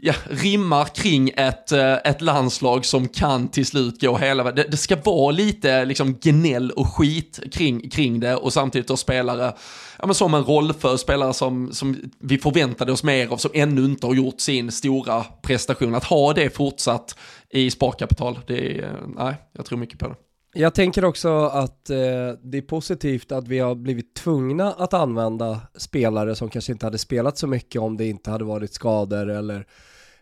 ja, 0.04 0.14
rimmar 0.30 0.86
kring 0.86 1.30
ett, 1.30 1.72
eh, 1.72 1.94
ett 1.94 2.22
landslag 2.22 2.86
som 2.86 3.08
kan 3.08 3.48
till 3.48 3.66
slut 3.66 4.02
gå 4.02 4.18
hela 4.18 4.52
det, 4.52 4.64
det 4.64 4.78
ska 4.78 4.96
vara 4.96 5.32
lite 5.32 5.86
liksom 5.86 6.14
gnäll 6.22 6.72
och 6.72 6.88
skit 6.96 7.40
kring, 7.52 7.90
kring 7.90 8.20
det 8.20 8.36
och 8.36 8.54
samtidigt 8.54 8.88
då 8.88 8.98
spelare 8.98 9.54
ja, 10.00 10.06
men 10.06 10.16
som 10.16 10.34
en 10.34 10.44
rollför 10.44 10.98
spelare 10.98 11.34
som, 11.34 11.74
som 11.74 12.12
vi 12.20 12.38
förväntade 12.38 12.92
oss 12.92 13.04
mer 13.04 13.28
av 13.28 13.38
som 13.38 13.52
ännu 13.54 13.86
inte 13.86 14.08
har 14.08 14.14
gjort 14.14 14.40
sin 14.40 14.72
stora 14.72 15.24
prestation. 15.42 15.96
Att 15.96 16.04
ha 16.04 16.34
det 16.34 16.50
fortsatt 16.50 17.18
i 17.50 17.72
sparkapital, 17.72 18.40
det 18.48 18.78
är, 18.78 18.84
eh, 18.84 18.90
nej, 19.18 19.36
jag 19.52 19.66
tror 19.66 19.78
mycket 19.78 20.00
på 20.00 20.08
det. 20.08 20.16
Jag 20.54 20.74
tänker 20.74 21.06
också 21.06 21.30
att 21.46 21.90
eh, 21.90 21.98
det 22.44 22.58
är 22.58 22.68
positivt 22.68 23.32
att 23.32 23.48
vi 23.48 23.60
har 23.60 23.76
blivit 23.76 24.16
tvungna 24.16 24.74
att 24.74 24.94
använda 24.94 25.62
spelare 25.76 26.36
som 26.36 26.50
kanske 26.50 26.72
inte 26.72 26.86
hade 26.86 26.98
spelat 26.98 27.38
så 27.38 27.48
mycket 27.48 27.82
om 27.82 27.98
det 27.98 28.08
inte 28.08 28.32
hade 28.32 28.44
varit 28.44 28.74
skador 28.74 29.30
eller 29.30 29.66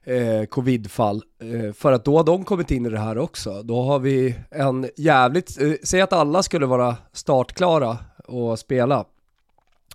eh, 0.10 0.46
covidfall. 0.46 1.24
Eh, 1.42 1.74
för 1.74 1.92
att 1.92 2.06
då 2.06 2.18
har 2.18 2.24
de 2.24 2.46
kommit 2.46 2.72
in 2.72 2.86
i 2.86 2.90
det 2.90 3.00
här 3.00 3.18
också. 3.18 3.64
Då 3.64 3.82
har 3.82 4.00
vi 4.00 4.36
en 4.52 4.90
jävligt, 4.98 5.62
eh, 5.62 5.72
säg 5.84 6.02
att 6.02 6.14
alla 6.14 6.44
skulle 6.44 6.66
vara 6.66 6.98
startklara 7.14 7.98
och 8.28 8.60
spela. 8.60 9.06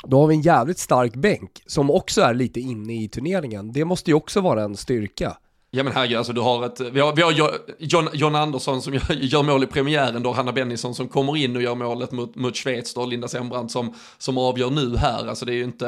Då 0.05 0.21
har 0.21 0.27
vi 0.27 0.35
en 0.35 0.43
jävligt 0.43 0.79
stark 0.79 1.15
bänk 1.15 1.63
som 1.67 1.91
också 1.91 2.21
är 2.21 2.35
lite 2.35 2.61
inne 2.61 3.03
i 3.03 3.09
turneringen. 3.09 3.73
Det 3.73 3.85
måste 3.85 4.11
ju 4.11 4.15
också 4.15 4.41
vara 4.41 4.63
en 4.63 4.77
styrka. 4.77 5.37
Ja 5.77 5.83
men 5.83 5.93
herregud, 5.93 6.19
alltså 6.19 6.33
du 6.33 6.41
har 6.41 6.67
ett, 6.67 6.81
vi 6.81 7.01
har, 7.01 7.17
vi 7.17 7.23
har 7.23 7.33
John, 7.79 8.09
John 8.13 8.35
Andersson 8.35 8.83
som 8.83 8.95
gör, 8.95 9.13
gör 9.13 9.43
mål 9.43 9.63
i 9.63 9.67
premiären, 9.67 10.23
då 10.23 10.33
Hanna 10.33 10.53
Bennison 10.53 10.95
som 10.95 11.09
kommer 11.09 11.37
in 11.37 11.57
och 11.57 11.63
gör 11.63 11.75
målet 11.75 12.13
mot, 12.13 12.35
mot 12.35 12.57
Schweiz, 12.57 12.95
då 12.95 13.07
Linda 13.07 13.29
Sembrant 13.29 13.71
som, 13.71 13.95
som 14.19 14.39
avgör 14.39 14.71
nu 14.71 14.97
här. 14.97 15.29
Alltså 15.29 15.45
det 15.45 15.53
är 15.53 15.57
ju 15.57 15.65
inte, 15.65 15.87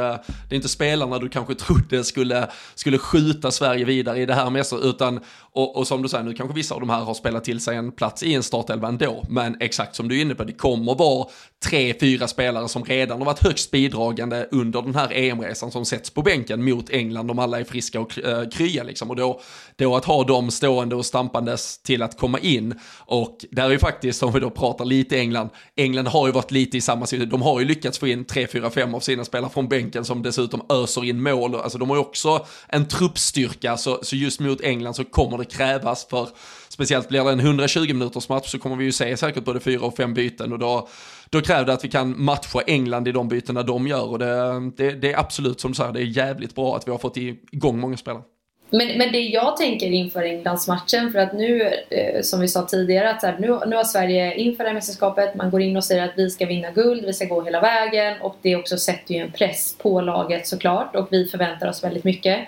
det 0.49 0.55
är 0.55 0.57
inte 0.57 0.69
spelarna 0.69 1.19
du 1.19 1.29
kanske 1.29 1.55
trodde 1.55 2.05
skulle, 2.05 2.49
skulle 2.75 2.99
skjuta 2.99 3.51
Sverige 3.51 3.85
vidare 3.85 4.19
i 4.19 4.27
det 4.27 4.35
här 4.35 4.51
mässet, 4.51 4.81
utan, 4.83 5.21
och, 5.57 5.77
och 5.77 5.87
som 5.87 6.03
du 6.03 6.09
säger, 6.09 6.25
nu 6.25 6.35
kanske 6.35 6.55
vissa 6.55 6.75
av 6.75 6.81
de 6.81 6.91
här 6.91 7.01
har 7.01 7.15
spelat 7.15 7.45
till 7.45 7.61
sig 7.61 7.77
en 7.77 7.93
plats 7.93 8.23
i 8.23 8.35
en 8.35 8.43
startelva 8.43 8.89
ändå, 8.89 9.25
men 9.29 9.57
exakt 9.61 9.97
som 9.97 10.09
du 10.09 10.19
är 10.19 10.23
inne 10.23 10.35
på, 10.35 10.45
det 10.45 10.53
kommer 10.53 10.95
vara 10.95 11.29
tre, 11.65 11.95
fyra 12.01 12.29
spelare 12.29 12.69
som 12.69 12.85
redan 12.85 13.19
har 13.19 13.27
varit 13.27 13.43
högst 13.43 13.71
bidragande 13.71 14.49
under 14.51 14.83
den 14.83 14.95
här 14.95 15.13
EM-resan 15.13 15.71
som 15.71 15.85
sätts 15.85 16.11
på 16.11 16.23
bänken 16.23 16.65
mot 16.65 16.91
England 16.91 17.31
om 17.31 17.39
alla 17.39 17.61
är 17.61 17.65
friska 17.65 18.01
och 18.01 18.19
äh, 18.19 18.49
krya 18.49 18.83
liksom. 18.83 19.11
Och 19.11 19.17
då, 19.17 19.41
då 19.77 19.97
att 19.97 20.05
ha 20.05 20.25
dem 20.25 20.51
stående 20.51 20.95
och 20.95 21.07
stampandes 21.07 21.79
till 21.79 22.03
att 22.03 22.19
komma 22.19 22.39
in. 22.39 22.75
Och 22.99 23.45
där 23.51 23.65
är 23.65 23.71
ju 23.71 23.79
faktiskt, 23.79 24.23
om 24.23 24.33
vi 24.33 24.41
då 24.41 24.51
pratar 24.51 24.85
lite 24.85 25.19
England, 25.19 25.49
England 25.77 26.07
har 26.07 26.27
ju 26.27 26.33
varit 26.33 26.51
lite 26.51 26.77
i 26.77 26.81
samma 26.81 27.07
situation. 27.07 27.31
De 27.31 27.43
har 27.43 27.61
ju 27.61 27.67
lyckats 27.67 27.99
få 27.99 28.07
in 28.07 28.25
3, 28.25 28.47
4, 28.47 28.71
5 28.71 28.95
av 28.95 29.01
sina 29.01 29.25
spelare 29.25 29.51
från 29.51 29.69
bänken 29.69 30.05
som 30.05 30.23
dessutom 30.23 30.63
öser 30.69 31.05
in 31.05 31.23
mål. 31.23 31.55
Alltså 31.55 31.79
de 31.79 31.91
har 31.91 31.97
ju 31.97 32.01
också 32.01 32.47
en 32.69 32.89
truppstyrka, 32.89 33.77
så, 33.77 33.99
så 34.03 34.17
just 34.17 34.41
mot 34.41 34.61
England 34.61 34.95
så 34.95 35.05
kommer 35.05 35.39
det 35.39 35.46
krävas 35.53 36.07
för 36.07 36.29
speciellt 36.69 37.09
blir 37.09 37.25
det 37.25 37.33
en 37.33 37.41
120 37.41 37.81
minuters 37.95 38.29
match 38.29 38.51
så 38.51 38.59
kommer 38.59 38.77
vi 38.77 38.85
ju 38.85 38.93
se 38.93 39.17
säkert 39.17 39.45
både 39.45 39.61
fyra 39.61 39.87
och 39.87 39.97
fem 39.97 40.15
byten 40.15 40.53
och 40.53 40.59
då, 40.59 40.89
då 41.31 41.41
krävs 41.41 41.67
det 41.67 41.73
att 41.73 41.85
vi 41.85 41.89
kan 41.89 42.25
matcha 42.25 42.61
England 42.67 43.09
i 43.09 43.13
de 43.13 43.29
bytena 43.29 43.63
de 43.63 43.87
gör 43.87 44.09
och 44.09 44.19
det, 44.19 44.71
det, 44.77 44.91
det 44.91 45.13
är 45.13 45.19
absolut 45.19 45.61
som 45.61 45.71
du 45.71 45.75
säger, 45.75 45.93
det 45.93 46.01
är 46.01 46.05
jävligt 46.05 46.55
bra 46.55 46.77
att 46.77 46.87
vi 46.87 46.91
har 46.91 46.99
fått 46.99 47.17
igång 47.17 47.81
många 47.81 47.97
spelare. 47.97 48.23
Men, 48.71 48.99
men 48.99 49.13
det 49.13 49.21
jag 49.21 49.57
tänker 49.57 49.87
inför 49.87 50.23
Englandsmatchen, 50.23 51.13
för 51.13 51.19
att 51.19 51.33
nu, 51.33 51.63
eh, 51.91 52.23
som 52.23 52.41
vi 52.41 52.49
sa 52.49 52.63
tidigare, 52.63 53.11
att 53.11 53.23
här, 53.23 53.37
nu, 53.39 53.59
nu 53.67 53.77
har 53.77 53.85
Sverige 53.85 54.35
inför 54.35 54.65
det 54.65 54.71
här 54.71 54.75
mästerskapet, 54.75 55.35
man 55.35 55.51
går 55.51 55.63
in 55.63 55.77
och 55.77 55.85
säger 55.85 56.05
att 56.05 56.15
vi 56.17 56.31
ska 56.31 56.47
vinna 56.47 56.71
guld, 56.71 57.05
vi 57.05 57.13
ska 57.13 57.25
gå 57.25 57.43
hela 57.43 57.61
vägen 57.61 58.21
och 58.21 58.37
det 58.43 58.57
också 58.57 58.77
sätter 58.77 59.15
ju 59.15 59.21
en 59.21 59.33
press 59.33 59.77
på 59.79 60.01
laget 60.01 60.47
såklart 60.47 60.97
och 60.97 61.09
vi 61.11 61.27
förväntar 61.27 61.69
oss 61.69 61.85
väldigt 61.85 62.05
mycket. 62.05 62.39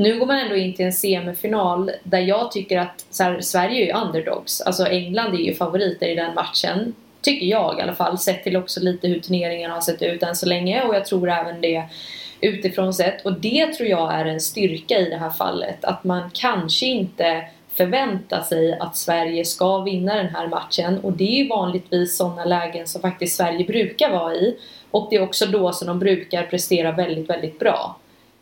Nu 0.00 0.18
går 0.18 0.26
man 0.26 0.38
ändå 0.38 0.56
in 0.56 0.74
till 0.74 0.84
en 0.84 0.92
semifinal 0.92 1.90
där 2.02 2.20
jag 2.20 2.52
tycker 2.52 2.78
att 2.78 3.06
här, 3.20 3.40
Sverige 3.40 3.82
är 3.82 3.86
ju 3.86 4.06
underdogs. 4.06 4.60
Alltså 4.60 4.86
England 4.86 5.34
är 5.34 5.38
ju 5.38 5.54
favoriter 5.54 6.08
i 6.08 6.14
den 6.14 6.34
matchen. 6.34 6.94
Tycker 7.20 7.46
jag 7.46 7.78
i 7.78 7.82
alla 7.82 7.94
fall, 7.94 8.18
sett 8.18 8.44
till 8.44 8.56
också 8.56 8.80
lite 8.80 9.08
hur 9.08 9.20
turneringen 9.20 9.70
har 9.70 9.80
sett 9.80 10.02
ut 10.02 10.22
än 10.22 10.36
så 10.36 10.46
länge 10.46 10.82
och 10.82 10.94
jag 10.94 11.06
tror 11.06 11.30
även 11.30 11.60
det 11.60 11.82
utifrån 12.40 12.94
sett. 12.94 13.26
Och 13.26 13.32
det 13.32 13.66
tror 13.66 13.88
jag 13.88 14.14
är 14.14 14.24
en 14.24 14.40
styrka 14.40 14.98
i 14.98 15.10
det 15.10 15.16
här 15.16 15.30
fallet. 15.30 15.84
Att 15.84 16.04
man 16.04 16.30
kanske 16.34 16.86
inte 16.86 17.44
förväntar 17.72 18.42
sig 18.42 18.78
att 18.80 18.96
Sverige 18.96 19.44
ska 19.44 19.78
vinna 19.78 20.14
den 20.14 20.28
här 20.28 20.48
matchen 20.48 20.98
och 21.00 21.12
det 21.12 21.24
är 21.24 21.42
ju 21.42 21.48
vanligtvis 21.48 22.16
sådana 22.16 22.44
lägen 22.44 22.86
som 22.86 23.00
faktiskt 23.00 23.36
Sverige 23.36 23.64
brukar 23.64 24.10
vara 24.10 24.34
i. 24.34 24.56
Och 24.90 25.06
det 25.10 25.16
är 25.16 25.22
också 25.22 25.46
då 25.46 25.72
som 25.72 25.86
de 25.86 25.98
brukar 25.98 26.42
prestera 26.42 26.92
väldigt, 26.92 27.30
väldigt 27.30 27.58
bra. 27.58 27.96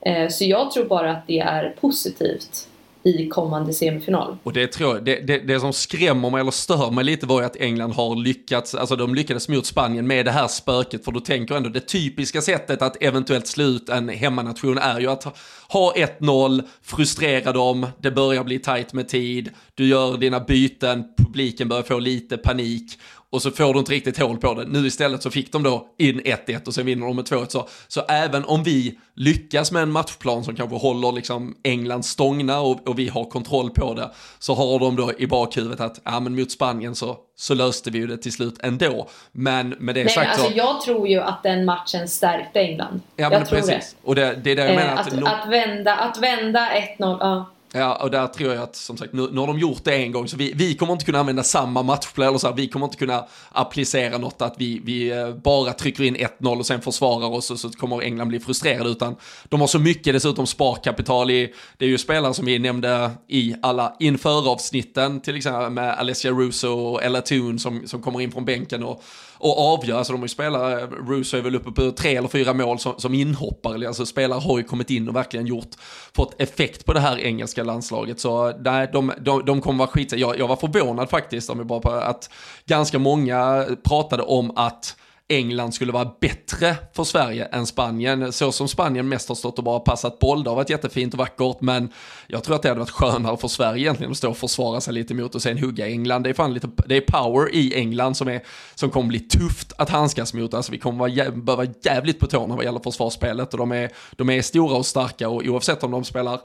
Eh, 0.07 0.29
så 0.29 0.45
jag 0.45 0.71
tror 0.71 0.85
bara 0.85 1.11
att 1.11 1.27
det 1.27 1.39
är 1.39 1.75
positivt 1.81 2.69
i 3.03 3.29
kommande 3.29 3.73
semifinal. 3.73 4.37
Och 4.43 4.53
det 4.53 4.67
tror 4.67 4.95
jag, 4.95 5.05
det, 5.05 5.27
det, 5.27 5.39
det, 5.39 5.61
som 5.61 5.73
skrämmer 5.73 6.31
mig 6.31 6.41
eller 6.41 6.51
stör 6.51 6.91
mig 6.91 7.05
lite 7.05 7.27
var 7.27 7.41
ju 7.41 7.47
att 7.47 7.57
England 7.57 7.93
har 7.93 8.17
lyckats, 8.17 8.75
alltså 8.75 8.97
de 8.97 9.15
lyckades 9.15 9.49
mot 9.49 9.67
Spanien 9.67 10.07
med 10.07 10.25
det 10.25 10.31
här 10.31 10.49
spöket, 10.49 11.05
för 11.05 11.13
då 11.13 11.21
tänker 11.21 11.55
jag 11.55 11.57
ändå 11.57 11.69
det 11.69 11.87
typiska 11.87 12.41
sättet 12.41 12.83
att 12.83 13.03
eventuellt 13.03 13.47
slå 13.47 13.65
ut 13.65 13.89
en 13.89 14.09
hemmanation 14.09 14.79
är 14.79 15.01
ju 15.01 15.11
att 15.11 15.37
ha 15.69 15.95
1-0, 16.21 16.63
frustrera 16.83 17.53
dem, 17.53 17.87
det 17.99 18.11
börjar 18.11 18.45
bli 18.45 18.59
tajt 18.59 18.93
med 18.93 19.09
tid, 19.09 19.51
du 19.75 19.89
gör 19.89 20.17
dina 20.17 20.41
byten, 20.41 21.05
publiken 21.17 21.69
börjar 21.69 21.83
få 21.83 21.99
lite 21.99 22.37
panik 22.37 22.99
och 23.31 23.43
så 23.43 23.51
får 23.51 23.73
du 23.73 23.79
inte 23.79 23.93
riktigt 23.93 24.19
hål 24.19 24.39
på 24.39 24.55
det. 24.55 24.65
Nu 24.65 24.87
istället 24.87 25.23
så 25.23 25.31
fick 25.31 25.53
de 25.53 25.63
då 25.63 25.87
in 25.99 26.21
1-1 26.21 26.67
och 26.67 26.75
sen 26.75 26.87
vinner 26.87 27.07
de 27.07 27.17
med 27.17 27.25
2-1. 27.25 27.47
Så, 27.49 27.69
så 27.89 28.01
även 28.01 28.45
om 28.45 28.63
vi 28.63 28.99
lyckas 29.15 29.73
med 29.73 29.83
en 29.83 29.91
matchplan 29.91 30.45
som 30.45 30.57
kanske 30.57 30.77
håller 30.77 31.13
liksom 31.13 31.57
England 31.63 32.03
stångna 32.03 32.61
och, 32.61 32.89
och 32.89 32.99
vi 32.99 33.09
har 33.09 33.25
kontroll 33.25 33.71
på 33.71 33.95
det, 33.95 34.11
så 34.39 34.55
har 34.55 34.79
de 34.79 34.97
då 34.97 35.13
i 35.19 35.27
bakhuvudet 35.27 35.81
att 35.81 36.01
ja, 36.05 36.21
men 36.21 36.35
mot 36.35 36.51
Spanien 36.51 36.95
så, 36.95 37.17
så 37.37 37.55
löste 37.55 37.91
vi 37.91 37.99
ju 37.99 38.07
det 38.07 38.17
till 38.17 38.33
slut 38.33 38.55
ändå. 38.63 39.09
Men 39.33 39.69
med 39.69 39.95
det 39.95 40.05
Nej, 40.05 40.15
sagt 40.15 40.31
alltså, 40.31 40.51
så... 40.51 40.57
Jag 40.57 40.81
tror 40.81 41.09
ju 41.09 41.21
att 41.21 41.43
den 41.43 41.65
matchen 41.65 42.09
stärkte 42.09 42.61
England. 42.61 43.01
Ja, 43.17 43.33
jag 43.33 43.49
tror 43.49 43.59
precis. 43.59 43.97
det. 44.01 44.09
Och 44.09 44.15
det, 44.15 44.41
det 44.45 44.51
är 44.51 44.57
det 44.57 44.67
jag 44.67 44.77
menar. 44.77 44.93
Eh, 44.93 45.01
att, 45.01 45.13
att, 45.13 45.43
att, 45.43 45.51
vända, 45.51 45.95
att 45.95 46.19
vända 46.19 46.69
1-0, 46.99 47.17
ja. 47.21 47.53
Ja, 47.73 47.95
och 47.95 48.11
där 48.11 48.27
tror 48.27 48.55
jag 48.55 48.63
att 48.63 48.77
som 48.77 48.97
sagt, 48.97 49.13
nu, 49.13 49.29
nu 49.33 49.41
har 49.41 49.47
de 49.47 49.59
gjort 49.59 49.85
det 49.85 49.95
en 49.95 50.13
gång, 50.13 50.29
så 50.29 50.37
vi, 50.37 50.53
vi 50.55 50.75
kommer 50.75 50.93
inte 50.93 51.05
kunna 51.05 51.19
använda 51.19 51.43
samma 51.43 51.83
matchplan, 51.83 52.29
eller 52.29 52.39
så 52.39 52.47
här, 52.47 52.55
vi 52.55 52.69
kommer 52.69 52.87
inte 52.87 52.97
kunna 52.97 53.25
applicera 53.53 54.19
något 54.19 54.43
att 54.43 54.55
vi, 54.59 54.81
vi 54.85 55.11
eh, 55.11 55.35
bara 55.35 55.73
trycker 55.73 56.05
in 56.05 56.17
1-0 56.17 56.59
och 56.59 56.67
sen 56.67 56.81
försvarar 56.81 57.29
oss 57.29 57.51
och 57.51 57.59
så 57.59 57.71
kommer 57.71 58.03
England 58.03 58.29
bli 58.29 58.41
frustrerade, 58.41 58.91
utan 58.91 59.17
de 59.45 59.61
har 59.61 59.67
så 59.67 59.79
mycket 59.79 60.13
dessutom 60.13 60.47
sparkapital 60.47 61.31
i, 61.31 61.53
det 61.77 61.85
är 61.85 61.89
ju 61.89 61.99
spelare 61.99 62.35
som 62.35 62.47
vi 62.47 62.59
nämnde 62.59 63.11
i 63.29 63.55
alla 63.63 63.97
införavsnitten, 64.01 65.21
till 65.21 65.37
exempel 65.37 65.71
med 65.71 65.99
Alessia 65.99 66.31
Russo 66.31 66.69
och 66.69 67.03
Ella 67.03 67.21
Toon 67.21 67.59
som, 67.59 67.87
som 67.87 68.03
kommer 68.03 68.21
in 68.21 68.33
från 68.33 68.45
bänken 68.45 68.83
och 68.83 69.03
och 69.39 69.73
avgöra. 69.73 69.99
Alltså 69.99 70.13
de 70.13 70.21
har 70.21 70.25
ju 70.25 70.29
spelat, 70.29 70.83
eh, 70.83 70.89
Russo 71.09 71.37
är 71.37 71.43
väl 71.43 71.55
uppe 71.55 71.71
på 71.71 71.91
tre 71.91 72.17
eller 72.17 72.29
fyra 72.29 72.55
mål 72.55 72.79
som, 72.79 72.95
som 72.99 73.15
inhoppare. 73.15 73.89
Alltså 73.89 74.07
spelare 74.07 74.41
har 74.41 74.59
ju 74.59 74.65
kommit 74.65 74.91
in 74.91 75.09
och 75.09 75.17
verkligen 75.17 75.47
gjort, 75.47 75.71
fått 76.15 76.41
effekt 76.41 76.87
på 76.87 76.93
det 76.93 77.01
här 77.01 77.19
engelska 77.19 77.65
landslaget. 77.65 78.21
Så 78.21 78.53
nej, 78.59 78.91
de, 78.93 79.13
de, 79.21 79.45
de 79.45 79.61
kommer 79.61 79.79
vara 79.79 79.89
skit. 79.89 80.13
Jag, 80.13 80.39
jag 80.39 80.49
var 80.49 80.57
förvånad 80.57 81.11
faktiskt, 81.11 81.51
om 81.51 81.59
vi 81.59 81.65
bara 81.65 81.81
på 81.81 81.91
att 81.91 82.31
ganska 82.67 82.99
många 82.99 83.67
pratade 83.85 84.23
om 84.23 84.53
att 84.57 84.97
England 85.29 85.73
skulle 85.73 85.93
vara 85.93 86.11
bättre 86.21 86.77
för 86.93 87.05
Sverige 87.05 87.45
än 87.45 87.67
Spanien. 87.67 88.33
Så 88.33 88.53
som 88.53 88.69
Spanien 88.69 89.09
mest 89.09 89.29
har 89.29 89.37
stått 89.37 89.59
och 89.59 89.65
bara 89.65 89.81
passat 89.81 90.19
boll, 90.19 90.45
det 90.45 90.51
har 90.51 90.57
varit 90.57 90.71
jättefint 90.71 91.15
och 91.15 91.19
vackert, 91.19 91.61
men 91.61 91.93
jag 92.27 92.45
tror 92.45 92.57
att 92.57 92.63
det 92.63 92.69
hade 92.69 92.81
varit 92.81 92.91
skönare 92.91 93.37
för 93.37 93.49
Sverige 93.49 93.83
egentligen 93.83 94.11
att 94.11 94.19
stå 94.19 94.31
och 94.31 94.37
försvara 94.37 94.81
sig 94.81 94.95
lite 94.95 95.15
mot 95.15 95.35
och 95.35 95.43
sen 95.43 95.59
hugga 95.59 95.89
England. 95.89 96.23
Det 96.23 96.31
är 96.31 96.35
fan 96.35 96.55
lite, 96.55 96.69
det 96.87 96.97
är 96.97 97.01
power 97.01 97.55
i 97.55 97.75
England 97.75 98.15
som, 98.15 98.29
är, 98.29 98.43
som 98.75 98.91
kommer 98.91 99.09
bli 99.09 99.21
tufft 99.21 99.73
att 99.79 99.91
handskas 99.91 100.35
mot. 100.35 100.55
Alltså 100.55 100.73
vi 100.73 100.79
kommer 100.79 100.99
vara, 100.99 101.31
behöva 101.31 101.73
jävligt 101.83 102.19
på 102.21 102.27
tårna 102.27 102.57
vad 102.57 102.65
gäller 102.65 102.81
försvarsspelet 102.81 103.53
och 103.53 103.59
de 103.59 103.73
är, 103.73 103.91
de 104.17 104.31
är 104.31 104.43
stora 104.43 104.77
och 104.77 104.87
starka 104.87 105.29
och 105.29 105.43
oavsett 105.45 105.83
om 105.83 105.91
de 105.91 106.05
spelar 106.05 106.41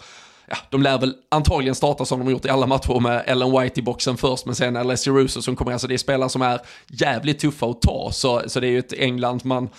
ja, 0.52 0.58
de 0.70 0.82
lär 0.82 0.98
väl 0.98 1.16
antagligen 1.30 1.76
starta 1.76 2.06
som 2.06 2.20
de 2.20 2.26
har 2.26 2.32
gjort 2.32 2.46
i 2.46 2.50
alla 2.50 2.68
matcher 2.68 3.00
med 3.00 3.24
Ellen 3.28 3.60
White 3.60 3.80
i 3.80 3.84
boxen 3.84 4.18
först, 4.18 4.46
men 4.46 4.56
sen 4.56 4.78
Alessio 4.78 5.14
Russo 5.14 5.42
som 5.42 5.56
kommer, 5.56 5.72
alltså 5.72 5.88
det 5.88 5.94
är 5.94 5.98
spelare 5.98 6.30
som 6.30 6.42
är 6.42 6.60
jävligt 6.88 7.40
tuffa 7.40 7.66
att 7.66 7.82
ta, 7.82 8.10
så, 8.12 8.42
så 8.48 8.60
det 8.60 8.68
är 8.68 8.72
ju 8.72 8.80
ett 8.80 8.94
England 8.94 9.46
man 9.46 9.70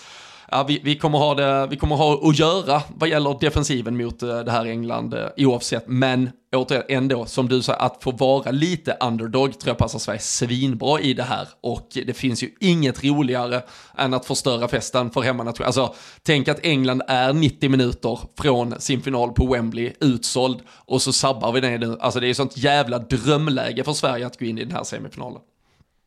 ja, 0.53 0.65
vi, 0.69 0.81
vi, 0.85 0.99
kommer 0.99 1.19
ha 1.19 1.35
det, 1.35 1.67
vi 1.67 1.77
kommer 1.77 1.97
ha 1.97 2.29
att 2.29 2.39
göra 2.39 2.83
vad 2.95 3.09
gäller 3.09 3.37
defensiven 3.41 3.97
mot 3.97 4.23
eh, 4.23 4.39
det 4.39 4.51
här 4.51 4.67
England 4.67 5.15
eh, 5.15 5.29
oavsett. 5.37 5.89
Men 5.89 6.31
återigen, 6.57 6.85
ändå, 6.89 7.27
som 7.27 7.49
du 7.49 7.63
sa, 7.63 7.75
att 7.75 8.03
få 8.03 8.11
vara 8.11 8.51
lite 8.51 8.97
underdog 9.01 9.59
tror 9.59 9.71
jag 9.71 9.79
passar 9.79 9.99
Sverige 9.99 10.21
svinbra 10.21 11.01
i 11.01 11.15
det 11.15 11.23
här. 11.23 11.49
Och 11.61 11.89
det 12.07 12.15
finns 12.15 12.43
ju 12.43 12.51
inget 12.61 13.05
roligare 13.05 13.63
än 13.99 14.15
att 14.15 14.27
förstöra 14.27 14.69
festen 14.69 15.11
för 15.11 15.21
hemmanationen. 15.21 15.67
Alltså, 15.67 15.95
tänk 16.23 16.49
att 16.49 16.65
England 16.65 17.03
är 17.09 17.33
90 17.33 17.71
minuter 17.71 18.19
från 18.39 18.81
sin 18.81 19.03
final 19.03 19.33
på 19.33 19.47
Wembley, 19.47 19.93
utsåld, 20.01 20.61
och 20.69 21.03
så 21.03 21.13
sabbar 21.13 21.53
vi 21.53 21.61
det 21.61 21.79
nu. 21.79 21.97
Alltså 22.01 22.21
det 22.21 22.27
är 22.27 22.29
ju 22.29 22.35
sånt 22.35 22.57
jävla 22.57 22.99
drömläge 22.99 23.85
för 23.85 23.93
Sverige 23.93 24.27
att 24.27 24.39
gå 24.39 24.45
in 24.45 24.59
i 24.59 24.65
den 24.65 24.77
här 24.77 24.85
semifinalen. 24.85 25.41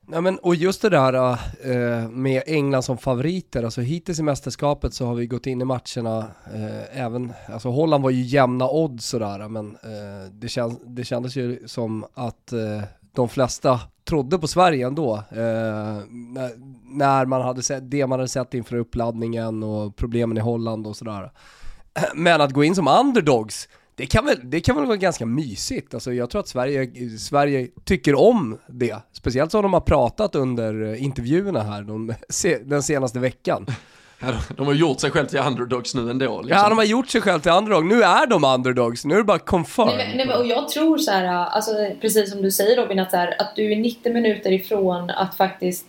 Nej, 0.07 0.21
men, 0.21 0.37
och 0.37 0.55
just 0.55 0.81
det 0.81 0.89
där 0.89 1.13
äh, 1.13 2.09
med 2.09 2.43
England 2.45 2.83
som 2.83 2.97
favoriter, 2.97 3.63
alltså 3.63 3.81
hittills 3.81 4.19
i 4.19 4.23
mästerskapet 4.23 4.93
så 4.93 5.05
har 5.05 5.15
vi 5.15 5.27
gått 5.27 5.47
in 5.47 5.61
i 5.61 5.65
matcherna, 5.65 6.27
äh, 6.53 7.01
även, 7.01 7.33
alltså 7.49 7.69
Holland 7.69 8.03
var 8.03 8.09
ju 8.09 8.21
jämna 8.21 8.69
odds 8.69 9.05
sådär, 9.05 9.47
men 9.47 9.75
äh, 9.75 10.31
det, 10.31 10.47
kän, 10.47 10.79
det 10.85 11.03
kändes 11.03 11.35
ju 11.35 11.67
som 11.67 12.05
att 12.13 12.51
äh, 12.51 12.81
de 13.15 13.29
flesta 13.29 13.79
trodde 14.05 14.37
på 14.37 14.47
Sverige 14.47 14.87
ändå. 14.87 15.15
Äh, 15.15 15.35
när, 16.09 16.51
när, 16.97 17.25
man 17.25 17.41
hade 17.41 17.63
sett 17.63 17.91
det 17.91 18.07
man 18.07 18.19
hade 18.19 18.29
sett 18.29 18.53
inför 18.53 18.75
uppladdningen 18.75 19.63
och 19.63 19.95
problemen 19.95 20.37
i 20.37 20.41
Holland 20.41 20.87
och 20.87 20.95
sådär. 20.95 21.31
Men 22.15 22.41
att 22.41 22.53
gå 22.53 22.63
in 22.63 22.75
som 22.75 22.87
underdogs, 22.87 23.67
det 23.97 24.05
kan, 24.05 24.25
väl, 24.25 24.37
det 24.43 24.61
kan 24.61 24.75
väl 24.75 24.85
vara 24.85 24.97
ganska 24.97 25.25
mysigt. 25.25 25.93
Alltså 25.93 26.13
jag 26.13 26.29
tror 26.29 26.39
att 26.39 26.47
Sverige, 26.47 27.09
Sverige 27.17 27.67
tycker 27.85 28.15
om 28.15 28.57
det. 28.67 28.95
Speciellt 29.11 29.51
som 29.51 29.61
de 29.61 29.73
har 29.73 29.81
pratat 29.81 30.35
under 30.35 30.95
intervjuerna 30.95 31.63
här 31.63 31.81
de, 31.81 32.13
den 32.65 32.83
senaste 32.83 33.19
veckan. 33.19 33.65
Ja, 34.19 34.33
de 34.57 34.67
har 34.67 34.73
gjort 34.73 34.99
sig 34.99 35.11
själv 35.11 35.25
till 35.25 35.39
underdogs 35.39 35.95
nu 35.95 36.09
ändå. 36.09 36.41
Liksom. 36.41 36.61
Ja, 36.61 36.69
de 36.69 36.77
har 36.77 36.85
gjort 36.85 37.09
sig 37.09 37.21
själv 37.21 37.39
till 37.39 37.51
underdog. 37.51 37.85
Nu 37.85 38.03
är 38.03 38.27
de 38.27 38.43
underdogs, 38.43 39.05
nu 39.05 39.13
är 39.13 39.17
det 39.17 39.23
bara 39.23 39.39
confirm. 39.39 39.97
Nej, 39.97 40.25
nej, 40.25 40.35
och 40.35 40.47
jag 40.47 40.69
tror 40.69 40.97
så 40.97 41.11
här, 41.11 41.25
alltså, 41.25 41.71
precis 42.01 42.31
som 42.31 42.41
du 42.41 42.51
säger 42.51 42.81
Robin, 42.81 42.99
att, 42.99 43.11
så 43.11 43.17
här, 43.17 43.41
att 43.41 43.55
du 43.55 43.71
är 43.71 43.75
90 43.75 44.13
minuter 44.13 44.51
ifrån 44.51 45.09
att 45.09 45.37
faktiskt 45.37 45.85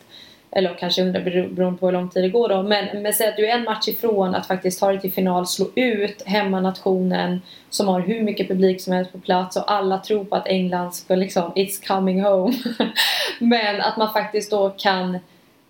eller 0.51 0.75
kanske 0.75 1.03
100 1.03 1.21
beroende 1.21 1.79
på 1.79 1.87
hur 1.87 1.93
lång 1.93 2.09
tid 2.09 2.25
det 2.25 2.29
går 2.29 2.49
då. 2.49 2.63
Men, 2.63 3.03
men 3.03 3.13
säg 3.13 3.29
att 3.29 3.37
du 3.37 3.47
är 3.47 3.55
en 3.55 3.65
match 3.65 3.89
ifrån 3.89 4.35
att 4.35 4.47
faktiskt 4.47 4.81
ta 4.81 4.89
dig 4.89 5.01
till 5.01 5.13
final, 5.13 5.47
slå 5.47 5.67
ut 5.75 6.23
hemmanationen 6.27 7.41
som 7.71 7.89
har 7.89 8.01
hur 8.01 8.23
mycket 8.23 8.49
publik 8.49 8.81
som 8.81 8.93
helst 8.93 9.13
på 9.13 9.19
plats 9.19 9.57
och 9.57 9.73
alla 9.73 9.99
tror 9.99 10.25
på 10.25 10.37
att 10.37 10.47
England 10.47 10.93
ska 10.93 11.15
liksom, 11.15 11.53
it's 11.55 11.87
coming 11.87 12.23
home. 12.23 12.55
men 13.39 13.81
att 13.81 13.97
man 13.97 14.13
faktiskt 14.13 14.51
då 14.51 14.71
kan 14.71 15.19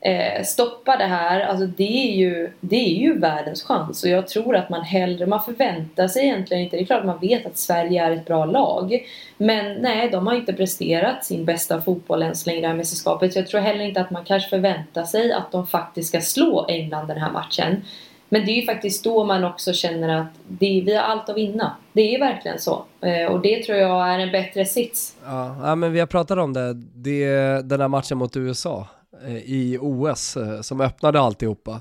eh, 0.00 0.42
stoppa 0.44 0.96
det 0.96 1.04
här, 1.04 1.40
alltså 1.40 1.66
det 1.66 2.08
är, 2.08 2.16
ju, 2.16 2.50
det 2.60 2.76
är 2.76 2.94
ju 2.94 3.18
världens 3.18 3.62
chans 3.62 4.04
och 4.04 4.10
jag 4.10 4.28
tror 4.28 4.56
att 4.56 4.70
man 4.70 4.82
hellre, 4.82 5.26
man 5.26 5.42
förväntar 5.42 6.08
sig 6.08 6.24
egentligen 6.24 6.62
inte, 6.62 6.76
det 6.76 6.82
är 6.82 6.86
klart 6.86 7.00
att 7.00 7.06
man 7.06 7.20
vet 7.20 7.46
att 7.46 7.58
Sverige 7.58 8.04
är 8.04 8.10
ett 8.10 8.26
bra 8.26 8.44
lag 8.44 9.06
men 9.36 9.74
nej, 9.74 10.10
de 10.10 10.26
har 10.26 10.34
inte 10.34 10.52
presterat 10.52 11.24
sin 11.24 11.44
bästa 11.44 11.80
fotboll 11.80 12.22
än 12.22 12.36
så 12.36 12.50
länge 12.50 12.58
i 12.58 12.62
det 12.62 12.68
här 12.68 12.74
mästerskapet 12.74 13.32
så 13.32 13.38
jag 13.38 13.46
tror 13.46 13.60
heller 13.60 13.84
inte 13.84 14.00
att 14.00 14.10
man 14.10 14.24
kanske 14.24 14.50
förväntar 14.50 15.04
sig 15.04 15.32
att 15.32 15.52
de 15.52 15.66
faktiskt 15.66 16.08
ska 16.08 16.20
slå 16.20 16.66
England 16.68 17.06
den 17.06 17.18
här 17.18 17.32
matchen 17.32 17.82
men 18.28 18.46
det 18.46 18.52
är 18.52 18.60
ju 18.60 18.66
faktiskt 18.66 19.04
då 19.04 19.24
man 19.24 19.44
också 19.44 19.72
känner 19.72 20.20
att 20.20 20.26
det, 20.48 20.82
vi 20.86 20.94
har 20.94 21.02
allt 21.02 21.28
att 21.28 21.36
vinna. 21.36 21.76
Det 21.92 22.14
är 22.14 22.18
verkligen 22.18 22.58
så. 22.58 22.84
Eh, 23.00 23.32
och 23.32 23.40
det 23.40 23.62
tror 23.62 23.78
jag 23.78 24.08
är 24.08 24.18
en 24.18 24.32
bättre 24.32 24.64
sits. 24.64 25.16
Ja, 25.24 25.74
men 25.74 25.92
vi 25.92 26.00
har 26.00 26.06
pratat 26.06 26.38
om 26.38 26.52
det. 26.52 26.74
det 26.94 27.28
den 27.62 27.80
här 27.80 27.88
matchen 27.88 28.18
mot 28.18 28.36
USA 28.36 28.86
Eh, 29.24 29.36
i 29.36 29.78
OS 29.80 30.36
eh, 30.36 30.60
som 30.60 30.80
öppnade 30.80 31.20
alltihopa. 31.20 31.80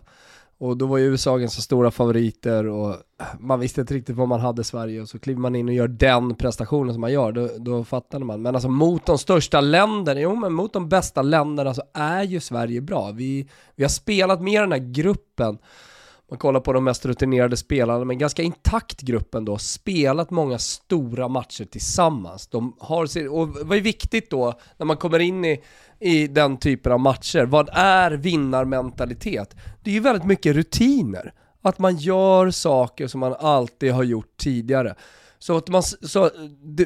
Och 0.58 0.78
då 0.78 0.86
var 0.86 0.98
ju 0.98 1.06
USA 1.06 1.38
ganska 1.38 1.62
stora 1.62 1.92
favoriter 1.92 2.68
och 2.68 2.96
man 3.40 3.60
visste 3.60 3.82
inte 3.82 3.94
riktigt 3.94 4.16
vad 4.16 4.28
man 4.28 4.40
hade 4.40 4.62
i 4.62 4.66
Sverige 4.66 5.02
och 5.02 5.10
så 5.10 5.20
kliver 5.20 5.40
man 5.40 5.56
in 5.56 5.68
och 5.68 5.74
gör 5.74 5.88
den 5.88 6.36
prestationen 6.36 6.94
som 6.94 7.02
man 7.02 7.12
gör, 7.12 7.32
då, 7.32 7.50
då 7.58 7.84
fattade 7.84 8.26
man. 8.26 8.42
Men 8.42 8.56
alltså 8.56 8.70
mot 8.70 9.06
de 9.06 9.18
största 9.18 9.62
länderna, 9.62 10.20
jo 10.20 10.36
men 10.36 10.54
mot 10.54 10.74
de 10.74 10.90
bästa 10.90 11.22
länderna 11.22 11.74
så 11.74 11.84
är 11.94 12.24
ju 12.24 12.40
Sverige 12.40 12.82
bra. 12.82 13.12
Vi, 13.12 13.50
vi 13.76 13.84
har 13.84 13.90
spelat 13.90 14.42
med 14.42 14.64
den 14.64 14.72
här 14.72 14.94
gruppen 14.94 15.58
man 16.30 16.40
kollar 16.40 16.60
på 16.60 16.74
de 16.74 16.84
mest 16.84 17.06
rutinerade 17.06 17.58
spelarna, 17.58 18.06
men 18.06 18.18
ganska 18.18 18.44
intakt 18.44 19.02
gruppen 19.02 19.46
då, 19.46 19.58
spelat 19.58 20.32
många 20.32 20.60
stora 20.60 21.28
matcher 21.28 21.66
tillsammans. 21.66 22.48
De 22.48 22.76
har, 22.80 23.28
och 23.30 23.50
vad 23.50 23.78
är 23.78 23.82
viktigt 23.82 24.30
då, 24.30 24.54
när 24.78 24.86
man 24.86 24.98
kommer 24.98 25.20
in 25.20 25.46
i, 25.46 25.64
i 26.00 26.28
den 26.28 26.58
typen 26.58 26.92
av 26.92 27.00
matcher, 27.00 27.46
vad 27.46 27.70
är 27.74 28.12
vinnarmentalitet? 28.12 29.56
Det 29.84 29.90
är 29.90 29.94
ju 29.94 30.00
väldigt 30.00 30.26
mycket 30.26 30.56
rutiner. 30.56 31.34
Att 31.62 31.80
man 31.80 31.98
gör 31.98 32.52
saker 32.52 33.08
som 33.08 33.20
man 33.20 33.36
alltid 33.40 33.92
har 33.92 34.04
gjort 34.04 34.38
tidigare. 34.38 34.96
Så 35.40 35.58
att 35.58 35.68
man, 35.68 35.84
så, 35.84 36.30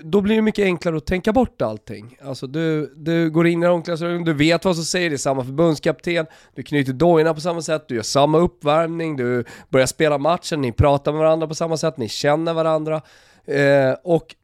då 0.04 0.22
blir 0.22 0.36
det 0.36 0.42
mycket 0.42 0.64
enklare 0.64 0.98
att 0.98 1.06
tänka 1.06 1.34
bort 1.34 1.62
allting. 1.62 2.18
Alltså 2.22 2.48
du, 2.48 2.94
du 2.96 3.30
går 3.30 3.48
in 3.48 3.64
i 3.64 3.68
omklädningsrummet, 3.68 4.26
du 4.26 4.34
vet 4.34 4.66
vad 4.66 4.76
som 4.76 4.86
säger, 4.86 5.10
det 5.10 5.16
är 5.16 5.18
samma 5.18 5.44
förbundskapten, 5.44 6.26
du 6.56 6.64
knyter 6.64 6.94
dojorna 6.94 7.34
på 7.34 7.42
samma 7.42 7.62
sätt, 7.62 7.86
du 7.88 7.96
gör 7.96 8.02
samma 8.02 8.38
uppvärmning, 8.38 9.16
du 9.16 9.44
börjar 9.70 9.88
spela 9.88 10.18
matchen, 10.18 10.62
ni 10.62 10.72
pratar 10.72 11.12
med 11.12 11.20
varandra 11.20 11.48
på 11.48 11.56
samma 11.56 11.78
sätt, 11.78 11.98
ni 11.98 12.10
känner 12.10 12.54
varandra. 12.54 13.02
Eh, 13.46 13.94
och 14.04 14.36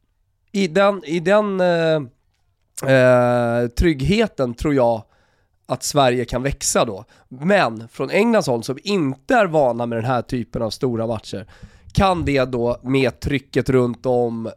i 0.52 0.68
den, 0.68 1.04
i 1.04 1.20
den 1.20 1.60
eh, 1.60 1.96
eh, 2.92 3.68
tryggheten 3.68 4.54
tror 4.54 4.74
jag 4.74 5.02
att 5.66 5.82
Sverige 5.82 6.24
kan 6.24 6.42
växa 6.42 6.84
då. 6.84 7.04
Men 7.28 7.88
från 7.88 8.10
Englands 8.10 8.48
håll 8.48 8.62
som 8.62 8.78
inte 8.82 9.34
är 9.34 9.46
vana 9.46 9.86
med 9.86 9.98
den 9.98 10.04
här 10.04 10.22
typen 10.22 10.62
av 10.62 10.70
stora 10.70 11.06
matcher, 11.06 11.46
kan 11.96 12.24
det 12.24 12.44
då 12.44 12.76
med 12.82 13.20
trycket 13.20 13.68
runt 13.68 14.06
om 14.06 14.50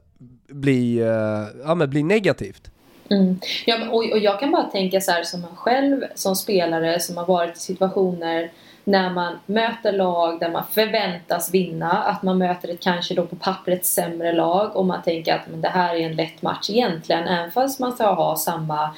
bli, 0.48 1.00
eh, 1.00 1.62
ja, 1.66 1.76
men 1.76 1.90
bli 1.90 2.04
negativt. 2.04 2.72
Mm. 3.10 3.40
Ja, 3.66 3.90
och, 3.90 4.12
och 4.12 4.20
jag 4.20 4.40
kan 4.40 4.52
bara 4.52 4.64
tänka 4.64 5.02
så 5.02 5.12
här 5.12 5.24
som 5.24 5.42
man 5.42 5.56
själv 5.56 6.02
som 6.16 6.36
spelare 6.36 7.00
som 7.00 7.18
har 7.18 7.26
varit 7.26 7.58
i 7.58 7.60
situationer 7.60 8.52
när 8.84 9.10
man 9.10 9.34
möter 9.46 9.92
lag 9.92 10.40
där 10.40 10.50
man 10.50 10.64
förväntas 10.72 11.54
vinna, 11.54 11.92
att 11.92 12.24
man 12.24 12.38
möter 12.38 12.70
ett 12.70 12.80
kanske 12.80 13.14
då 13.14 13.26
på 13.26 13.36
pappret 13.36 13.86
sämre 13.86 14.32
lag 14.32 14.76
och 14.76 14.86
man 14.86 15.02
tänker 15.04 15.36
att 15.36 15.48
men 15.50 15.62
det 15.62 15.70
här 15.70 15.96
är 15.96 16.00
en 16.00 16.16
lätt 16.16 16.42
match 16.42 16.70
egentligen, 16.70 17.28
även 17.28 17.52
fast 17.52 17.80
man 17.80 17.92
ska 17.92 18.14
ha 18.14 18.36
samma 18.38 18.96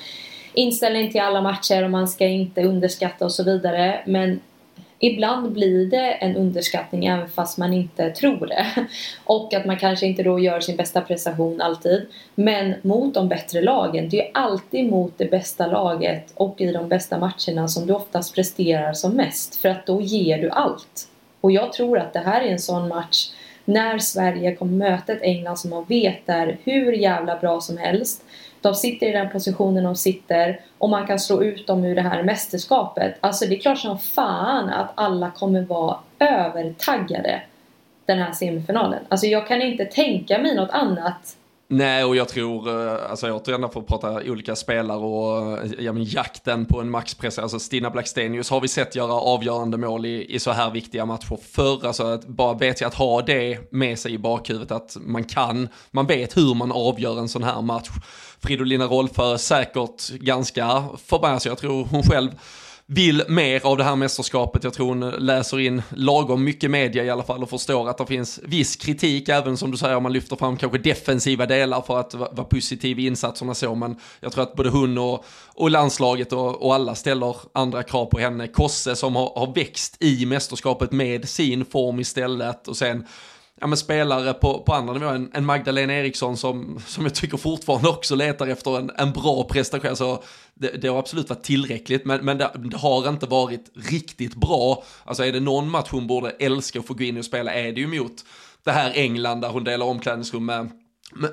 inställning 0.54 1.12
till 1.12 1.22
alla 1.22 1.42
matcher 1.42 1.84
och 1.84 1.92
man 1.92 2.08
ska 2.08 2.26
inte 2.26 2.64
underskatta 2.64 3.26
och 3.26 3.32
så 3.32 3.44
vidare. 3.44 4.04
Men 4.06 4.40
ibland 5.02 5.52
blir 5.52 5.86
det 5.86 6.12
en 6.12 6.36
underskattning 6.36 7.06
även 7.06 7.30
fast 7.30 7.58
man 7.58 7.74
inte 7.74 8.10
tror 8.10 8.48
det. 8.48 8.66
Och 9.24 9.54
att 9.54 9.66
man 9.66 9.78
kanske 9.78 10.06
inte 10.06 10.24
då 10.24 10.40
gör 10.40 10.60
sin 10.60 10.76
bästa 10.76 11.02
prestation 11.02 11.62
alltid. 11.62 12.06
Men 12.36 12.76
mot 12.82 13.14
de 13.14 13.28
bättre 13.28 13.62
lagen, 13.62 14.10
det 14.10 14.28
är 14.28 14.32
alltid 14.34 14.90
mot 14.90 15.18
det 15.18 15.32
bästa 15.32 15.68
laget 15.68 16.32
och 16.36 16.62
i 16.62 16.72
de 16.72 16.90
bästa 16.90 17.18
matcherna 17.18 17.68
som 17.68 17.88
du 17.88 17.94
oftast 17.94 18.36
presterar 18.36 18.94
som 18.94 19.12
mest. 19.12 19.56
För 19.56 19.70
att 19.70 19.86
då 19.86 20.02
ger 20.02 20.42
du 20.42 20.50
allt. 20.50 21.08
Och 21.42 21.52
jag 21.52 21.74
tror 21.74 22.00
att 22.00 22.14
det 22.14 22.20
här 22.20 22.42
är 22.42 22.52
en 22.52 22.60
sån 22.60 22.88
match 22.88 23.32
när 23.66 24.00
Sverige 24.00 24.56
kommer 24.56 24.78
möta 24.78 25.14
ett 25.14 25.22
England 25.22 25.58
som 25.58 25.70
man 25.70 25.86
vet 25.86 26.30
är 26.30 26.58
hur 26.64 26.92
jävla 26.92 27.40
bra 27.40 27.62
som 27.62 27.78
helst 27.78 28.24
de 28.62 28.76
sitter 28.76 29.08
i 29.08 29.12
den 29.12 29.30
positionen 29.30 29.84
de 29.84 29.96
sitter 29.96 30.60
och 30.78 30.90
man 30.90 31.08
kan 31.08 31.20
slå 31.20 31.44
ut 31.44 31.68
dem 31.68 31.84
ur 31.84 31.96
det 31.96 32.02
här 32.02 32.24
mästerskapet. 32.24 33.16
Alltså 33.22 33.46
det 33.46 33.56
är 33.56 33.60
klart 33.60 33.80
som 33.80 34.00
fan 34.00 34.70
att 34.70 34.92
alla 34.96 35.32
kommer 35.32 35.62
vara 35.62 35.98
övertaggade 36.20 37.42
den 38.06 38.20
här 38.20 38.32
semifinalen. 38.32 39.00
Alltså 39.10 39.28
jag 39.28 39.48
kan 39.48 39.62
inte 39.62 39.86
tänka 39.86 40.38
mig 40.38 40.56
något 40.56 40.72
annat 40.72 41.36
Nej, 41.74 42.04
och 42.04 42.16
jag 42.16 42.28
tror, 42.28 42.70
eh, 42.70 43.12
alltså 43.12 43.32
återigen 43.32 43.70
för 43.70 43.80
att 43.80 43.88
prata 43.88 44.22
olika 44.26 44.56
spelare 44.56 44.98
och 44.98 45.58
eh, 45.64 45.72
ja, 45.80 45.94
men 45.94 46.04
jakten 46.04 46.66
på 46.66 46.82
en 46.82 46.90
maxpress, 46.90 47.40
alltså 47.40 47.60
Stina 47.60 47.90
Blackstenius 47.90 48.50
har 48.50 48.62
vi 48.62 48.68
sett 48.68 48.96
göra 48.96 49.14
avgörande 49.14 49.78
mål 49.78 50.06
i, 50.06 50.36
i 50.36 50.40
så 50.40 50.52
här 50.52 50.72
viktiga 50.72 51.06
matcher 51.06 51.38
förr, 51.52 51.86
alltså 51.86 52.04
att 52.04 52.28
bara 52.28 52.54
vet 52.54 52.82
jag 52.82 52.88
att 52.88 52.94
ha 52.94 53.22
det 53.22 53.72
med 53.72 54.00
sig 54.00 54.14
i 54.14 54.18
bakhuvudet, 54.18 54.72
att 54.72 54.98
man 55.02 55.24
kan, 55.24 55.70
man 55.92 56.08
vet 56.08 56.38
hur 56.38 56.56
man 56.56 56.72
avgör 56.72 57.20
en 57.20 57.30
sån 57.30 57.44
här 57.44 57.62
match. 57.62 57.90
Fridolina 58.44 58.86
Rolfö 58.86 59.38
säkert 59.38 60.10
ganska 60.10 60.84
förbannad, 61.06 61.42
jag 61.46 61.58
tror 61.58 61.86
hon 61.86 62.04
själv 62.04 62.32
vill 62.94 63.24
mer 63.28 63.66
av 63.66 63.78
det 63.78 63.84
här 63.84 63.96
mästerskapet. 63.96 64.64
Jag 64.64 64.74
tror 64.74 64.88
hon 64.88 65.10
läser 65.10 65.60
in 65.60 65.82
lagom 65.90 66.44
mycket 66.44 66.72
media 66.72 67.04
i 67.04 67.10
alla 67.10 67.24
fall 67.24 67.44
och 67.44 67.50
förstår 67.50 67.90
att 67.90 67.98
det 67.98 68.06
finns 68.06 68.40
viss 68.44 68.76
kritik, 68.76 69.30
även 69.30 69.58
som 69.58 69.72
du 69.72 69.78
säger 69.78 69.96
om 69.96 70.04
man 70.04 70.14
lyfter 70.14 70.36
fram 70.36 70.58
kanske 70.58 70.78
defensiva 70.78 71.46
delar 71.46 71.82
för 71.82 72.00
att 72.00 72.14
vara 72.14 72.44
positiv 72.44 73.00
i 73.00 73.08
insatserna 73.08 73.54
så. 73.54 73.76
Men 73.76 73.96
jag 74.20 74.32
tror 74.32 74.44
att 74.44 74.56
både 74.56 74.70
hon 74.70 74.98
och, 74.98 75.26
och 75.48 75.70
landslaget 75.70 76.34
och, 76.34 76.66
och 76.66 76.76
alla 76.76 76.96
ställer 76.96 77.36
andra 77.54 77.84
krav 77.84 78.06
på 78.06 78.20
henne. 78.20 78.48
Kosse 78.48 78.96
som 78.96 79.16
har, 79.16 79.32
har 79.36 79.54
växt 79.56 79.98
i 80.00 80.26
mästerskapet 80.26 80.92
med 80.92 81.30
sin 81.30 81.66
form 81.66 82.00
istället 82.00 82.68
och 82.68 82.78
sen 82.78 83.06
ja, 83.62 83.68
men 83.68 83.78
spelare 83.78 84.34
på, 84.34 84.60
på 84.60 84.74
andra 84.74 84.94
nivåer, 84.94 85.14
en, 85.14 85.32
en 85.34 85.46
Magdalena 85.46 85.94
Eriksson 85.94 86.38
som, 86.38 86.80
som 86.88 87.04
jag 87.04 87.16
tycker 87.16 87.38
fortfarande 87.38 87.90
också 87.90 88.16
letar 88.16 88.48
efter 88.48 88.80
en, 88.80 88.92
en 88.98 89.12
bra 89.12 89.44
prestation. 89.44 89.96
Så 89.96 90.24
det, 90.54 90.82
det 90.82 90.88
har 90.88 91.00
absolut 91.00 91.30
varit 91.30 91.44
tillräckligt, 91.44 92.06
men, 92.06 92.26
men 92.26 92.38
det, 92.38 92.52
det, 92.56 92.78
har 92.78 93.10
inte 93.10 93.26
varit 93.26 93.72
riktigt 93.76 94.36
bra. 94.36 94.84
Alltså 95.04 95.24
är 95.26 95.32
det 95.32 95.40
någon 95.40 95.70
match 95.70 95.90
hon 95.92 96.08
borde 96.08 96.30
älska 96.30 96.80
att 96.80 96.88
få 96.88 96.94
gå 96.94 97.04
in 97.04 97.18
och 97.18 97.26
spela 97.26 97.54
är 97.54 97.72
det 97.72 97.82
ju 97.82 97.88
mot 97.88 98.26
det 98.64 98.72
här 98.72 98.92
England 98.96 99.42
där 99.42 99.50
hon 99.50 99.64
delar 99.64 99.86
omklädningsrum 99.86 100.46
med 100.46 100.72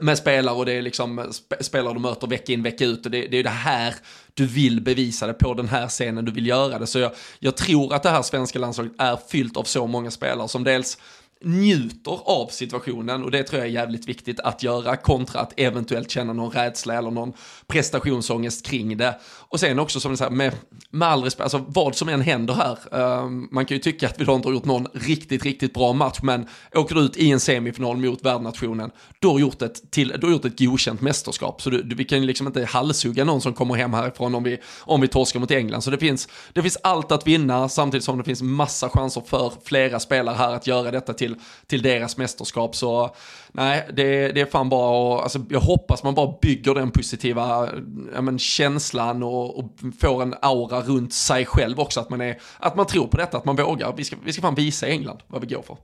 med 0.01 0.19
spelare 0.19 0.55
och 0.55 0.67
det 0.67 0.73
är 0.73 0.83
liksom 0.83 1.33
spelare 1.61 1.95
du 1.95 2.01
möter 2.01 2.27
vecka 2.27 2.53
in 2.53 2.63
vecka 2.63 2.85
ut 2.85 3.05
och 3.05 3.11
det, 3.11 3.27
det 3.27 3.37
är 3.37 3.43
det 3.43 3.51
här 3.51 3.95
du 4.35 4.47
vill 4.47 4.81
bevisa 4.81 5.27
det 5.27 5.33
på 5.33 5.55
den 5.55 5.69
här 5.69 5.89
scenen 5.89 6.25
du 6.25 6.33
vill 6.33 6.47
göra 6.47 6.79
det. 6.79 6.87
Så 6.87 6.99
jag, 6.99 7.13
jag 7.39 7.57
tror 7.57 7.95
att 7.95 8.03
det 8.03 8.11
här 8.11 8.23
svenska 8.23 8.59
landslaget 8.59 8.93
är 8.99 9.19
fyllt 9.29 9.57
av 9.57 9.65
så 9.65 9.87
många 9.87 10.11
spelare 10.11 10.49
som 10.49 10.65
dels 10.65 10.99
njuter 11.45 12.21
av 12.25 12.47
situationen 12.47 13.25
och 13.25 13.31
det 13.31 13.43
tror 13.43 13.59
jag 13.59 13.69
är 13.69 13.73
jävligt 13.73 14.09
viktigt 14.09 14.41
att 14.41 14.63
göra 14.63 14.97
kontra 14.97 15.41
att 15.41 15.53
eventuellt 15.57 16.11
känna 16.11 16.33
någon 16.33 16.51
rädsla 16.51 16.95
eller 16.95 17.11
någon 17.11 17.33
prestationsångest 17.67 18.67
kring 18.67 18.97
det. 18.97 19.21
Och 19.25 19.61
sen 19.61 19.79
också 19.79 20.01
som 20.01 20.11
du 20.11 20.17
säger, 20.17 20.31
med, 20.31 20.55
med 20.91 21.09
all 21.09 21.23
respekt, 21.23 21.43
alltså 21.43 21.65
vad 21.69 21.95
som 21.95 22.09
än 22.09 22.21
händer 22.21 22.55
här, 22.55 22.79
uh, 23.01 23.31
man 23.51 23.67
kan 23.67 23.77
ju 23.77 23.83
tycka 23.83 24.07
att 24.07 24.21
vi 24.21 24.25
då 24.25 24.35
inte 24.35 24.49
har 24.49 24.53
gjort 24.53 24.65
någon 24.65 24.87
riktigt, 24.93 25.45
riktigt 25.45 25.75
bra 25.75 25.93
match, 25.93 26.19
men 26.23 26.47
åker 26.75 26.95
du 26.95 27.01
ut 27.01 27.17
i 27.17 27.31
en 27.31 27.41
semifinal 27.41 27.97
mot 27.97 28.25
värdnationen, 28.25 28.91
då 29.19 29.29
har 29.29 29.35
du 29.35 29.41
gjort 29.41 29.63
ett, 29.63 29.91
till, 29.91 30.09
du 30.21 30.27
har 30.27 30.33
gjort 30.33 30.45
ett 30.45 30.59
godkänt 30.59 31.01
mästerskap. 31.01 31.63
Så 31.63 31.71
du, 31.71 31.83
du, 31.83 31.97
vi 31.97 32.05
kan 32.05 32.21
ju 32.21 32.27
liksom 32.27 32.47
inte 32.47 32.65
halshugga 32.65 33.25
någon 33.25 33.41
som 33.41 33.55
kommer 33.55 33.75
hem 33.75 33.93
härifrån 33.93 34.35
om 34.35 34.43
vi, 34.43 34.59
om 34.81 35.01
vi 35.01 35.09
torskar 35.09 35.41
mot 35.41 35.51
England. 35.51 35.83
Så 35.83 35.91
det 35.91 35.99
finns, 35.99 36.29
det 36.53 36.63
finns 36.63 36.79
allt 36.83 37.13
att 37.13 37.27
vinna, 37.27 37.69
samtidigt 37.69 38.05
som 38.05 38.19
det 38.19 38.25
finns 38.25 38.43
massa 38.43 38.89
chanser 38.89 39.23
för 39.27 39.53
flera 39.65 40.01
spelare 40.01 40.35
här 40.35 40.55
att 40.55 40.67
göra 40.67 40.91
detta 40.91 41.15
till 41.15 41.28
till, 41.29 41.45
till 41.67 41.83
deras 41.83 42.17
mästerskap. 42.17 42.77
Så 42.77 43.15
nej, 43.53 43.89
det, 43.93 44.33
det 44.33 44.41
är 44.41 44.47
fan 44.47 44.69
bara 44.69 44.91
och 44.91 45.23
alltså, 45.23 45.39
jag 45.51 45.61
hoppas 45.61 46.03
man 46.03 46.15
bara 46.15 46.35
bygger 46.43 46.75
den 46.75 46.91
positiva 46.91 47.69
ja, 48.15 48.21
men, 48.21 48.39
känslan 48.39 49.23
och, 49.23 49.59
och 49.59 49.71
får 50.01 50.23
en 50.23 50.35
aura 50.43 50.81
runt 50.81 51.13
sig 51.13 51.47
själv 51.47 51.81
också. 51.81 52.01
Att 52.01 52.11
man, 52.11 52.21
är, 52.21 52.39
att 52.59 52.77
man 52.77 52.87
tror 52.87 53.07
på 53.07 53.17
detta, 53.17 53.37
att 53.37 53.45
man 53.45 53.57
vågar. 53.57 53.95
Vi 53.97 54.05
ska, 54.05 54.17
vi 54.25 54.33
ska 54.33 54.43
fan 54.43 54.55
visa 54.55 54.87
England 54.87 55.19
vad 55.27 55.41
vi 55.41 55.55
går 55.55 55.63
för. 55.63 55.77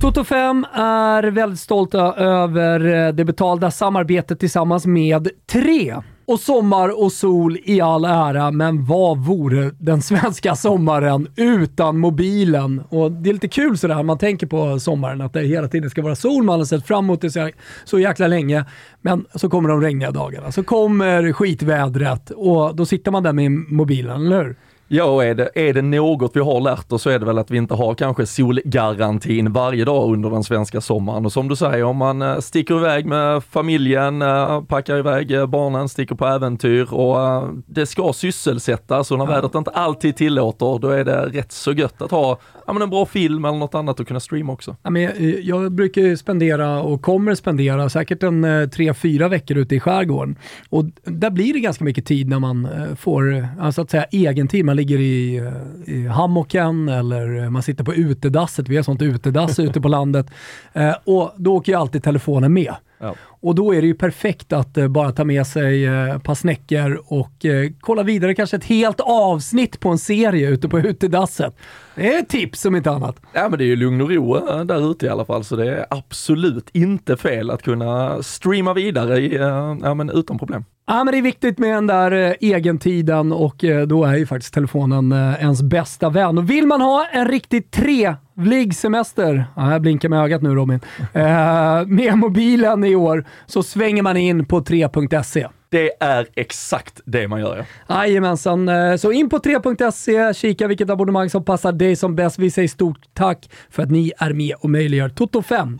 Toto 0.00 0.24
5 0.24 0.66
är 0.74 1.22
väldigt 1.22 1.60
stolta 1.60 2.14
över 2.14 3.06
eh, 3.06 3.12
det 3.12 3.24
betalda 3.24 3.70
samarbetet 3.70 4.40
tillsammans 4.40 4.86
med 4.86 5.28
3. 5.46 5.94
Och 6.26 6.40
sommar 6.40 7.02
och 7.02 7.12
sol 7.12 7.58
i 7.64 7.80
all 7.80 8.04
ära, 8.04 8.50
men 8.50 8.84
vad 8.84 9.18
vore 9.18 9.70
den 9.78 10.02
svenska 10.02 10.56
sommaren 10.56 11.28
utan 11.36 11.98
mobilen? 11.98 12.82
Och 12.88 13.12
det 13.12 13.30
är 13.30 13.34
lite 13.34 13.48
kul 13.48 13.78
sådär, 13.78 14.02
man 14.02 14.18
tänker 14.18 14.46
på 14.46 14.80
sommaren, 14.80 15.20
att 15.20 15.32
det 15.32 15.42
hela 15.42 15.68
tiden 15.68 15.90
ska 15.90 16.02
vara 16.02 16.14
sol, 16.14 16.42
man 16.42 16.58
har 16.58 16.64
sett 16.64 16.86
fram 16.86 17.04
emot 17.04 17.20
det 17.20 17.30
så, 17.30 17.50
så 17.84 17.98
jäkla 17.98 18.26
länge. 18.26 18.64
Men 19.00 19.24
så 19.34 19.48
kommer 19.48 19.68
de 19.68 19.80
regniga 19.80 20.10
dagarna, 20.10 20.52
så 20.52 20.62
kommer 20.62 21.32
skitvädret 21.32 22.30
och 22.30 22.76
då 22.76 22.86
sitter 22.86 23.10
man 23.10 23.22
där 23.22 23.32
med 23.32 23.50
mobilen, 23.50 24.26
eller 24.26 24.44
hur? 24.44 24.56
Ja, 24.88 25.04
och 25.04 25.24
är 25.24 25.34
det, 25.34 25.50
är 25.54 25.74
det 25.74 25.82
något 25.82 26.36
vi 26.36 26.40
har 26.40 26.60
lärt 26.60 26.92
oss 26.92 27.02
så 27.02 27.10
är 27.10 27.18
det 27.18 27.26
väl 27.26 27.38
att 27.38 27.50
vi 27.50 27.58
inte 27.58 27.74
har 27.74 27.94
kanske 27.94 28.26
solgarantin 28.26 29.52
varje 29.52 29.84
dag 29.84 30.12
under 30.12 30.30
den 30.30 30.44
svenska 30.44 30.80
sommaren. 30.80 31.26
Och 31.26 31.32
som 31.32 31.48
du 31.48 31.56
säger, 31.56 31.84
om 31.84 31.96
man 31.96 32.22
eh, 32.22 32.38
sticker 32.38 32.76
iväg 32.76 33.06
med 33.06 33.44
familjen, 33.44 34.22
eh, 34.22 34.62
packar 34.62 34.98
iväg 34.98 35.32
eh, 35.32 35.46
barnen, 35.46 35.88
sticker 35.88 36.14
på 36.14 36.26
äventyr 36.26 36.94
och 36.94 37.48
det 37.66 37.86
ska 37.86 38.12
sysselsättas 38.12 39.10
och 39.10 39.18
när 39.18 39.24
ja. 39.24 39.30
vädret 39.30 39.54
inte 39.54 39.70
alltid 39.70 40.16
tillåter, 40.16 40.78
då 40.78 40.88
är 40.88 41.04
det 41.04 41.26
rätt 41.26 41.52
så 41.52 41.72
gött 41.72 42.02
att 42.02 42.10
ha 42.10 42.38
ja, 42.66 42.72
men 42.72 42.82
en 42.82 42.90
bra 42.90 43.06
film 43.06 43.44
eller 43.44 43.58
något 43.58 43.74
annat 43.74 44.00
att 44.00 44.06
kunna 44.06 44.20
streama 44.20 44.52
också. 44.52 44.76
Ja, 44.82 44.90
men 44.90 45.02
jag, 45.02 45.16
jag 45.40 45.72
brukar 45.72 46.16
spendera 46.16 46.82
och 46.82 47.02
kommer 47.02 47.34
spendera 47.34 47.88
säkert 47.88 48.22
en 48.22 48.70
tre, 48.74 48.94
fyra 48.94 49.28
veckor 49.28 49.56
ute 49.56 49.74
i 49.74 49.80
skärgården. 49.80 50.36
Och 50.70 50.84
där 51.04 51.30
blir 51.30 51.52
det 51.52 51.60
ganska 51.60 51.84
mycket 51.84 52.06
tid 52.06 52.28
när 52.28 52.38
man 52.38 52.68
får, 52.98 53.48
alltså 53.60 53.82
att 53.82 53.90
säga 53.90 54.04
egen 54.10 54.48
tid. 54.48 54.64
Man 54.74 54.76
ligger 54.76 54.98
i, 54.98 55.50
i 55.86 56.06
hammocken 56.06 56.88
eller 56.88 57.50
man 57.50 57.62
sitter 57.62 57.84
på 57.84 57.94
utedasset. 57.94 58.68
Vi 58.68 58.76
har 58.76 58.82
sånt 58.82 59.02
utedass 59.02 59.58
ute 59.68 59.80
på 59.80 59.88
landet. 59.88 60.26
Eh, 60.72 60.94
och 61.04 61.32
då 61.36 61.54
åker 61.54 61.72
ju 61.72 61.78
alltid 61.78 62.02
telefonen 62.02 62.52
med. 62.52 62.74
Ja. 62.98 63.14
Och 63.40 63.54
då 63.54 63.74
är 63.74 63.80
det 63.80 63.86
ju 63.86 63.94
perfekt 63.94 64.52
att 64.52 64.76
eh, 64.76 64.88
bara 64.88 65.12
ta 65.12 65.24
med 65.24 65.46
sig 65.46 65.86
eh, 65.86 66.10
ett 66.16 66.22
par 66.22 66.34
snäckor 66.34 67.02
och 67.06 67.44
eh, 67.44 67.70
kolla 67.80 68.02
vidare 68.02 68.34
kanske 68.34 68.56
ett 68.56 68.64
helt 68.64 69.00
avsnitt 69.00 69.80
på 69.80 69.88
en 69.88 69.98
serie 69.98 70.48
ute 70.48 70.68
på 70.68 70.80
utedasset. 70.80 71.56
Det 71.94 72.14
är 72.14 72.18
ett 72.18 72.28
tips 72.28 72.64
om 72.64 72.76
inte 72.76 72.90
annat. 72.90 73.20
Ja 73.32 73.48
men 73.48 73.58
det 73.58 73.64
är 73.64 73.66
ju 73.66 73.76
lugn 73.76 74.00
och 74.00 74.10
ro 74.10 74.36
eh, 74.36 74.64
där 74.64 74.90
ute 74.90 75.06
i 75.06 75.08
alla 75.08 75.24
fall 75.24 75.44
så 75.44 75.56
det 75.56 75.70
är 75.70 75.86
absolut 75.90 76.70
inte 76.72 77.16
fel 77.16 77.50
att 77.50 77.62
kunna 77.62 78.22
streama 78.22 78.74
vidare 78.74 79.18
i, 79.18 79.36
eh, 79.36 79.76
ja, 79.82 79.94
men 79.94 80.10
utan 80.10 80.38
problem. 80.38 80.64
Ja, 80.86 81.04
men 81.04 81.12
det 81.12 81.18
är 81.18 81.22
viktigt 81.22 81.58
med 81.58 81.74
den 81.74 81.86
där 81.86 82.12
eh, 82.12 82.32
egentiden 82.40 83.32
och 83.32 83.64
eh, 83.64 83.86
då 83.86 84.04
är 84.04 84.16
ju 84.16 84.26
faktiskt 84.26 84.54
telefonen 84.54 85.12
eh, 85.12 85.42
ens 85.42 85.62
bästa 85.62 86.10
vän. 86.10 86.38
Och 86.38 86.50
vill 86.50 86.66
man 86.66 86.80
ha 86.80 87.06
en 87.12 87.28
riktigt 87.28 87.70
trevlig 87.70 88.16
Vliggsemester... 88.34 89.44
ja, 89.56 89.72
jag 89.72 89.82
blinkar 89.82 90.08
med 90.08 90.24
ögat 90.24 90.42
nu 90.42 90.54
Robin, 90.54 90.80
eh, 91.12 91.86
med 91.86 92.18
mobilen 92.18 92.84
i 92.84 92.94
år 92.94 93.24
så 93.46 93.62
svänger 93.62 94.02
man 94.02 94.16
in 94.16 94.46
på 94.46 94.60
3.se. 94.60 95.46
Det 95.74 95.90
är 96.00 96.26
exakt 96.34 97.00
det 97.04 97.28
man 97.28 97.40
gör 97.40 97.64
ja. 97.86 98.06
Jajamensan. 98.06 98.68
Eh, 98.68 98.96
så 98.96 99.12
in 99.12 99.28
på 99.28 99.38
3.se, 99.38 100.34
kika 100.34 100.66
vilket 100.66 100.90
abonnemang 100.90 101.30
som 101.30 101.44
passar 101.44 101.72
dig 101.72 101.96
som 101.96 102.16
bäst. 102.16 102.38
Vi 102.38 102.50
säger 102.50 102.68
stort 102.68 103.00
tack 103.12 103.50
för 103.70 103.82
att 103.82 103.90
ni 103.90 104.12
är 104.18 104.32
med 104.32 104.56
och 104.60 104.70
möjliggör 104.70 105.08
Toto 105.08 105.42
5. 105.42 105.78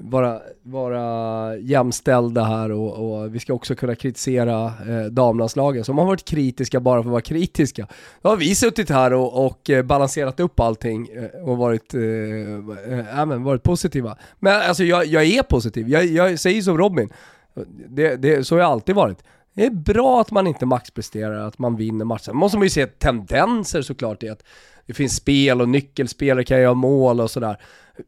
vara, 0.01 0.41
vara 0.63 1.57
jämställda 1.57 2.45
här 2.45 2.73
och, 2.73 3.23
och, 3.23 3.35
vi 3.35 3.39
ska 3.39 3.53
också 3.53 3.75
kunna 3.75 3.95
kritisera 3.95 4.65
eh, 4.67 5.05
damlandslaget 5.11 5.87
som 5.87 5.99
har 5.99 6.05
varit 6.05 6.25
kritiska 6.25 6.81
bara 6.81 7.03
för 7.03 7.09
att 7.09 7.13
vara 7.13 7.23
kritiska. 7.23 7.87
Då 8.23 8.29
har 8.29 8.37
vi 8.37 8.55
suttit 8.55 8.91
här 8.91 9.13
och, 9.13 9.47
och 9.47 9.71
eh, 9.71 9.83
balanserat 9.83 10.41
upp 10.41 10.61
allting 10.61 11.09
eh, 11.09 11.49
och 11.49 11.57
varit, 11.57 11.95
eh, 11.95 13.21
äh, 13.21 13.27
varit 13.27 13.63
positiva. 13.63 14.17
Men 14.39 14.63
alltså 14.69 14.85
jag, 14.85 15.07
jag 15.07 15.25
är 15.25 15.43
positiv, 15.43 15.89
jag, 15.89 16.05
jag 16.05 16.41
säger 16.41 16.63
som 16.63 16.79
Robin, 16.79 17.09
det, 17.89 18.17
det, 18.17 18.45
så 18.45 18.55
har 18.55 18.61
jag 18.61 18.71
alltid 18.71 18.95
varit. 18.95 19.19
Det 19.55 19.67
är 19.67 19.71
bra 19.71 20.21
att 20.21 20.31
man 20.31 20.47
inte 20.47 20.67
maxpresterar, 20.67 21.47
att 21.47 21.59
man 21.59 21.77
vinner 21.77 22.05
matchen. 22.05 22.37
måste 22.37 22.59
man 22.59 22.67
ju 22.67 22.71
se 22.71 22.87
tendenser 22.87 23.83
såklart 23.83 24.23
i 24.23 24.29
att 24.29 24.45
det 24.87 24.95
finns 24.95 25.17
spel 25.17 25.61
och 25.61 25.69
nyckelspelare 25.69 26.45
kan 26.45 26.61
göra 26.61 26.75
mål 26.75 27.21
och 27.21 27.31
sådär. 27.31 27.57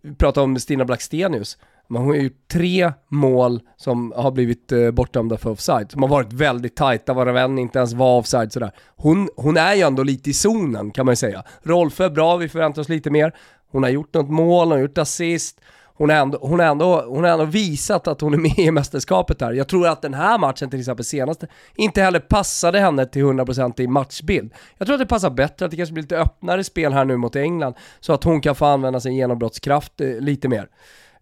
Vi 0.02 0.14
pratade 0.14 0.44
om 0.44 0.58
Stina 0.58 0.84
Blackstenius. 0.84 1.58
Men 1.88 2.02
hon 2.02 2.10
har 2.10 2.16
gjort 2.16 2.48
tre 2.48 2.92
mål 3.08 3.60
som 3.76 4.12
har 4.16 4.30
blivit 4.30 4.72
eh, 4.72 4.90
bortdömda 4.90 5.36
för 5.36 5.50
offside. 5.50 5.92
Som 5.92 6.02
har 6.02 6.08
varit 6.08 6.32
väldigt 6.32 6.76
tajta, 6.76 7.14
varav 7.14 7.36
en 7.36 7.58
inte 7.58 7.78
ens 7.78 7.92
var 7.92 8.18
offside 8.18 8.52
sådär. 8.52 8.72
Hon, 8.96 9.28
hon 9.36 9.56
är 9.56 9.74
ju 9.74 9.82
ändå 9.82 10.02
lite 10.02 10.30
i 10.30 10.32
zonen 10.32 10.90
kan 10.90 11.06
man 11.06 11.12
ju 11.12 11.16
säga. 11.16 11.44
Rolfö, 11.62 12.10
bra, 12.10 12.36
vi 12.36 12.48
förväntar 12.48 12.82
oss 12.82 12.88
lite 12.88 13.10
mer. 13.10 13.34
Hon 13.70 13.82
har 13.82 13.90
gjort 13.90 14.14
något 14.14 14.30
mål, 14.30 14.66
hon 14.66 14.72
har 14.72 14.78
gjort 14.78 14.98
assist 14.98 15.60
hon 15.96 16.10
har 16.10 16.16
ändå, 16.16 16.38
hon 16.42 16.60
ändå, 16.60 17.04
hon 17.08 17.24
ändå 17.24 17.44
visat 17.44 18.08
att 18.08 18.20
hon 18.20 18.34
är 18.34 18.38
med 18.38 18.58
i 18.58 18.70
mästerskapet 18.70 19.40
här. 19.40 19.52
Jag 19.52 19.68
tror 19.68 19.88
att 19.88 20.02
den 20.02 20.14
här 20.14 20.38
matchen 20.38 20.70
till 20.70 20.78
exempel 20.80 21.04
senaste, 21.04 21.46
inte 21.74 22.02
heller 22.02 22.20
passade 22.20 22.80
henne 22.80 23.06
till 23.06 23.22
100% 23.24 23.80
i 23.80 23.86
matchbild. 23.86 24.52
Jag 24.78 24.86
tror 24.86 24.94
att 24.94 25.00
det 25.00 25.06
passar 25.06 25.30
bättre, 25.30 25.64
att 25.64 25.70
det 25.70 25.76
kanske 25.76 25.92
blir 25.92 26.02
lite 26.02 26.18
öppnare 26.18 26.64
spel 26.64 26.92
här 26.92 27.04
nu 27.04 27.16
mot 27.16 27.36
England, 27.36 27.74
så 28.00 28.12
att 28.12 28.24
hon 28.24 28.40
kan 28.40 28.54
få 28.54 28.64
använda 28.64 29.00
sin 29.00 29.14
genombrottskraft 29.14 30.00
eh, 30.00 30.08
lite 30.08 30.48
mer. 30.48 30.68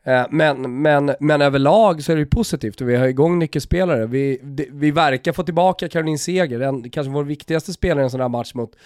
Eh, 0.05 0.27
men, 0.31 0.83
men, 0.83 1.15
men 1.21 1.43
överlag 1.43 2.05
så 2.05 2.13
är 2.13 2.17
det 2.17 2.21
ju 2.21 2.27
positivt 2.27 2.81
och 2.81 2.89
vi 2.89 2.97
har 2.97 3.07
igång 3.07 3.39
nyckelspelare. 3.39 4.07
Vi, 4.07 4.41
vi 4.73 4.91
verkar 4.91 5.33
få 5.33 5.43
tillbaka 5.43 5.89
Caroline 5.89 6.19
Seger, 6.19 6.59
den, 6.59 6.91
kanske 6.91 7.13
vår 7.13 7.25
viktigaste 7.25 7.73
spelare 7.73 8.01
i 8.01 8.05
en 8.05 8.11
sån 8.11 8.21
här 8.21 8.29
match 8.29 8.55
mot, 8.55 8.77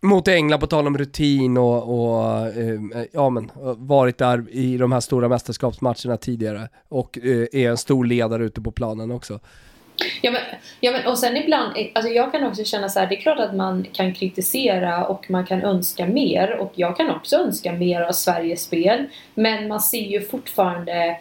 mot 0.00 0.28
England 0.28 0.60
på 0.60 0.66
tal 0.66 0.86
om 0.86 0.98
rutin 0.98 1.56
och, 1.56 1.82
och 1.82 2.46
eh, 2.46 2.80
ja 3.12 3.30
men 3.30 3.50
varit 3.76 4.18
där 4.18 4.44
i 4.50 4.76
de 4.76 4.92
här 4.92 5.00
stora 5.00 5.28
mästerskapsmatcherna 5.28 6.16
tidigare 6.16 6.68
och 6.88 7.18
eh, 7.18 7.46
är 7.52 7.70
en 7.70 7.76
stor 7.76 8.04
ledare 8.04 8.44
ute 8.44 8.60
på 8.60 8.70
planen 8.70 9.10
också. 9.10 9.40
Ja 10.22 10.30
men, 10.30 10.40
ja 10.80 10.92
men 10.92 11.06
och 11.06 11.18
sen 11.18 11.36
ibland, 11.36 11.76
eh, 11.76 11.86
alltså 11.92 12.12
jag 12.12 12.32
kan 12.32 12.44
också 12.44 12.64
känna 12.64 12.88
så 12.88 13.00
här, 13.00 13.06
det 13.06 13.14
är 13.14 13.20
klart 13.20 13.38
att 13.38 13.54
man 13.54 13.86
kan 13.92 14.14
kritisera 14.14 15.06
och 15.06 15.30
man 15.30 15.46
kan 15.46 15.62
önska 15.62 16.06
mer 16.06 16.56
och 16.56 16.72
jag 16.74 16.96
kan 16.96 17.10
också 17.10 17.36
önska 17.36 17.72
mer 17.72 18.00
av 18.00 18.12
Sveriges 18.12 18.62
spel. 18.62 19.06
Men 19.34 19.68
man 19.68 19.80
ser 19.80 20.02
ju 20.02 20.20
fortfarande, 20.22 21.16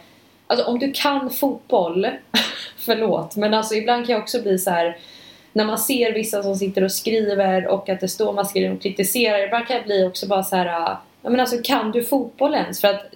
alltså 0.47 0.65
om 0.65 0.79
du 0.79 0.91
kan 0.91 1.29
fotboll, 1.29 2.07
förlåt, 2.77 3.35
men 3.35 3.53
alltså 3.53 3.75
ibland 3.75 4.05
kan 4.05 4.13
jag 4.13 4.21
också 4.21 4.41
bli 4.41 4.57
så 4.57 4.69
här 4.69 4.97
när 5.53 5.65
man 5.65 5.77
ser 5.77 6.13
vissa 6.13 6.43
som 6.43 6.55
sitter 6.55 6.83
och 6.83 6.91
skriver 6.91 7.67
och 7.67 7.89
att 7.89 7.99
det 7.99 8.07
står 8.07 8.33
man 8.33 8.45
skriver 8.45 8.75
och 8.75 8.81
kritiserar, 8.81 9.39
ibland 9.39 9.67
kan 9.67 9.75
jag 9.75 9.85
bli 9.85 10.05
också 10.05 10.27
bara 10.27 10.43
så 10.43 10.55
här, 10.55 10.65
ja 11.21 11.29
men 11.29 11.39
alltså 11.39 11.57
kan 11.63 11.91
du 11.91 12.03
fotboll 12.03 12.53
ens? 12.53 12.81
För 12.81 12.87
att 12.87 13.13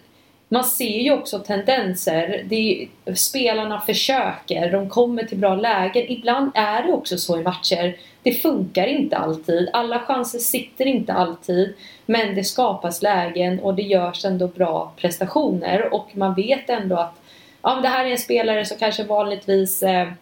man 0.54 0.64
ser 0.64 1.00
ju 1.00 1.12
också 1.12 1.40
tendenser. 1.40 2.44
Det 2.46 2.88
är, 3.06 3.14
spelarna 3.14 3.82
försöker, 3.82 4.72
de 4.72 4.90
kommer 4.90 5.24
till 5.24 5.38
bra 5.38 5.56
lägen. 5.56 6.12
Ibland 6.12 6.52
är 6.56 6.84
det 6.84 6.94
också 6.94 7.18
så 7.18 7.40
i 7.40 7.44
matcher. 7.44 7.98
Det 8.24 8.34
funkar 8.34 8.88
inte 8.88 9.18
alltid. 9.18 9.70
Alla 9.74 10.00
chanser 10.00 10.40
sitter 10.40 10.86
inte 10.86 11.14
alltid. 11.14 11.74
Men 12.06 12.36
det 12.36 12.44
skapas 12.44 13.02
lägen 13.02 13.60
och 13.60 13.76
det 13.76 13.82
görs 13.82 14.26
ändå 14.26 14.48
bra 14.48 14.92
prestationer. 14.98 15.94
Och 15.94 16.08
man 16.14 16.34
vet 16.34 16.70
ändå 16.70 16.98
att 16.98 17.16
ja, 17.62 17.80
det 17.82 17.88
här 17.88 18.06
är 18.06 18.12
en 18.12 18.18
spelare 18.18 18.66
som 18.66 18.78
kanske 18.78 19.04
vanligtvis 19.04 19.84
eh, 19.84 20.08
Eh, 20.08 20.14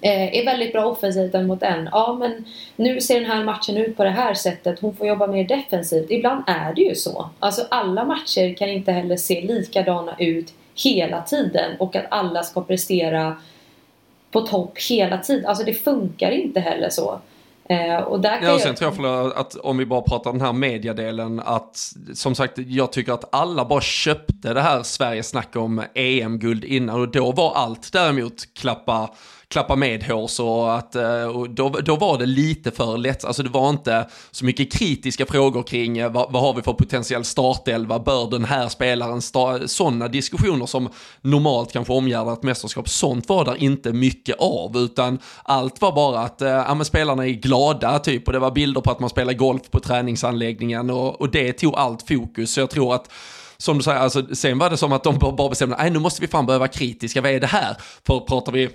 är 0.00 0.44
väldigt 0.44 0.72
bra 0.72 0.84
offensivt 0.84 1.34
än 1.34 1.46
mot 1.46 1.62
en. 1.62 1.88
Ja, 1.92 2.16
men 2.20 2.44
nu 2.76 3.00
ser 3.00 3.20
den 3.20 3.30
här 3.30 3.44
matchen 3.44 3.76
ut 3.76 3.96
på 3.96 4.04
det 4.04 4.10
här 4.10 4.34
sättet. 4.34 4.80
Hon 4.80 4.96
får 4.96 5.06
jobba 5.06 5.26
mer 5.26 5.44
defensivt. 5.44 6.10
Ibland 6.10 6.44
är 6.46 6.74
det 6.74 6.82
ju 6.82 6.94
så. 6.94 7.30
Alltså 7.38 7.66
alla 7.70 8.04
matcher 8.04 8.54
kan 8.54 8.68
inte 8.68 8.92
heller 8.92 9.16
se 9.16 9.40
likadana 9.40 10.16
ut 10.18 10.52
hela 10.74 11.22
tiden 11.22 11.76
och 11.78 11.96
att 11.96 12.06
alla 12.10 12.42
ska 12.42 12.60
prestera 12.60 13.36
på 14.30 14.40
topp 14.40 14.78
hela 14.90 15.18
tiden. 15.18 15.46
Alltså 15.46 15.64
det 15.64 15.74
funkar 15.74 16.30
inte 16.30 16.60
heller 16.60 16.88
så. 16.90 17.20
Eh, 17.70 17.98
och 17.98 18.20
där 18.20 18.38
kan 18.38 18.48
ja, 18.48 18.54
och 18.54 18.60
sen 18.60 18.76
jag... 18.80 18.94
tror 18.94 19.08
jag 19.08 19.38
att 19.38 19.54
om 19.54 19.78
vi 19.78 19.86
bara 19.86 20.00
pratar 20.02 20.32
den 20.32 20.40
här 20.40 20.52
mediadelen 20.52 21.40
att 21.44 21.92
som 22.14 22.34
sagt 22.34 22.58
jag 22.58 22.92
tycker 22.92 23.12
att 23.12 23.34
alla 23.34 23.64
bara 23.64 23.80
köpte 23.80 24.54
det 24.54 24.60
här 24.60 24.82
Sveriges 24.82 25.28
snack 25.28 25.56
om 25.56 25.82
EM-guld 25.94 26.64
innan 26.64 27.00
och 27.00 27.10
då 27.10 27.32
var 27.32 27.54
allt 27.54 27.92
däremot 27.92 28.54
klappa 28.54 29.10
klappa 29.50 29.76
medhårs 29.76 30.40
och 30.40 30.74
att 30.74 30.94
eh, 30.94 31.24
och 31.24 31.50
då, 31.50 31.68
då 31.68 31.96
var 31.96 32.18
det 32.18 32.26
lite 32.26 32.70
för 32.70 32.96
lätt, 32.96 33.24
alltså 33.24 33.42
det 33.42 33.48
var 33.48 33.70
inte 33.70 34.06
så 34.30 34.44
mycket 34.44 34.72
kritiska 34.72 35.26
frågor 35.26 35.62
kring 35.62 35.98
eh, 35.98 36.12
vad, 36.12 36.32
vad 36.32 36.42
har 36.42 36.54
vi 36.54 36.62
för 36.62 36.72
potentiell 36.72 37.24
startelva, 37.24 37.98
bör 37.98 38.30
den 38.30 38.44
här 38.44 38.68
spelaren, 38.68 39.22
sådana 39.68 40.08
diskussioner 40.08 40.66
som 40.66 40.88
normalt 41.20 41.72
kanske 41.72 41.92
omgärdar 41.92 42.32
ett 42.32 42.42
mästerskap, 42.42 42.88
sånt 42.88 43.28
var 43.28 43.44
där 43.44 43.62
inte 43.62 43.92
mycket 43.92 44.36
av, 44.38 44.76
utan 44.76 45.18
allt 45.42 45.80
var 45.80 45.92
bara 45.92 46.20
att 46.20 46.42
eh, 46.42 46.48
ja, 46.48 46.74
men 46.74 46.84
spelarna 46.84 47.26
är 47.26 47.30
glada 47.30 47.98
typ 47.98 48.26
och 48.26 48.32
det 48.32 48.38
var 48.38 48.50
bilder 48.50 48.80
på 48.80 48.90
att 48.90 49.00
man 49.00 49.10
spelar 49.10 49.32
golf 49.32 49.70
på 49.70 49.80
träningsanläggningen 49.80 50.90
och, 50.90 51.20
och 51.20 51.30
det 51.30 51.52
tog 51.52 51.74
allt 51.74 52.08
fokus, 52.08 52.52
så 52.52 52.60
jag 52.60 52.70
tror 52.70 52.94
att 52.94 53.12
som 53.56 53.76
du 53.76 53.82
säger, 53.82 53.98
alltså, 53.98 54.34
sen 54.34 54.58
var 54.58 54.70
det 54.70 54.76
som 54.76 54.92
att 54.92 55.04
de 55.04 55.18
bara 55.18 55.48
bestämde, 55.48 55.76
nej 55.76 55.90
nu 55.90 55.98
måste 55.98 56.20
vi 56.20 56.28
fan 56.28 56.46
börja 56.46 56.58
vara 56.58 56.68
kritiska, 56.68 57.20
vad 57.20 57.30
är 57.30 57.40
det 57.40 57.46
här? 57.46 57.76
För 58.06 58.20
pratar 58.20 58.52
vi 58.52 58.70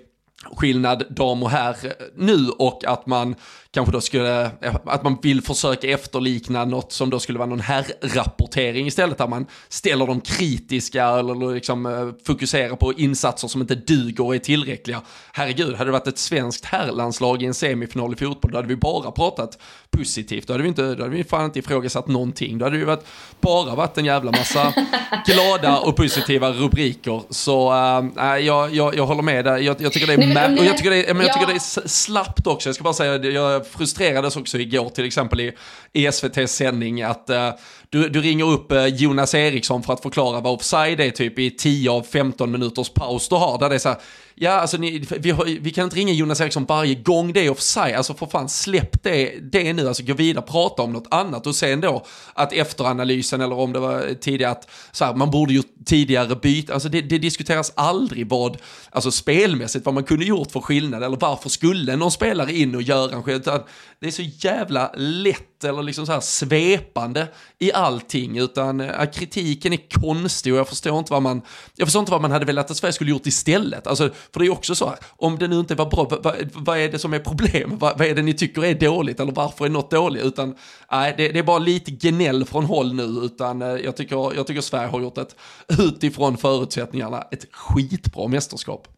skillnad 0.52 1.04
dam 1.10 1.44
och 1.44 1.50
herr 1.50 1.76
nu 2.16 2.50
och 2.50 2.86
att 2.86 3.06
man 3.06 3.36
kanske 3.76 3.92
då 3.92 4.02
skulle, 4.02 4.52
att 4.86 5.04
man 5.04 5.18
vill 5.22 5.42
försöka 5.42 5.88
efterlikna 5.88 6.66
något 6.66 6.92
som 6.92 7.10
då 7.10 7.20
skulle 7.20 7.40
vara 7.40 7.50
någon 7.50 7.60
herrrapportering 7.60 8.88
istället 8.88 9.18
där 9.18 9.28
man 9.28 9.46
ställer 9.70 10.08
de 10.08 10.22
kritiska 10.22 11.06
eller 11.06 11.54
liksom 11.54 11.86
eh, 11.86 12.26
fokuserar 12.26 12.76
på 12.76 12.94
insatser 12.94 13.48
som 13.48 13.62
inte 13.62 13.76
duger 13.76 14.26
och 14.26 14.36
är 14.36 14.40
tillräckliga. 14.40 15.02
Herregud, 15.34 15.76
hade 15.76 15.88
det 15.88 15.92
varit 15.92 16.08
ett 16.08 16.18
svenskt 16.18 16.66
herrlandslag 16.66 17.44
i 17.44 17.46
en 17.46 17.54
semifinal 17.54 18.14
i 18.14 18.16
fotboll 18.16 18.52
då 18.52 18.58
hade 18.58 18.68
vi 18.68 18.76
bara 18.76 19.12
pratat 19.12 19.58
positivt. 19.98 20.48
Då 20.48 20.54
hade 20.54 20.64
vi, 20.64 20.70
inte, 20.70 20.96
då 20.96 21.04
hade 21.04 21.16
vi 21.16 21.24
fan 21.24 21.46
inte 21.46 21.60
ifrågasatt 21.60 22.08
någonting. 22.08 22.58
Då 22.58 22.66
hade 22.66 22.78
det 22.78 22.86
varit, 22.86 23.06
bara 23.42 23.76
varit 23.76 23.98
en 23.98 24.06
jävla 24.06 24.32
massa 24.32 24.74
glada 25.26 25.78
och 25.78 25.96
positiva 25.96 26.52
rubriker. 26.52 27.22
Så 27.30 27.74
äh, 28.20 28.26
jag, 28.38 28.76
jag, 28.76 28.96
jag 28.96 29.06
håller 29.06 29.22
med 29.22 29.46
där. 29.46 29.58
Jag, 29.58 29.82
jag 29.82 29.94
tycker 29.94 30.08
det 30.08 30.14
är, 30.14 30.34
Nej, 30.34 30.60
och 30.60 30.66
jag 30.66 30.78
tycker 30.78 30.90
det 30.90 31.10
är, 31.10 31.14
men 31.14 31.26
jag 31.26 31.34
tycker 31.34 31.48
det 31.48 31.54
är 31.54 31.88
slappt 31.88 32.48
också. 32.48 32.70
Jag 32.70 32.76
ska 32.76 32.84
bara 32.84 32.94
säga, 32.94 33.18
jag 33.18 33.65
frustrerades 33.72 34.38
också 34.38 34.60
igår 34.60 34.90
till 34.90 35.06
exempel 35.06 35.40
i, 35.40 35.54
i 35.94 36.06
SVTs 36.06 36.56
sändning 36.56 37.02
att 37.02 37.30
uh, 37.30 37.50
du, 37.90 38.10
du 38.10 38.22
ringer 38.22 38.50
upp 38.50 38.72
uh, 38.72 38.88
Jonas 38.88 39.36
Eriksson 39.36 39.84
för 39.84 39.94
att 39.94 40.02
förklara 40.02 40.42
vad 40.42 40.54
offside 40.54 41.00
är 41.00 41.12
typ 41.12 41.40
i 41.40 41.52
10 41.52 41.92
av 41.92 42.04
15 42.04 42.52
minuters 42.52 42.90
paus 42.90 43.30
du 43.30 43.36
har. 43.36 43.60
Där 43.60 43.70
det 43.70 43.76
är 43.76 43.80
så 43.80 43.90
här, 43.90 43.98
ja 44.36 44.52
alltså 44.52 44.78
ni, 44.78 45.06
vi, 45.20 45.32
har, 45.32 45.46
vi 45.46 45.72
kan 45.72 45.84
inte 45.84 45.96
ringa 45.96 46.14
Jonas 46.14 46.42
Eriksson 46.42 46.66
varje 46.66 46.96
gång 46.96 47.34
det 47.34 47.46
är 47.46 47.50
offside, 47.50 47.96
alltså 47.96 48.14
för 48.14 48.26
fan 48.26 48.50
släpp 48.50 49.04
det, 49.04 49.40
det 49.52 49.74
nu, 49.74 49.88
alltså 49.88 50.04
gå 50.04 50.14
vidare, 50.14 50.46
prata 50.48 50.84
om 50.84 50.94
något 50.94 51.08
annat 51.12 51.48
och 51.48 51.56
sen 51.56 51.82
då 51.82 52.06
att 52.34 52.54
efteranalysen 52.54 53.42
eller 53.42 53.60
om 53.60 53.74
det 53.74 53.80
var 53.80 54.14
tidigare 54.22 54.52
att 54.52 54.70
så 54.92 55.06
här, 55.06 55.14
man 55.14 55.32
borde 55.32 55.54
gjort 55.54 55.66
tidigare 55.86 56.36
byte, 56.36 56.74
alltså 56.74 56.90
det, 56.90 57.02
det, 57.02 57.18
diskuteras 57.18 57.74
aldrig 57.76 58.30
vad, 58.30 58.58
alltså 58.90 59.12
spelmässigt 59.12 59.86
vad 59.86 59.94
man 59.94 60.04
kunde 60.04 60.26
gjort 60.26 60.52
för 60.52 60.62
skillnad 60.62 61.04
eller 61.04 61.18
varför 61.18 61.50
skulle 61.50 61.96
någon 61.96 62.12
spelare 62.12 62.54
in 62.54 62.76
och 62.76 62.82
göra 62.82 63.16
en 63.16 63.24
skillnad, 63.24 63.55
det 64.00 64.08
är 64.08 64.12
så 64.12 64.22
jävla 64.22 64.92
lätt 64.98 65.64
eller 65.64 65.84
liksom 65.84 66.06
så 66.06 66.12
här 66.12 66.20
svepande 66.20 67.28
i 67.60 67.72
allting 67.74 68.38
utan 68.38 68.80
äh, 68.80 69.12
kritiken 69.12 69.74
är 69.74 69.90
konstig 70.02 70.54
och 70.54 70.60
jag 70.60 70.68
förstår 70.68 71.00
inte 71.00 71.14
vad 71.14 71.22
man, 71.22 71.42
jag 71.76 71.88
förstår 71.88 72.00
inte 72.00 72.12
vad 72.12 72.22
man 72.22 72.32
hade 72.32 72.46
velat 72.46 72.72
att 72.72 72.78
Sverige 72.78 72.94
skulle 72.94 73.10
gjort 73.10 73.28
istället, 73.28 73.88
alltså 73.88 74.10
för 74.34 74.40
det 74.40 74.46
är 74.46 74.52
också 74.52 74.76
så 74.76 74.88
här, 74.88 74.98
om 75.18 75.38
det 75.38 75.48
nu 75.48 75.60
inte 75.60 75.76
var 75.76 75.86
bra, 75.86 76.20
vad, 76.24 76.36
vad 76.54 76.78
är 76.78 76.92
det 76.92 77.00
som 77.00 77.14
är 77.14 77.20
problem? 77.20 77.78
Vad, 77.78 77.98
vad, 77.98 78.08
är 78.08 78.16
det 78.16 78.22
ni 78.22 78.34
tycker 78.34 78.66
är 78.66 78.74
dåligt 78.74 79.20
eller 79.20 79.32
varför 79.32 79.66
är 79.66 79.70
något 79.70 79.92
dåligt? 79.92 80.24
Utan 80.24 80.56
nej, 80.92 81.14
det, 81.18 81.28
det, 81.28 81.40
är 81.40 81.44
bara 81.44 81.60
lite 81.60 81.92
gnäll 81.92 82.46
från 82.46 82.66
håll 82.66 82.94
nu, 82.94 83.04
utan 83.04 83.62
eh, 83.62 83.68
jag 83.68 83.98
tycker, 83.98 84.36
jag 84.36 84.48
tycker 84.48 84.62
Sverige 84.62 84.88
har 84.88 85.02
gjort 85.02 85.18
ett, 85.18 85.36
utifrån 85.80 86.38
förutsättningarna, 86.38 87.22
ett 87.32 87.46
skitbra 87.52 88.28
mästerskap. 88.28 88.95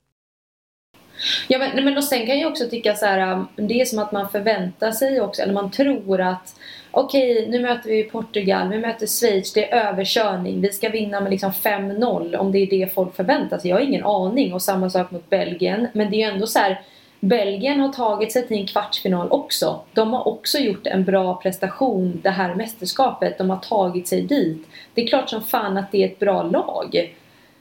Ja 1.47 1.57
men, 1.57 1.85
men 1.85 1.97
och 1.97 2.03
sen 2.03 2.25
kan 2.25 2.39
jag 2.39 2.51
också 2.51 2.69
tycka 2.69 2.95
så 2.95 3.05
här, 3.05 3.33
um, 3.33 3.47
det 3.55 3.81
är 3.81 3.85
som 3.85 3.99
att 3.99 4.11
man 4.11 4.29
förväntar 4.29 4.91
sig 4.91 5.21
också, 5.21 5.41
eller 5.41 5.53
man 5.53 5.71
tror 5.71 6.21
att 6.21 6.55
okej, 6.91 7.31
okay, 7.31 7.51
nu 7.51 7.59
möter 7.59 7.89
vi 7.89 8.03
Portugal, 8.03 8.69
vi 8.69 8.77
möter 8.77 9.07
Schweiz, 9.07 9.53
det 9.53 9.71
är 9.71 9.87
överkörning, 9.87 10.61
vi 10.61 10.69
ska 10.69 10.89
vinna 10.89 11.19
med 11.19 11.31
liksom 11.31 11.51
5-0 11.51 12.35
om 12.35 12.51
det 12.51 12.57
är 12.57 12.67
det 12.67 12.93
folk 12.93 13.15
förväntar 13.15 13.57
sig. 13.57 13.69
Jag 13.69 13.77
har 13.77 13.83
ingen 13.83 14.05
aning 14.05 14.53
och 14.53 14.61
samma 14.61 14.89
sak 14.89 15.11
mot 15.11 15.29
Belgien, 15.29 15.87
men 15.93 16.11
det 16.11 16.15
är 16.15 16.27
ju 16.27 16.33
ändå 16.33 16.47
så 16.47 16.59
här, 16.59 16.81
Belgien 17.19 17.79
har 17.79 17.89
tagit 17.89 18.31
sig 18.31 18.47
till 18.47 18.57
en 18.57 18.67
kvartsfinal 18.67 19.31
också. 19.31 19.79
De 19.93 20.13
har 20.13 20.27
också 20.27 20.57
gjort 20.57 20.87
en 20.87 21.03
bra 21.03 21.35
prestation 21.35 22.19
det 22.23 22.29
här 22.29 22.55
mästerskapet. 22.55 23.37
De 23.37 23.49
har 23.49 23.57
tagit 23.57 24.07
sig 24.07 24.21
dit. 24.21 24.67
Det 24.93 25.03
är 25.03 25.07
klart 25.07 25.29
som 25.29 25.41
fan 25.41 25.77
att 25.77 25.91
det 25.91 26.03
är 26.03 26.07
ett 26.07 26.19
bra 26.19 26.43
lag. 26.43 27.15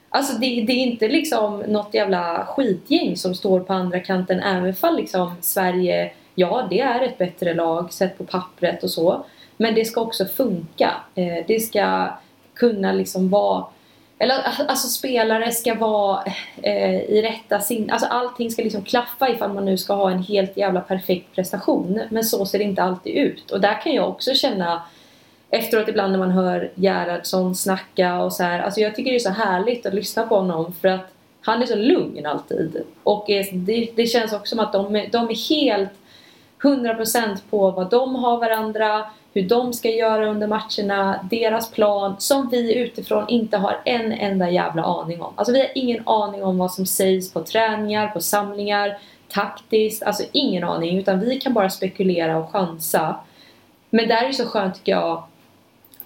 Alltså 0.09 0.33
det, 0.33 0.45
det, 0.67 0.73
är 0.73 0.85
inte 0.85 1.07
liksom 1.07 1.63
något 1.67 1.93
jävla 1.93 2.45
skitgäng 2.45 3.17
som 3.17 3.35
står 3.35 3.59
på 3.59 3.73
andra 3.73 3.99
kanten 3.99 4.39
även 4.39 4.75
fall 4.75 4.97
liksom 4.97 5.35
Sverige, 5.41 6.11
ja 6.35 6.67
det 6.69 6.79
är 6.79 7.01
ett 7.01 7.17
bättre 7.17 7.53
lag 7.53 7.93
sett 7.93 8.17
på 8.17 8.23
pappret 8.23 8.83
och 8.83 8.91
så. 8.91 9.25
Men 9.57 9.75
det 9.75 9.85
ska 9.85 10.01
också 10.01 10.25
funka. 10.25 10.95
Eh, 11.15 11.45
det 11.47 11.59
ska 11.59 12.09
kunna 12.53 12.91
liksom 12.91 13.29
vara 13.29 13.65
eller 14.19 14.35
alltså 14.67 14.87
spelare 14.87 15.51
ska 15.51 15.73
vara 15.75 16.23
eh, 16.61 17.01
i 17.01 17.21
rätta 17.21 17.59
sin... 17.59 17.89
Alltså 17.89 18.07
allting 18.07 18.51
ska 18.51 18.61
liksom 18.61 18.83
klaffa 18.83 19.29
ifall 19.29 19.53
man 19.53 19.65
nu 19.65 19.77
ska 19.77 19.93
ha 19.93 20.11
en 20.11 20.23
helt 20.23 20.57
jävla 20.57 20.81
perfekt 20.81 21.35
prestation. 21.35 22.01
Men 22.09 22.23
så 22.23 22.45
ser 22.45 22.57
det 22.57 22.63
inte 22.63 22.83
alltid 22.83 23.15
ut. 23.15 23.51
Och 23.51 23.61
där 23.61 23.81
kan 23.81 23.93
jag 23.93 24.09
också 24.09 24.33
känna 24.33 24.81
efteråt 25.49 25.87
ibland 25.87 26.11
när 26.11 26.19
man 26.19 26.31
hör 26.31 26.71
Gerhardsson 26.75 27.55
snacka 27.55 28.19
och 28.19 28.33
så 28.33 28.43
här, 28.43 28.59
alltså 28.59 28.79
jag 28.79 28.95
tycker 28.95 29.11
det 29.11 29.17
är 29.17 29.19
så 29.19 29.29
härligt 29.29 29.85
att 29.85 29.93
lyssna 29.93 30.27
på 30.27 30.35
honom 30.35 30.73
för 30.81 30.87
att 30.87 31.13
han 31.41 31.61
är 31.61 31.65
så 31.65 31.75
lugn 31.75 32.25
alltid. 32.25 32.83
Och 33.03 33.25
det, 33.51 33.89
det 33.95 34.05
känns 34.05 34.33
också 34.33 34.55
som 34.55 34.65
att 34.65 34.73
de, 34.73 34.93
de 35.11 35.29
är 35.29 35.49
helt 35.49 35.89
100% 36.61 37.37
på 37.49 37.71
vad 37.71 37.89
de 37.89 38.15
har 38.15 38.37
varandra, 38.37 39.05
hur 39.33 39.43
de 39.43 39.73
ska 39.73 39.89
göra 39.89 40.29
under 40.29 40.47
matcherna, 40.47 41.27
deras 41.29 41.71
plan 41.71 42.15
som 42.19 42.49
vi 42.49 42.75
utifrån 42.75 43.29
inte 43.29 43.57
har 43.57 43.81
en 43.85 44.11
enda 44.11 44.49
jävla 44.49 44.83
aning 44.83 45.21
om. 45.21 45.33
Alltså 45.35 45.53
vi 45.53 45.59
har 45.59 45.69
ingen 45.75 46.07
aning 46.07 46.43
om 46.43 46.57
vad 46.57 46.71
som 46.71 46.85
sägs 46.85 47.33
på 47.33 47.43
träningar, 47.43 48.07
på 48.07 48.21
samlingar, 48.21 48.97
taktiskt, 49.29 50.03
alltså 50.03 50.23
ingen 50.31 50.63
aning 50.63 50.97
utan 50.97 51.19
vi 51.19 51.39
kan 51.39 51.53
bara 51.53 51.69
spekulera 51.69 52.37
och 52.37 52.51
chansa. 52.51 53.15
Men 53.89 54.07
där 54.07 54.23
är 54.23 54.27
det 54.27 54.33
så 54.33 54.45
skönt 54.45 54.75
tycker 54.75 54.91
jag 54.91 55.23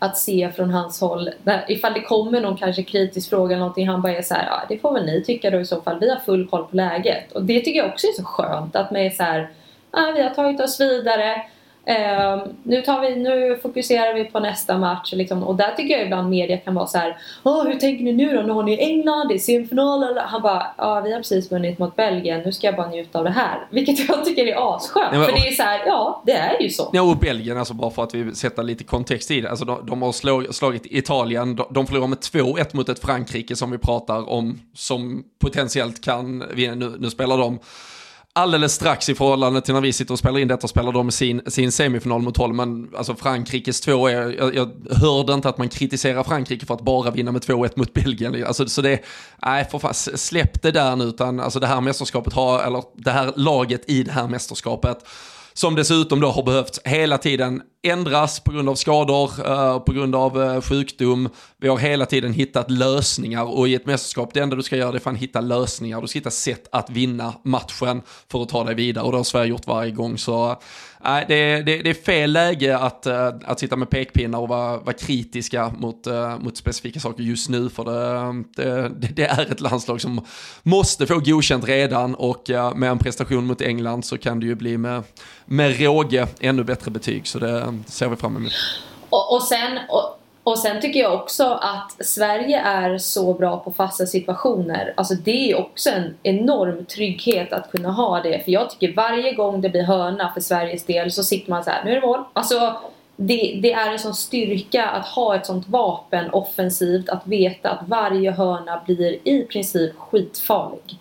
att 0.04 0.18
se 0.18 0.52
från 0.56 0.70
hans 0.70 1.02
håll. 1.02 1.30
ifall 1.68 1.94
det 1.94 2.02
kommer 2.02 2.42
någon 2.42 2.58
kanske 2.58 2.84
kritisk 2.84 3.30
fråga 3.30 3.56
eller 3.56 3.60
någonting, 3.60 3.88
han 3.88 4.02
bara 4.02 4.16
är 4.16 4.22
så 4.22 4.34
här, 4.34 4.46
ja 4.46 4.62
det 4.70 4.78
får 4.78 4.94
väl 4.94 5.06
ni 5.06 5.24
tycka 5.24 5.50
då 5.50 5.60
i 5.60 5.66
så 5.66 5.82
fall. 5.82 6.00
Vi 6.00 6.10
har 6.10 6.20
full 6.20 6.48
koll 6.48 6.64
på 6.64 6.76
läget. 6.76 7.32
Och 7.32 7.44
det 7.44 7.60
tycker 7.60 7.80
jag 7.80 7.90
också 7.90 8.08
är 8.08 8.14
så 8.22 8.24
skönt 8.24 8.76
att 8.76 8.92
man 8.92 9.02
är 9.02 9.10
så 9.10 9.24
här, 9.24 9.50
ja, 9.92 10.12
vi 10.16 10.22
har 10.22 10.30
tagit 10.30 10.62
oss 10.62 10.82
vidare. 10.82 11.42
Uh, 11.90 12.48
nu, 12.64 12.82
tar 12.82 13.02
vi, 13.02 13.16
nu 13.16 13.60
fokuserar 13.62 14.14
vi 14.14 14.26
på 14.26 14.40
nästa 14.40 14.78
match 14.78 15.14
liksom, 15.14 15.44
och 15.44 15.56
där 15.56 15.72
tycker 15.78 15.94
jag 15.94 16.06
ibland 16.06 16.30
media 16.30 16.58
kan 16.58 16.76
vara 16.76 16.88
så 16.88 16.98
här. 16.98 17.18
Oh, 17.44 17.68
hur 17.68 17.76
tänker 17.76 18.04
ni 18.04 18.14
nu 18.14 18.36
då? 18.36 18.42
Nu 18.42 18.52
har 18.52 18.64
ni 18.64 18.78
England, 18.78 19.28
det 19.28 19.34
är 19.34 19.40
semifinal. 19.40 20.18
Han 20.18 20.42
bara, 20.42 20.68
ja 20.78 21.02
vi 21.02 21.12
har 21.12 21.20
precis 21.20 21.52
vunnit 21.52 21.80
mot 21.80 21.96
Belgien, 21.96 22.42
nu 22.46 22.52
ska 22.52 22.68
jag 22.68 22.76
bara 22.76 22.90
njuta 22.90 23.20
av 23.20 23.26
det 23.26 23.32
här. 23.32 23.68
Vilket 23.70 24.10
jag 24.10 24.26
tycker 24.26 24.46
är 24.46 24.76
asskönt. 24.76 25.10
Ja, 25.14 25.24
för 25.24 25.32
det 25.32 25.48
är 25.48 25.52
så 25.52 25.64
här, 25.64 25.82
ja 25.86 26.24
det 26.26 26.32
är 26.32 26.62
ju 26.62 26.70
så. 26.70 26.90
Ja 26.94 27.02
och 27.02 27.18
Belgien, 27.18 27.58
alltså 27.58 27.74
bara 27.74 27.92
för 27.92 28.04
att 28.04 28.16
vi 28.16 28.36
sätter 28.36 28.64
lite 28.64 28.84
kontext 28.84 29.32
i 29.32 29.42
det. 29.42 29.50
Alltså, 29.50 29.66
de, 29.66 29.86
de 29.86 30.02
har 30.02 30.12
slå, 30.12 30.44
slagit 30.54 30.86
Italien, 30.86 31.56
de, 31.56 31.66
de 31.70 31.88
förlorar 31.88 32.08
med 32.08 32.18
2-1 32.18 32.66
mot 32.72 32.90
ett 32.90 33.00
Frankrike 33.00 33.56
som 33.56 33.72
vi 33.72 33.78
pratar 33.78 34.30
om, 34.30 34.60
som 34.74 35.24
potentiellt 35.40 36.04
kan 36.04 36.44
vinna. 36.54 36.76
Nu, 36.76 36.96
nu 37.00 37.10
spelar 37.10 37.38
de 37.38 37.60
alldeles 38.34 38.74
strax 38.74 39.10
i 39.10 39.16
förhållande 39.16 39.62
till 39.62 39.74
när 39.74 39.82
vi 39.82 39.94
sitter 39.94 40.14
och 40.14 40.20
spelar 40.20 40.40
in 40.40 40.48
detta 40.48 40.68
spelar 40.68 40.92
de 40.92 41.12
sin, 41.12 41.42
sin 41.48 41.72
semifinal 41.72 42.22
mot 42.22 42.38
Holmen. 42.38 42.82
Men 42.82 42.96
alltså 42.96 43.16
Frankrikes 43.16 43.82
2 43.82 44.08
är, 44.08 44.36
jag, 44.38 44.56
jag 44.56 44.72
hörde 44.92 45.34
inte 45.34 45.50
att 45.50 45.58
man 45.58 45.70
kritiserar 45.70 46.24
Frankrike 46.24 46.66
för 46.66 46.74
att 46.74 46.82
bara 46.82 47.12
vinna 47.12 47.32
med 47.32 47.42
2-1 47.42 47.72
mot 47.76 47.94
Belgien. 47.94 48.46
Alltså, 48.48 48.66
så 48.66 48.82
det, 48.82 49.00
nej 49.46 49.66
för 49.72 49.80
fan, 49.80 49.94
släpp 49.94 50.62
det 50.62 50.72
där 50.72 50.96
nu 50.96 51.04
utan 51.04 51.40
alltså 51.40 51.60
det 51.60 51.68
här 51.68 51.82
mästerskapet 51.82 52.34
har, 52.34 52.60
eller 52.60 52.84
det 52.96 53.12
här 53.12 53.34
laget 53.36 53.90
i 53.90 54.04
det 54.04 54.12
här 54.12 54.28
mästerskapet 54.28 54.98
som 55.54 55.76
dessutom 55.76 56.20
då 56.20 56.32
har 56.32 56.44
behövt 56.44 56.80
hela 56.86 57.18
tiden 57.18 57.62
ändras 57.84 58.40
på 58.40 58.52
grund 58.52 58.70
av 58.70 58.76
skador, 58.76 59.32
eh, 59.46 59.80
på 59.80 59.94
grund 59.94 60.16
av 60.16 60.42
eh, 60.42 60.62
sjukdom. 60.62 61.30
Vi 61.58 61.68
har 61.68 61.78
hela 61.78 62.06
tiden 62.06 62.34
hittat 62.34 62.72
lösningar 62.72 63.44
och 63.44 63.68
i 63.68 63.76
ett 63.76 63.86
mästerskap, 63.86 64.34
det 64.34 64.40
enda 64.40 64.56
du 64.56 64.64
ska 64.64 64.76
göra 64.78 64.92
det 64.92 64.98
är 64.98 65.00
fan 65.00 65.16
hitta 65.16 65.42
lösningar. 65.42 66.02
Du 66.02 66.08
ska 66.08 66.20
hitta 66.20 66.32
sätt 66.32 66.68
att 66.72 66.90
vinna 66.90 67.34
matchen 67.44 68.02
för 68.32 68.42
att 68.42 68.50
ta 68.50 68.64
dig 68.64 68.76
vidare 68.76 69.06
och 69.06 69.12
det 69.12 69.18
har 69.18 69.24
Sverige 69.24 69.50
gjort 69.50 69.68
varje 69.68 69.92
gång. 69.92 70.18
Så 70.18 70.50
eh, 70.50 70.58
Nej, 71.04 71.26
det, 71.28 71.62
det, 71.62 71.82
det, 71.82 71.90
är 71.90 71.94
fel 71.94 72.32
läge 72.32 72.78
att, 72.78 73.08
att 73.08 73.60
sitta 73.60 73.76
med 73.76 73.90
pekpinnar 73.90 74.40
och 74.40 74.48
vara, 74.48 74.78
vara 74.78 74.94
kritiska 74.94 75.74
mot, 75.78 76.08
mot 76.40 76.58
specifika 76.58 77.00
saker 77.00 77.24
just 77.24 77.50
nu. 77.50 77.70
För 77.70 77.84
det, 78.56 78.90
det, 79.14 79.24
är 79.24 79.52
ett 79.52 79.62
landslag 79.62 80.02
som 80.02 80.26
måste 80.64 81.08
få 81.08 81.20
godkänt 81.20 81.68
redan 81.68 82.16
och 82.16 82.44
med 82.76 82.92
en 82.92 83.00
prestation 83.00 83.46
mot 83.46 83.62
England 83.62 84.06
så 84.06 84.18
kan 84.18 84.40
det 84.40 84.46
ju 84.46 84.56
bli 84.56 84.78
med, 84.78 85.04
med 85.46 85.80
råge 85.80 86.28
ännu 86.40 86.64
bättre 86.64 86.92
betyg. 86.92 87.28
Så 87.28 87.40
det 87.40 87.71
ser 87.88 88.08
vi 88.08 88.16
fram 88.16 88.38
emot. 88.38 88.54
Och, 89.10 89.36
och 89.36 89.44
sen... 89.44 89.80
Och 89.90 90.18
och 90.44 90.60
sen 90.60 90.82
tycker 90.82 91.00
jag 91.00 91.14
också 91.14 91.44
att 91.46 92.06
Sverige 92.06 92.60
är 92.60 92.98
så 92.98 93.34
bra 93.34 93.60
på 93.60 93.72
fasta 93.72 94.06
situationer. 94.06 94.94
Alltså 94.98 95.14
det 95.14 95.52
är 95.52 95.60
också 95.60 95.90
en 95.90 96.16
enorm 96.24 96.86
trygghet 96.86 97.54
att 97.54 97.72
kunna 97.72 97.92
ha 97.92 98.22
det. 98.22 98.44
För 98.44 98.52
jag 98.52 98.70
tycker 98.70 98.94
varje 98.94 99.34
gång 99.34 99.62
det 99.62 99.70
blir 99.70 99.84
hörna 99.84 100.32
för 100.34 100.42
Sveriges 100.42 100.86
del 100.86 101.12
så 101.12 101.24
sitter 101.24 101.50
man 101.50 101.64
så 101.64 101.70
här, 101.70 101.84
nu 101.86 101.92
är 101.92 101.96
det 101.96 102.08
mål. 102.08 102.24
Alltså 102.34 102.82
det, 103.16 103.60
det, 103.62 103.74
är 103.74 103.92
en 103.92 104.00
sån 104.00 104.16
styrka 104.16 104.86
att 104.86 105.06
ha 105.06 105.36
ett 105.36 105.46
sånt 105.46 105.68
vapen 105.68 106.30
offensivt, 106.30 107.10
att 107.10 107.28
veta 107.28 107.70
att 107.70 107.88
varje 107.88 108.32
hörna 108.32 108.82
blir 108.86 109.28
i 109.28 109.42
princip 109.42 109.98
skitfarlig. 109.98 111.00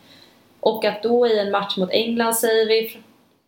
Och 0.60 0.84
att 0.84 1.02
då 1.02 1.26
i 1.26 1.38
en 1.38 1.50
match 1.50 1.76
mot 1.76 1.90
England 1.90 2.34
säger 2.34 2.66
vi 2.66 2.98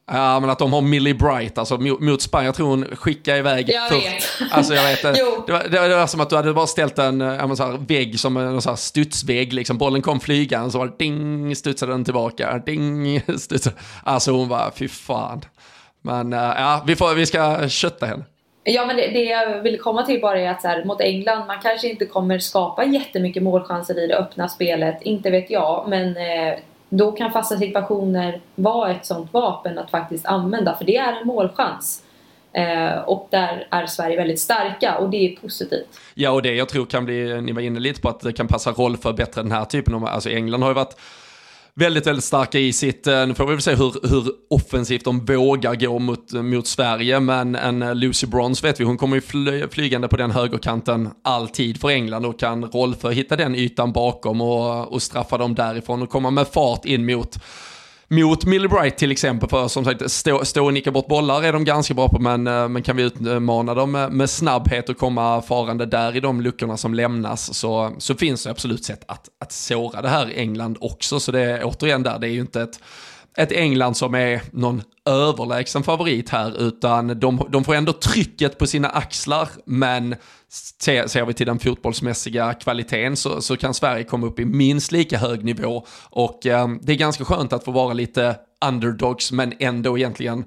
Ja, 0.07 0.41
men 0.41 0.51
att 0.51 0.59
de 0.59 0.73
har 0.73 0.81
Millie 0.81 1.15
Bright, 1.15 1.59
alltså 1.59 1.79
mot 1.79 2.23
Spanien. 2.23 2.47
Jag 2.47 2.55
tror 2.55 2.69
hon 2.69 2.85
skickade 2.97 3.39
iväg 3.39 3.71
Jag 3.71 3.89
för, 3.89 3.97
vet. 3.97 4.53
Alltså 4.53 4.75
jag 4.75 4.83
vet. 4.83 5.03
det, 5.47 5.53
var, 5.53 5.89
det 5.89 5.97
var 5.97 6.07
som 6.07 6.21
att 6.21 6.31
du 6.31 6.37
hade 6.37 6.53
bara 6.53 6.67
ställt 6.67 6.99
en 6.99 7.21
ja, 7.21 7.57
så 7.57 7.65
här, 7.65 7.79
vägg 7.89 8.21
som 8.21 8.37
en 8.37 8.63
så 8.63 8.69
här 8.69 8.77
studsvägg. 8.77 9.53
Liksom. 9.53 9.79
Bollen 9.79 10.03
kom 10.03 10.21
flygande 10.21 10.71
så 10.71 10.79
var 10.79 10.87
det 10.87 10.99
ding, 10.99 11.57
studsade 11.57 11.93
den 11.93 12.05
tillbaka. 12.05 12.63
Ding, 12.67 13.21
studsade. 13.39 13.77
Alltså 14.05 14.31
hon 14.31 14.49
var, 14.49 14.73
fy 14.77 14.89
fan. 14.89 15.41
Men 16.03 16.33
ja, 16.33 16.83
vi, 16.87 16.97
får, 16.97 17.15
vi 17.15 17.27
ska 17.27 17.69
kötta 17.69 18.07
henne. 18.07 18.25
Ja 18.65 18.87
men 18.87 18.97
det, 18.97 19.07
det, 19.07 19.25
jag 19.25 19.63
vill 19.63 19.81
komma 19.81 20.03
till 20.03 20.21
bara 20.21 20.41
är 20.41 20.51
att 20.51 20.63
så 20.63 20.69
här, 20.69 20.85
mot 20.85 21.01
England, 21.01 21.47
man 21.47 21.61
kanske 21.63 21.89
inte 21.89 22.07
kommer 22.07 22.39
skapa 22.39 22.85
jättemycket 22.85 23.43
målchanser 23.43 24.05
i 24.05 24.07
det 24.07 24.17
öppna 24.17 24.49
spelet, 24.49 25.03
inte 25.03 25.31
vet 25.31 25.51
jag. 25.51 25.85
Men 25.89 26.17
eh, 26.17 26.59
då 26.95 27.13
kan 27.13 27.33
fasta 27.33 27.59
situationer 27.59 28.41
vara 28.55 28.91
ett 28.91 29.07
sånt 29.07 29.33
vapen 29.33 29.79
att 29.79 29.91
faktiskt 29.91 30.27
använda 30.27 30.77
för 30.77 30.85
det 30.85 30.97
är 30.97 31.13
en 31.13 31.27
målchans. 31.27 32.03
Eh, 32.53 32.99
och 32.99 33.29
där 33.31 33.67
är 33.71 33.87
Sverige 33.87 34.17
väldigt 34.17 34.41
starka 34.41 34.99
och 34.99 35.11
det 35.11 35.17
är 35.17 35.37
positivt. 35.37 36.01
Ja 36.15 36.31
och 36.31 36.43
det 36.43 36.55
jag 36.55 36.69
tror 36.69 36.87
kan 36.87 37.05
bli, 37.05 37.41
ni 37.41 37.53
var 37.53 37.63
inne 37.63 37.81
lite 37.81 38.01
på 38.01 38.09
att 38.09 38.21
det 38.21 38.33
kan 38.33 38.49
passa 38.49 38.71
roll 38.71 38.97
för 38.97 39.13
bättre 39.13 39.43
den 39.43 39.53
här 39.53 39.65
typen 39.65 39.95
av, 39.95 40.05
alltså 40.05 40.31
England 40.31 40.63
har 40.63 40.71
ju 40.71 40.75
varit 40.75 40.97
väldigt, 41.75 42.07
väldigt 42.07 42.25
starka 42.25 42.59
i 42.59 42.73
sitt, 42.73 43.07
eh, 43.07 43.27
nu 43.27 43.35
får 43.35 43.47
vi 43.47 43.53
väl 43.53 43.63
se 43.63 43.75
hur, 43.75 44.09
hur 44.09 44.33
offensivt 44.51 45.05
de 45.05 45.25
vågar 45.25 45.75
gå 45.75 45.99
mot, 45.99 46.33
eh, 46.33 46.43
mot 46.43 46.67
Sverige, 46.67 47.21
men 47.21 47.55
en 47.55 47.83
eh, 47.83 47.95
Lucy 47.95 48.27
Bronze 48.27 48.67
vet 48.67 48.81
vi, 48.81 48.85
hon 48.85 48.97
kommer 48.97 49.17
ju 49.17 49.21
fly, 49.21 49.69
flygande 49.71 50.09
på 50.09 50.17
den 50.17 50.31
högerkanten 50.31 51.11
alltid 51.25 51.81
för 51.81 51.91
England 51.91 52.27
och 52.27 52.39
kan 52.39 52.65
Rolfö 52.65 53.11
hitta 53.11 53.37
den 53.37 53.55
ytan 53.55 53.93
bakom 53.93 54.41
och, 54.41 54.93
och 54.93 55.03
straffa 55.03 55.39
dem 55.39 55.55
därifrån 55.55 56.03
och 56.03 56.11
komma 56.11 56.31
med 56.31 56.49
fart 56.49 56.85
in 56.85 57.07
mot 57.07 57.39
mot 58.13 58.45
Millbright 58.45 58.99
till 58.99 59.13
exempel. 59.13 59.49
För 59.49 59.69
som 59.69 59.85
sagt, 59.85 60.11
stå, 60.11 60.45
stå 60.45 60.65
och 60.65 60.73
nicka 60.73 60.91
bort 60.91 61.07
bollar 61.07 61.43
är 61.43 61.53
de 61.53 61.65
ganska 61.65 61.95
bra 61.95 62.09
på, 62.09 62.19
men, 62.19 62.47
eh, 62.47 62.69
men 62.69 62.83
kan 62.83 62.97
vi 62.97 63.03
utmana 63.03 63.75
dem 63.75 63.93
med, 63.93 64.13
med 64.13 64.31
snabbhet 64.31 64.89
och 64.89 64.99
komma 64.99 65.43
farande 65.43 65.87
där 65.87 66.17
i 66.17 66.21
de 66.21 66.41
luckorna 66.41 66.77
som 66.77 66.95
lämnas 66.95 67.55
så, 67.55 67.93
så 67.99 68.15
finns 68.15 68.45
det 68.45 68.51
absolut 68.51 68.85
sätt 68.85 69.05
att, 69.09 69.29
att 69.41 69.53
såra 69.53 70.03
det 70.03 70.09
här 70.09 70.31
i 70.31 70.35
England 70.35 70.77
också. 70.81 71.21
Så 71.21 71.33
det 71.33 71.41
är 71.41 71.65
återigen 71.65 72.03
där, 72.03 72.19
det 72.19 72.27
är 72.29 72.33
ju 72.33 72.41
inte 72.41 72.63
ett 72.63 72.81
ett 73.37 73.53
England 73.53 73.95
som 73.95 74.15
är 74.15 74.43
någon 74.53 74.83
överlägsen 75.05 75.83
favorit 75.83 76.29
här, 76.29 76.63
utan 76.63 77.21
de, 77.21 77.47
de 77.51 77.65
får 77.65 77.75
ändå 77.75 77.93
trycket 77.93 78.59
på 78.59 78.67
sina 78.67 78.89
axlar, 78.89 79.49
men 79.65 80.17
ser, 80.81 81.07
ser 81.07 81.25
vi 81.25 81.35
till 81.35 81.47
den 81.47 81.59
fotbollsmässiga 81.59 82.55
kvaliteten 82.55 83.17
så, 83.17 83.43
så 83.43 83.57
kan 83.57 83.75
Sverige 83.75 84.05
komma 84.05 84.27
upp 84.27 84.39
i 84.39 84.45
minst 84.45 84.93
lika 84.93 85.19
hög 85.19 85.45
nivå 85.45 85.87
och 86.11 86.47
eh, 86.47 86.69
det 86.83 86.93
är 86.93 86.97
ganska 86.97 87.25
skönt 87.25 87.53
att 87.53 87.65
få 87.65 87.71
vara 87.71 87.93
lite 87.93 88.37
underdogs, 88.65 89.33
men 89.33 89.53
ändå 89.59 89.99
egentligen 89.99 90.45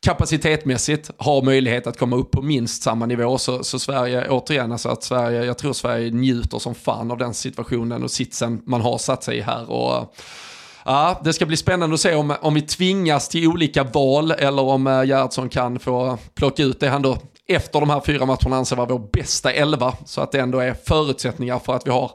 kapacitetmässigt 0.00 1.10
har 1.18 1.42
möjlighet 1.42 1.86
att 1.86 1.98
komma 1.98 2.16
upp 2.16 2.30
på 2.30 2.42
minst 2.42 2.82
samma 2.82 3.06
nivå. 3.06 3.38
Så, 3.38 3.64
så 3.64 3.78
Sverige, 3.78 4.28
återigen, 4.28 4.72
alltså 4.72 4.88
att 4.88 5.02
Sverige, 5.02 5.44
jag 5.44 5.58
tror 5.58 5.72
Sverige 5.72 6.10
njuter 6.10 6.58
som 6.58 6.74
fan 6.74 7.10
av 7.10 7.18
den 7.18 7.34
situationen 7.34 8.02
och 8.02 8.10
sitsen 8.10 8.62
man 8.66 8.80
har 8.80 8.98
satt 8.98 9.24
sig 9.24 9.38
i 9.38 9.40
här. 9.40 9.70
Och, 9.70 10.14
Ja, 10.88 11.20
det 11.24 11.32
ska 11.32 11.46
bli 11.46 11.56
spännande 11.56 11.94
att 11.94 12.00
se 12.00 12.14
om, 12.14 12.34
om 12.40 12.54
vi 12.54 12.62
tvingas 12.62 13.28
till 13.28 13.48
olika 13.48 13.84
val 13.84 14.30
eller 14.30 14.62
om 14.62 14.86
uh, 14.86 15.04
Gerhardsson 15.04 15.48
kan 15.48 15.78
få 15.78 16.18
plocka 16.34 16.62
ut 16.62 16.80
det 16.80 16.88
han 16.88 17.02
då 17.02 17.18
efter 17.46 17.80
de 17.80 17.90
här 17.90 18.00
fyra 18.06 18.26
matcherna 18.26 18.56
anser 18.56 18.76
vara 18.76 18.86
vår 18.86 19.08
bästa 19.12 19.52
elva. 19.52 19.92
Så 20.04 20.20
att 20.20 20.32
det 20.32 20.40
ändå 20.40 20.58
är 20.58 20.74
förutsättningar 20.74 21.58
för 21.58 21.74
att 21.74 21.86
vi 21.86 21.90
har 21.90 22.10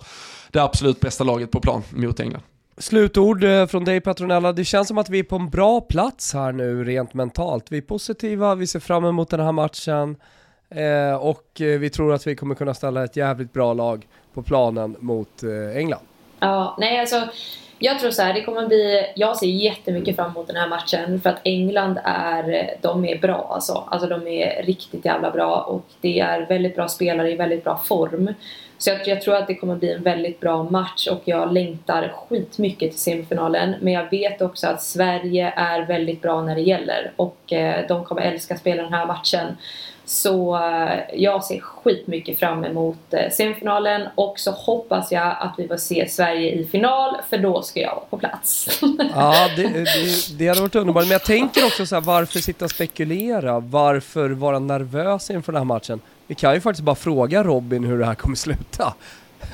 det 0.51 0.59
absolut 0.59 0.99
bästa 0.99 1.23
laget 1.23 1.51
på 1.51 1.59
plan 1.59 1.83
mot 1.89 2.19
England. 2.19 2.41
Slutord 2.77 3.43
eh, 3.43 3.65
från 3.65 3.85
dig 3.85 4.01
Patronella. 4.01 4.53
Det 4.53 4.65
känns 4.65 4.87
som 4.87 4.97
att 4.97 5.09
vi 5.09 5.19
är 5.19 5.23
på 5.23 5.35
en 5.35 5.49
bra 5.49 5.81
plats 5.81 6.33
här 6.33 6.51
nu 6.51 6.83
rent 6.83 7.13
mentalt. 7.13 7.71
Vi 7.71 7.77
är 7.77 7.81
positiva, 7.81 8.55
vi 8.55 8.67
ser 8.67 8.79
fram 8.79 9.05
emot 9.05 9.29
den 9.29 9.39
här 9.39 9.51
matchen 9.51 10.15
eh, 10.69 11.15
och 11.15 11.61
eh, 11.61 11.79
vi 11.79 11.89
tror 11.89 12.13
att 12.13 12.27
vi 12.27 12.35
kommer 12.35 12.55
kunna 12.55 12.73
ställa 12.73 13.03
ett 13.03 13.15
jävligt 13.15 13.53
bra 13.53 13.73
lag 13.73 14.07
på 14.33 14.43
planen 14.43 14.95
mot 14.99 15.43
eh, 15.43 15.77
England. 15.77 16.03
Ja, 16.39 16.75
nej 16.79 16.99
alltså 16.99 17.27
jag 17.83 17.99
tror 17.99 18.11
så 18.11 18.21
här, 18.21 18.33
det 18.33 18.41
kommer 18.41 18.67
bli, 18.67 19.05
jag 19.15 19.37
ser 19.37 19.47
jättemycket 19.47 20.15
fram 20.15 20.31
emot 20.31 20.47
den 20.47 20.55
här 20.55 20.67
matchen 20.67 21.21
för 21.21 21.29
att 21.29 21.41
England 21.43 21.99
är, 22.03 22.75
de 22.81 23.05
är 23.05 23.17
bra 23.17 23.51
alltså. 23.53 23.83
Alltså 23.87 24.07
de 24.07 24.27
är 24.27 24.63
riktigt 24.63 25.05
jävla 25.05 25.31
bra 25.31 25.61
och 25.61 25.85
det 26.01 26.19
är 26.19 26.45
väldigt 26.45 26.75
bra 26.75 26.87
spelare 26.87 27.31
i 27.31 27.35
väldigt 27.35 27.63
bra 27.63 27.77
form. 27.77 28.33
Så 28.77 28.89
jag, 28.89 29.07
jag, 29.07 29.21
tror 29.21 29.35
att 29.35 29.47
det 29.47 29.55
kommer 29.55 29.75
bli 29.75 29.93
en 29.93 30.03
väldigt 30.03 30.39
bra 30.39 30.63
match 30.63 31.07
och 31.07 31.21
jag 31.25 31.53
längtar 31.53 32.13
skitmycket 32.15 32.91
till 32.91 32.99
semifinalen. 32.99 33.75
Men 33.81 33.93
jag 33.93 34.09
vet 34.09 34.41
också 34.41 34.67
att 34.67 34.83
Sverige 34.83 35.53
är 35.55 35.81
väldigt 35.81 36.21
bra 36.21 36.41
när 36.41 36.55
det 36.55 36.61
gäller 36.61 37.11
och 37.15 37.53
eh, 37.53 37.87
de 37.87 38.05
kommer 38.05 38.21
älska 38.21 38.53
att 38.53 38.59
spela 38.59 38.83
den 38.83 38.93
här 38.93 39.05
matchen. 39.05 39.57
Så 40.11 40.55
eh, 40.55 40.99
jag 41.13 41.43
ser 41.43 41.59
skitmycket 41.59 42.39
fram 42.39 42.63
emot 42.63 42.97
eh, 43.13 43.31
semifinalen 43.31 44.07
och 44.15 44.39
så 44.39 44.51
hoppas 44.51 45.11
jag 45.11 45.35
att 45.39 45.53
vi 45.57 45.67
får 45.67 45.77
se 45.77 46.09
Sverige 46.09 46.51
i 46.51 46.65
final 46.65 47.17
för 47.29 47.37
då 47.37 47.61
ska 47.61 47.79
jag 47.79 47.95
vara 47.95 48.05
på 48.09 48.17
plats. 48.17 48.79
ja, 49.15 49.49
det, 49.55 49.63
eh, 49.63 49.71
det, 49.71 50.37
det 50.37 50.47
hade 50.47 50.61
varit 50.61 50.75
underbart. 50.75 51.03
Men 51.03 51.11
jag 51.11 51.23
tänker 51.23 51.65
också 51.65 51.85
så 51.85 51.95
här, 51.95 52.01
varför 52.01 52.39
sitta 52.39 52.65
och 52.65 52.71
spekulera? 52.71 53.59
Varför 53.59 54.29
vara 54.29 54.59
nervös 54.59 55.29
inför 55.29 55.51
den 55.51 55.59
här 55.59 55.65
matchen? 55.65 56.01
Vi 56.27 56.35
kan 56.35 56.53
ju 56.53 56.61
faktiskt 56.61 56.83
bara 56.83 56.95
fråga 56.95 57.43
Robin 57.43 57.83
hur 57.83 57.99
det 57.99 58.05
här 58.05 58.15
kommer 58.15 58.35
sluta. 58.35 58.93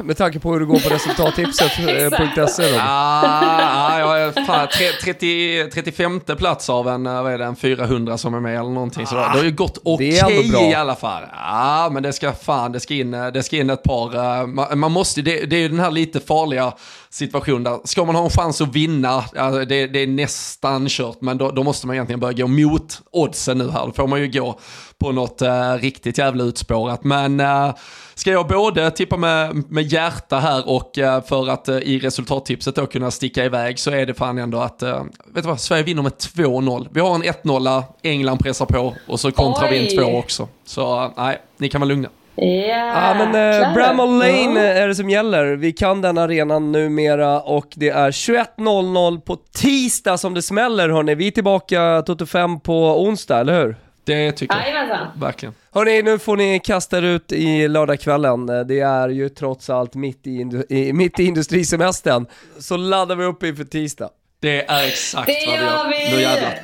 Med 0.03 0.17
tanke 0.17 0.39
på 0.39 0.53
hur 0.53 0.59
det 0.59 0.65
går 0.65 0.79
på 0.79 0.89
resultattipset.se 0.89 2.71
då. 2.71 2.77
Ah, 2.79 3.99
ah, 3.99 4.17
ja, 4.19 4.31
fan, 4.47 4.67
30, 5.03 5.69
35 5.73 6.19
plats 6.19 6.69
av 6.69 6.87
en, 6.87 7.03
vad 7.03 7.33
är 7.33 7.37
det, 7.37 7.45
en 7.45 7.55
400 7.55 8.17
som 8.17 8.33
är 8.33 8.39
med 8.39 8.59
eller 8.59 8.69
någonting. 8.69 9.07
Så 9.07 9.15
det 9.15 9.21
har 9.21 9.43
ju 9.43 9.51
gått 9.51 9.77
okej 9.83 10.23
okay 10.23 10.69
i 10.69 10.75
alla 10.75 10.95
fall. 10.95 11.23
Ja, 11.33 11.89
men 11.91 12.03
det 12.03 12.13
ska 12.13 12.33
fan, 12.33 12.71
det 12.71 12.79
ska 12.79 12.93
in, 12.93 13.11
det 13.11 13.43
ska 13.43 13.57
in 13.57 13.69
ett 13.69 13.83
par. 13.83 14.45
Man, 14.45 14.79
man 14.79 14.91
måste, 14.91 15.21
det, 15.21 15.45
det 15.45 15.55
är 15.55 15.59
ju 15.59 15.69
den 15.69 15.79
här 15.79 15.91
lite 15.91 16.19
farliga 16.19 16.73
situation 17.09 17.63
där, 17.63 17.79
ska 17.83 18.05
man 18.05 18.15
ha 18.15 18.23
en 18.23 18.29
chans 18.29 18.61
att 18.61 18.75
vinna, 18.75 19.23
alltså 19.35 19.65
det, 19.65 19.87
det, 19.87 19.99
är 19.99 20.07
nästan 20.07 20.87
kört, 20.89 21.21
men 21.21 21.37
då, 21.37 21.51
då, 21.51 21.63
måste 21.63 21.87
man 21.87 21.95
egentligen 21.95 22.19
börja 22.19 22.33
gå 22.33 22.47
mot 22.47 23.01
oddsen 23.11 23.57
nu 23.57 23.69
här. 23.69 23.85
Då 23.85 23.91
får 23.91 24.07
man 24.07 24.21
ju 24.21 24.27
gå 24.27 24.59
på 24.97 25.11
något 25.11 25.41
uh, 25.41 25.81
riktigt 25.81 26.17
jävla 26.17 26.43
utspårat. 26.43 27.03
Men 27.03 27.39
uh, 27.39 27.75
ska 28.15 28.31
jag 28.31 28.47
både 28.47 28.91
tippa 28.91 29.17
med, 29.17 29.63
med 29.71 29.83
hjärta 29.83 30.39
här 30.39 30.69
och 30.69 30.97
uh, 30.97 31.21
för 31.21 31.49
att 31.49 31.69
i 31.69 31.99
resultattipset 31.99 32.75
då 32.75 32.85
kunna 32.85 33.11
sticka 33.11 33.45
iväg 33.45 33.79
så 33.79 33.91
är 33.91 34.05
det 34.05 34.13
fan 34.13 34.37
ändå 34.37 34.59
att, 34.59 34.83
vet 34.83 35.03
du 35.33 35.41
vad, 35.41 35.59
Sverige 35.59 35.83
vinner 35.83 36.01
med 36.01 36.11
2-0. 36.11 36.87
Vi 36.91 36.99
har 36.99 37.15
en 37.15 37.23
1-0, 37.23 37.83
England 38.01 38.37
pressar 38.37 38.65
på 38.65 38.93
och 39.07 39.19
så 39.19 39.31
kontrar 39.31 39.69
vi 39.69 39.97
en 39.97 40.03
2 40.05 40.17
också. 40.17 40.47
Så 40.65 41.13
nej, 41.17 41.41
ni 41.57 41.69
kan 41.69 41.81
vara 41.81 41.87
lugna. 41.87 42.09
Ja, 42.37 43.15
men 43.17 43.61
eh, 43.61 43.73
Bramall 43.73 44.19
Lane 44.19 44.65
ja. 44.65 44.73
är 44.73 44.87
det 44.87 44.95
som 44.95 45.09
gäller. 45.09 45.55
Vi 45.55 45.73
kan 45.73 46.01
den 46.01 46.17
arenan 46.17 46.71
numera 46.71 47.41
och 47.41 47.67
det 47.75 47.89
är 47.89 48.11
21.00 48.11 49.21
på 49.21 49.35
tisdag 49.35 50.17
som 50.17 50.33
det 50.33 50.41
smäller 50.41 50.89
hörni. 50.89 51.15
Vi 51.15 51.27
är 51.27 51.31
tillbaka 51.31 52.03
Toto 52.05 52.25
5 52.25 52.59
på 52.59 53.03
onsdag, 53.03 53.39
eller 53.39 53.63
hur? 53.63 53.75
Det 54.03 54.31
tycker 54.31 54.55
jag. 54.55 55.21
Verkligen. 55.21 55.53
Hörni, 55.73 56.01
nu 56.01 56.19
får 56.19 56.37
ni 56.37 56.59
kasta 56.59 56.97
er 56.97 57.01
ut 57.01 57.31
i 57.31 57.67
lördagskvällen. 57.67 58.45
Det 58.45 58.79
är 58.79 59.09
ju 59.09 59.29
trots 59.29 59.69
allt 59.69 59.95
mitt 59.95 60.27
i, 60.27 60.63
i, 60.69 60.93
mitt 60.93 61.19
i 61.19 61.23
industrisemestern. 61.23 62.25
Så 62.59 62.77
laddar 62.77 63.15
vi 63.15 63.25
upp 63.25 63.43
inför 63.43 63.63
tisdag. 63.63 64.09
Det 64.41 64.65
är 64.65 64.87
exakt 64.87 65.27
det 65.27 65.47
vad 65.47 65.59
vi 65.59 65.65
gör. 65.65 66.09
vi! 66.09 66.15
Nu 66.15 66.21
jävlar. 66.21 66.59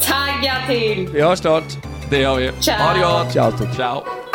Tagga 0.00 0.54
till! 0.68 1.08
Vi 1.12 1.20
hörs 1.20 1.38
snart. 1.38 1.64
Det 2.10 2.18
gör 2.18 2.36
vi. 2.36 2.52
Ciao. 2.60 2.76
Ha 2.76 2.94
det 2.94 3.00
gott. 3.00 3.32
Ciao. 3.32 3.74
Ciao. 3.74 4.27